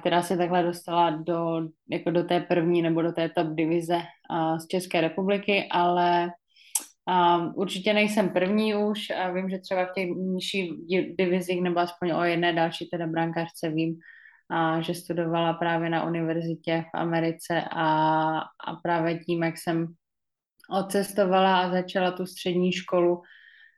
která 0.00 0.22
se 0.22 0.36
takhle 0.36 0.62
dostala 0.62 1.10
do, 1.10 1.60
jako 1.90 2.10
do 2.10 2.24
té 2.24 2.40
první 2.40 2.82
nebo 2.82 3.02
do 3.02 3.12
té 3.12 3.28
top 3.28 3.46
divize 3.48 3.98
z 4.58 4.66
České 4.66 5.00
republiky, 5.00 5.68
ale 5.70 6.30
Um, 7.08 7.52
určitě 7.56 7.92
nejsem 7.92 8.30
první 8.30 8.74
už 8.74 9.10
a 9.10 9.30
vím, 9.30 9.50
že 9.50 9.58
třeba 9.58 9.86
v 9.86 9.92
těch 9.94 10.08
nižších 10.08 10.72
divizích 11.18 11.62
nebo 11.62 11.80
aspoň 11.80 12.10
o 12.10 12.22
jedné 12.22 12.52
další 12.52 12.88
teda 12.88 13.06
brankářce 13.06 13.68
vím, 13.68 13.98
a 14.50 14.80
že 14.80 14.94
studovala 14.94 15.52
právě 15.52 15.90
na 15.90 16.04
univerzitě 16.04 16.84
v 16.94 16.98
Americe 16.98 17.64
a, 17.70 17.86
a 18.40 18.74
právě 18.82 19.18
tím, 19.18 19.42
jak 19.42 19.58
jsem 19.58 19.86
odcestovala 20.70 21.60
a 21.60 21.70
začala 21.70 22.10
tu 22.10 22.26
střední 22.26 22.72
školu, 22.72 23.22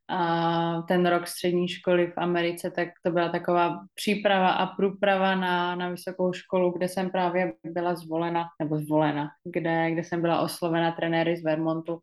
a 0.09 0.83
ten 0.89 1.07
rok 1.07 1.27
střední 1.27 1.69
školy 1.69 2.07
v 2.07 2.19
Americe, 2.19 2.71
tak 2.71 2.89
to 3.05 3.11
byla 3.11 3.29
taková 3.29 3.79
příprava 3.95 4.51
a 4.51 4.67
průprava 4.67 5.35
na, 5.35 5.75
na 5.75 5.89
vysokou 5.89 6.33
školu, 6.33 6.71
kde 6.71 6.89
jsem 6.89 7.11
právě 7.11 7.53
byla 7.65 7.95
zvolena, 7.95 8.45
nebo 8.59 8.79
zvolena, 8.79 9.29
kde, 9.45 9.91
kde 9.91 10.05
jsem 10.05 10.21
byla 10.21 10.41
oslovena 10.41 10.93
trenéry 10.93 11.37
z 11.37 11.45
Vermontu 11.45 11.99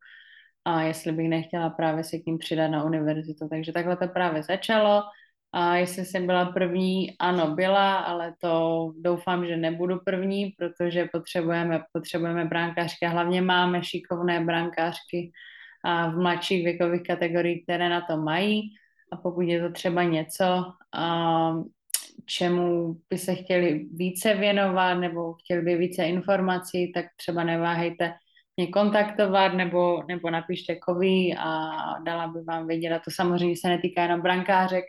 a 0.67 0.81
jestli 0.81 1.11
bych 1.11 1.29
nechtěla 1.29 1.69
právě 1.69 2.03
se 2.03 2.17
k 2.17 2.25
ním 2.25 2.37
přidat 2.37 2.67
na 2.67 2.83
univerzitu. 2.83 3.47
Takže 3.49 3.71
takhle 3.71 3.97
to 3.97 4.07
právě 4.07 4.43
začalo. 4.43 5.03
A 5.53 5.75
jestli 5.75 6.05
jsem 6.05 6.25
byla 6.25 6.45
první, 6.45 7.15
ano, 7.19 7.55
byla, 7.55 7.95
ale 7.97 8.33
to 8.41 8.91
doufám, 8.99 9.45
že 9.45 9.57
nebudu 9.57 9.99
první, 10.05 10.53
protože 10.57 11.07
potřebujeme, 11.11 11.83
potřebujeme 11.93 12.45
brankářky 12.45 13.05
a 13.05 13.09
hlavně 13.09 13.41
máme 13.41 13.83
šikovné 13.83 14.45
brankářky, 14.45 15.31
a 15.85 16.09
v 16.09 16.17
mladších 16.17 16.63
věkových 16.63 17.03
kategoriích, 17.03 17.63
které 17.63 17.89
na 17.89 18.01
to 18.01 18.17
mají. 18.17 18.75
A 19.11 19.17
pokud 19.17 19.41
je 19.41 19.61
to 19.61 19.71
třeba 19.71 20.03
něco, 20.03 20.65
a 20.95 21.53
čemu 22.25 22.97
by 23.09 23.17
se 23.17 23.35
chtěli 23.35 23.85
více 23.93 24.33
věnovat 24.33 24.93
nebo 24.93 25.33
chtěli 25.33 25.61
by 25.61 25.75
více 25.75 26.03
informací, 26.03 26.91
tak 26.91 27.05
třeba 27.15 27.43
neváhejte 27.43 28.13
mě 28.57 28.67
kontaktovat 28.67 29.53
nebo, 29.53 30.03
nebo 30.07 30.29
napište 30.29 30.75
kovy 30.75 31.35
a 31.39 31.71
dala 32.03 32.27
by 32.27 32.43
vám 32.43 32.67
vědět. 32.67 32.93
A 32.93 32.99
to 32.99 33.11
samozřejmě 33.11 33.55
se 33.57 33.69
netýká 33.69 34.03
jenom 34.03 34.21
brankářek, 34.21 34.85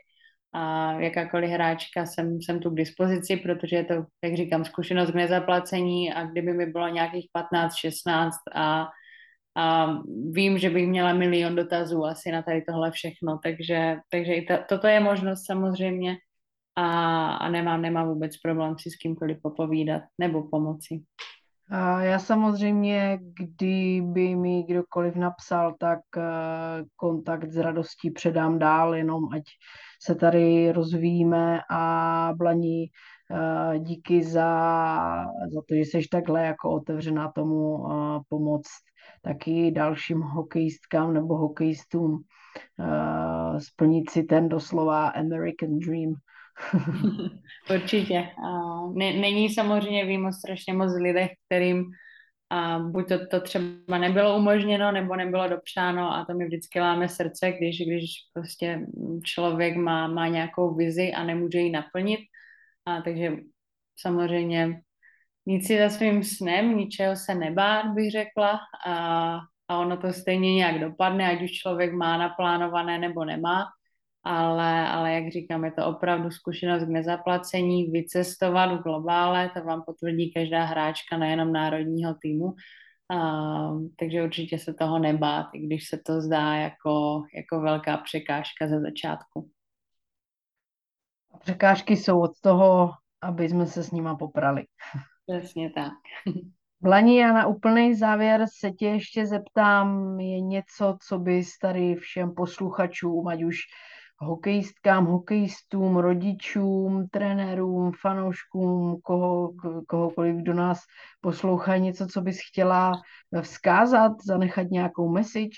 a 0.53 0.93
jakákoliv 0.93 1.51
hráčka 1.51 2.07
jsem, 2.07 2.43
jsem 2.43 2.61
tu 2.61 2.71
k 2.71 2.77
dispozici, 2.77 3.37
protože 3.37 3.77
je 3.77 3.85
to, 3.85 3.95
jak 4.25 4.37
říkám, 4.37 4.64
zkušenost 4.64 5.11
k 5.11 5.14
nezaplacení 5.14 6.12
a 6.14 6.25
kdyby 6.25 6.53
mi 6.53 6.66
bylo 6.66 6.89
nějakých 6.89 7.29
15, 7.33 7.75
16 7.75 8.37
a 8.55 8.89
a 9.59 9.87
vím, 10.31 10.59
že 10.59 10.71
bych 10.71 10.89
měla 10.89 11.12
milion 11.12 11.57
dotazů 11.57 12.05
asi 12.05 12.33
na 12.33 12.43
tady 12.43 12.62
tohle 12.62 12.91
všechno, 12.91 13.39
takže, 13.43 13.97
takže 14.11 14.35
i 14.35 14.47
ta, 14.47 14.59
toto 14.69 14.87
je 14.87 15.01
možnost 15.01 15.47
samozřejmě 15.47 16.16
a, 16.77 17.31
a 17.37 17.49
nemám, 17.49 17.83
nemám 17.83 18.09
vůbec 18.09 18.37
problém 18.37 18.75
si 18.79 18.91
s 18.91 18.97
kýmkoliv 18.97 19.39
popovídat 19.43 20.03
nebo 20.19 20.49
pomoci. 20.49 21.03
Já 22.01 22.19
samozřejmě, 22.19 23.19
kdyby 23.23 24.37
mi 24.37 24.62
kdokoliv 24.62 25.16
napsal, 25.16 25.75
tak 25.81 25.99
eh, 26.16 26.23
kontakt 26.97 27.51
s 27.51 27.57
radostí 27.57 28.11
předám 28.11 28.59
dál, 28.59 28.95
jenom 28.95 29.25
ať 29.33 29.43
se 30.03 30.14
tady 30.14 30.73
rozvíjíme 30.73 31.61
a 31.71 32.33
Blaní 32.37 32.85
eh, 32.85 33.79
díky 33.79 34.25
za, 34.25 34.51
za 35.55 35.61
to, 35.69 35.75
že 35.75 35.81
jsi 35.81 36.09
takhle 36.11 36.45
jako 36.45 36.73
otevřená 36.73 37.33
tomu 37.33 37.87
eh, 37.87 38.21
pomoct 38.29 38.71
taky 39.23 39.71
dalším 39.71 40.21
hokejistkám 40.21 41.14
nebo 41.14 41.37
hokejistům 41.37 42.23
splnit 43.59 44.11
si 44.11 44.23
ten 44.23 44.49
doslova 44.49 45.09
American 45.09 45.79
Dream. 45.79 46.14
Určitě. 47.74 48.28
Není 48.94 49.50
samozřejmě, 49.50 50.04
vím 50.04 50.26
o 50.26 50.32
strašně 50.32 50.72
moc 50.72 50.92
lidech, 51.00 51.30
kterým 51.46 51.84
a 52.50 52.78
buď 52.78 53.09
to, 53.09 53.26
to 53.26 53.40
třeba 53.40 53.98
nebylo 53.98 54.36
umožněno, 54.36 54.92
nebo 54.92 55.16
nebylo 55.16 55.48
dopřáno 55.48 56.14
a 56.14 56.24
to 56.24 56.34
mi 56.34 56.44
vždycky 56.44 56.80
láme 56.80 57.09
srdce, 57.09 57.52
když, 57.52 57.80
když 57.80 58.11
prostě 58.32 58.86
člověk 59.24 59.76
má, 59.76 60.09
má 60.09 60.28
nějakou 60.28 60.74
vizi 60.74 61.12
a 61.12 61.24
nemůže 61.24 61.59
ji 61.59 61.70
naplnit. 61.70 62.20
A 62.86 63.00
takže 63.00 63.32
samozřejmě 64.00 64.80
nic 65.46 65.66
si 65.66 65.78
za 65.78 65.88
svým 65.88 66.24
snem, 66.24 66.76
ničeho 66.76 67.16
se 67.16 67.34
nebát, 67.34 67.86
bych 67.94 68.11
řekla. 68.11 68.61
A, 68.86 69.38
a 69.68 69.78
ono 69.78 69.96
to 69.96 70.12
stejně 70.12 70.54
nějak 70.54 70.80
dopadne, 70.80 71.30
ať 71.32 71.42
už 71.42 71.50
člověk 71.50 71.92
má 71.92 72.16
naplánované 72.16 72.98
nebo 72.98 73.24
nemá 73.24 73.64
ale, 74.25 74.89
ale 74.89 75.12
jak 75.12 75.33
říkám, 75.33 75.64
je 75.64 75.73
to 75.73 75.87
opravdu 75.87 76.31
zkušenost 76.31 76.85
k 76.85 76.89
nezaplacení, 76.89 77.91
vycestovat 77.91 78.73
v 78.73 78.83
globále, 78.83 79.51
to 79.55 79.64
vám 79.64 79.83
potvrdí 79.87 80.33
každá 80.33 80.64
hráčka, 80.64 81.16
nejenom 81.16 81.53
národního 81.53 82.14
týmu, 82.14 82.45
uh, 82.45 83.83
takže 83.99 84.23
určitě 84.23 84.59
se 84.59 84.75
toho 84.75 84.99
nebát, 84.99 85.47
i 85.55 85.59
když 85.66 85.89
se 85.89 85.99
to 86.07 86.21
zdá 86.21 86.55
jako, 86.55 87.23
jako 87.35 87.61
velká 87.61 87.97
překážka 87.97 88.69
ze 88.69 88.81
začátku. 88.81 89.51
Překážky 91.41 91.97
jsou 91.97 92.21
od 92.21 92.41
toho, 92.41 92.91
aby 93.23 93.49
jsme 93.49 93.66
se 93.66 93.83
s 93.83 93.91
nima 93.91 94.16
poprali. 94.16 94.64
Přesně 95.27 95.71
tak. 95.71 95.93
Vlani, 96.81 97.19
já 97.21 97.33
na 97.33 97.47
úplný 97.47 97.95
závěr 97.95 98.45
se 98.59 98.71
tě 98.71 98.87
ještě 98.87 99.27
zeptám, 99.27 100.21
je 100.21 100.41
něco, 100.41 100.97
co 101.09 101.19
bys 101.19 101.59
tady 101.59 101.95
všem 101.95 102.35
posluchačům, 102.35 103.29
ať 103.29 103.43
už 103.43 103.57
hokejistkám, 104.21 105.07
hokejistům, 105.07 105.97
rodičům, 105.97 107.09
trenérům, 107.11 107.93
fanouškům, 108.01 109.01
koho, 109.03 109.53
kohokoliv, 109.89 110.37
kdo 110.37 110.55
nás 110.55 110.81
poslouchá, 111.21 111.77
něco, 111.77 112.07
co 112.07 112.21
bys 112.21 112.39
chtěla 112.49 112.93
vzkázat, 113.41 114.12
zanechat 114.27 114.66
nějakou 114.71 115.09
message? 115.09 115.57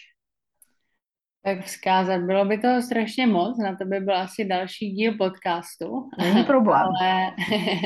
Tak 1.45 1.65
vzkázat, 1.65 2.21
bylo 2.21 2.45
by 2.45 2.59
toho 2.59 2.83
strašně 2.83 3.27
moc, 3.27 3.59
na 3.59 3.77
to 3.77 3.85
by 3.85 4.01
byl 4.01 4.17
asi 4.17 4.45
další 4.45 4.91
díl 4.91 5.15
podcastu. 5.19 6.09
Není 6.19 6.45
problém. 6.45 6.83
ale, 6.83 7.31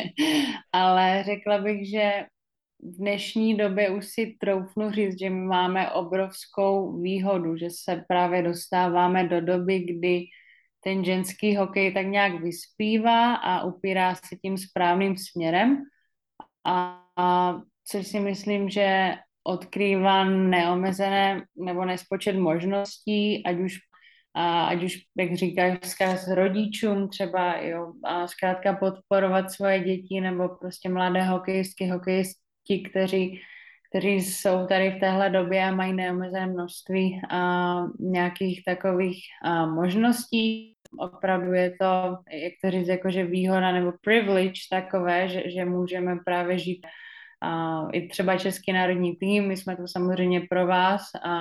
ale 0.72 1.22
řekla 1.24 1.58
bych, 1.58 1.90
že 1.90 2.24
v 2.80 2.96
dnešní 2.96 3.56
době 3.56 3.90
už 3.90 4.06
si 4.06 4.36
troufnu 4.40 4.90
říct, 4.90 5.18
že 5.18 5.30
my 5.30 5.46
máme 5.46 5.90
obrovskou 5.90 7.00
výhodu, 7.00 7.56
že 7.56 7.68
se 7.70 8.04
právě 8.08 8.42
dostáváme 8.42 9.28
do 9.28 9.40
doby, 9.40 9.78
kdy 9.78 10.24
ten 10.84 11.04
ženský 11.04 11.56
hokej 11.56 11.92
tak 11.92 12.06
nějak 12.06 12.42
vyspívá 12.42 13.34
a 13.34 13.64
upírá 13.64 14.14
se 14.14 14.36
tím 14.36 14.58
správným 14.58 15.16
směrem. 15.16 15.82
A, 16.64 17.04
a 17.16 17.58
což 17.84 18.06
si 18.06 18.20
myslím, 18.20 18.70
že 18.70 19.14
odkrývá 19.44 20.24
neomezené 20.24 21.42
nebo 21.56 21.84
nespočet 21.84 22.36
možností, 22.36 23.46
ať 23.46 23.56
už, 23.56 23.72
a, 24.34 24.64
ať 24.64 24.82
už 24.82 24.96
jak 25.18 25.34
říkáš, 25.34 25.78
vzkaz 25.82 26.28
rodičům 26.28 27.08
třeba, 27.08 27.56
jo, 27.60 27.92
a 28.04 28.26
zkrátka 28.26 28.72
podporovat 28.72 29.52
svoje 29.52 29.80
děti 29.80 30.20
nebo 30.20 30.48
prostě 30.48 30.88
mladé 30.88 31.22
hokejistky, 31.22 31.86
hokejisti, 31.88 32.82
kteří 32.90 33.40
kteří 33.94 34.08
jsou 34.08 34.66
tady 34.66 34.90
v 34.90 35.00
téhle 35.00 35.30
době 35.30 35.64
a 35.64 35.74
mají 35.74 35.92
neomezené 35.92 36.46
množství 36.46 37.20
a, 37.30 37.74
nějakých 38.00 38.62
takových 38.64 39.18
a, 39.42 39.66
možností 39.66 40.73
opravdu 40.98 41.52
je 41.52 41.70
to, 41.70 42.16
jak 42.30 42.52
to 42.64 42.70
říct, 42.70 42.88
jakože 42.88 43.24
výhoda 43.24 43.72
nebo 43.72 43.92
privilege 44.04 44.60
takové, 44.70 45.28
že, 45.28 45.42
že 45.50 45.64
můžeme 45.64 46.16
právě 46.24 46.58
žít 46.58 46.86
a 47.42 47.80
i 47.92 48.08
třeba 48.08 48.38
Český 48.38 48.72
národní 48.72 49.16
tým, 49.16 49.48
my 49.48 49.56
jsme 49.56 49.76
tu 49.76 49.86
samozřejmě 49.86 50.40
pro 50.50 50.66
vás 50.66 51.02
a 51.24 51.34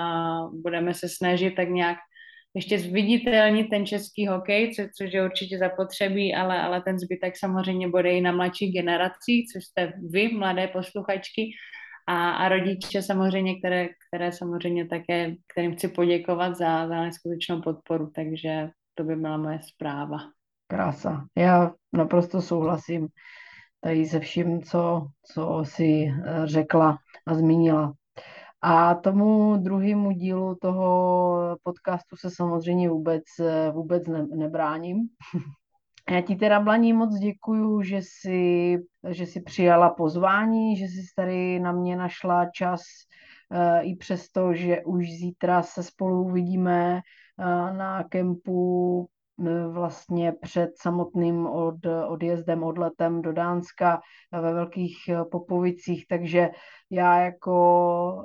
budeme 0.62 0.94
se 0.94 1.08
snažit 1.08 1.54
tak 1.54 1.68
nějak 1.68 1.96
ještě 2.56 2.78
zviditelnit 2.78 3.70
ten 3.70 3.86
český 3.86 4.26
hokej, 4.26 4.74
co, 4.74 4.82
což 4.96 5.12
je 5.12 5.24
určitě 5.24 5.58
zapotřebí, 5.58 6.34
ale, 6.34 6.60
ale 6.60 6.82
ten 6.82 6.98
zbytek 6.98 7.36
samozřejmě 7.36 7.88
bude 7.88 8.10
i 8.10 8.20
na 8.20 8.32
mladší 8.32 8.72
generací, 8.72 9.46
což 9.52 9.64
jste 9.64 9.92
vy, 10.10 10.28
mladé 10.28 10.68
posluchačky, 10.68 11.50
a, 12.06 12.30
a 12.30 12.48
rodiče 12.48 13.02
samozřejmě, 13.02 13.58
které, 13.58 13.88
které 14.08 14.32
samozřejmě 14.32 14.86
také, 14.86 15.34
kterým 15.52 15.74
chci 15.74 15.88
poděkovat 15.88 16.56
za, 16.56 16.88
za 16.88 17.00
neskutečnou 17.02 17.62
podporu, 17.62 18.10
takže 18.14 18.68
to 18.94 19.04
by 19.04 19.16
byla 19.16 19.36
moje 19.36 19.60
zpráva. 19.62 20.18
Krása. 20.66 21.26
Já 21.36 21.72
naprosto 21.92 22.42
souhlasím 22.42 23.08
tady 23.84 24.06
se 24.06 24.20
vším, 24.20 24.62
co, 24.62 25.06
co 25.32 25.62
si 25.64 26.06
eh, 26.06 26.46
řekla 26.46 26.98
a 27.26 27.34
zmínila. 27.34 27.92
A 28.62 28.94
tomu 28.94 29.56
druhému 29.56 30.10
dílu 30.10 30.54
toho 30.54 31.56
podcastu 31.62 32.16
se 32.16 32.30
samozřejmě 32.30 32.90
vůbec, 32.90 33.22
eh, 33.40 33.70
vůbec 33.70 34.06
ne, 34.06 34.26
nebráním. 34.36 34.96
Já 36.10 36.20
ti 36.20 36.36
teda, 36.36 36.60
Blaní, 36.60 36.92
moc 36.92 37.14
děkuju, 37.14 37.82
že 37.82 37.96
jsi, 37.96 38.78
že 39.08 39.26
jsi 39.26 39.40
přijala 39.40 39.90
pozvání, 39.90 40.76
že 40.76 40.84
jsi 40.84 41.02
tady 41.16 41.60
na 41.60 41.72
mě 41.72 41.96
našla 41.96 42.46
čas, 42.50 42.80
eh, 43.52 43.82
i 43.82 43.96
přesto, 43.96 44.54
že 44.54 44.84
už 44.84 45.04
zítra 45.04 45.62
se 45.62 45.82
spolu 45.82 46.24
uvidíme 46.24 47.00
na 47.72 48.04
kempu 48.04 49.08
vlastně 49.70 50.32
před 50.32 50.70
samotným 50.76 51.46
od, 51.46 51.86
odjezdem, 52.08 52.62
odletem 52.62 53.22
do 53.22 53.32
Dánska 53.32 54.00
ve 54.32 54.52
Velkých 54.54 54.96
Popovicích, 55.30 56.06
takže 56.08 56.50
já 56.90 57.18
jako 57.18 58.24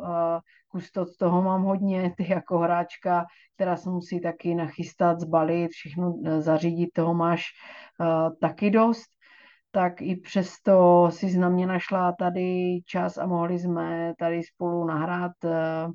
kustot 0.68 1.08
toho 1.20 1.42
mám 1.42 1.64
hodně, 1.64 2.14
ty 2.18 2.32
jako 2.32 2.58
hráčka, 2.58 3.26
která 3.56 3.78
se 3.78 3.90
musí 3.90 4.22
taky 4.22 4.56
nachystat, 4.56 5.20
zbalit, 5.20 5.72
všechno 5.72 6.14
e, 6.26 6.42
zařídit, 6.42 6.90
toho 6.94 7.14
máš 7.14 7.44
taky 8.42 8.72
dost 8.72 9.10
tak 9.72 10.02
i 10.02 10.16
přesto 10.16 11.08
si 11.12 11.38
na 11.38 11.50
mě 11.50 11.68
našla 11.68 12.12
tady 12.12 12.80
čas 12.86 13.18
a 13.18 13.26
mohli 13.26 13.60
jsme 13.60 14.14
tady 14.20 14.44
spolu 14.44 14.86
nahrát 14.86 15.32
e, 15.46 15.88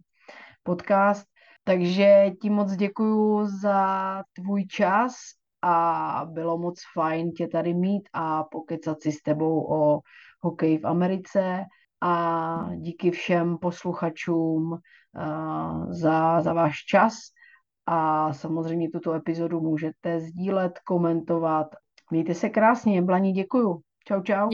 podcast. 0.62 1.33
Takže 1.64 2.30
ti 2.42 2.50
moc 2.50 2.72
děkuju 2.72 3.46
za 3.46 4.22
tvůj 4.32 4.66
čas 4.66 5.14
a 5.62 6.26
bylo 6.30 6.58
moc 6.58 6.80
fajn 6.94 7.32
tě 7.32 7.48
tady 7.48 7.74
mít 7.74 8.08
a 8.12 8.44
pokecat 8.44 9.02
si 9.02 9.12
s 9.12 9.22
tebou 9.22 9.66
o 9.72 10.00
hokeji 10.40 10.78
v 10.78 10.86
Americe 10.86 11.64
a 12.00 12.68
díky 12.76 13.10
všem 13.10 13.58
posluchačům 13.58 14.72
uh, 14.72 15.92
za, 15.92 16.40
za 16.40 16.52
váš 16.52 16.84
čas 16.84 17.14
a 17.86 18.32
samozřejmě 18.32 18.90
tuto 18.90 19.12
epizodu 19.12 19.60
můžete 19.60 20.20
sdílet, 20.20 20.78
komentovat. 20.78 21.66
Mějte 22.10 22.34
se 22.34 22.48
krásně, 22.48 23.02
Blaní, 23.02 23.32
děkuju. 23.32 23.80
Čau, 24.04 24.22
čau. 24.22 24.48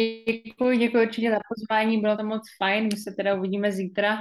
Děkuji, 0.45 0.79
děkuji 0.79 1.07
určitě 1.07 1.31
za 1.31 1.39
pozvání, 1.49 2.01
bylo 2.01 2.17
to 2.17 2.25
moc 2.25 2.43
fajn, 2.59 2.85
my 2.85 2.97
se 2.97 3.15
teda 3.17 3.35
uvidíme 3.35 3.73
zítra 3.73 4.17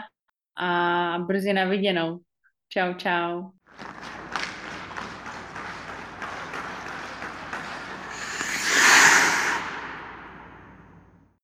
a 0.58 1.20
brzy 1.20 1.54
na 1.54 1.66
viděnou. 1.66 2.20
Tchau, 2.70 2.94
tchau. 2.96 3.59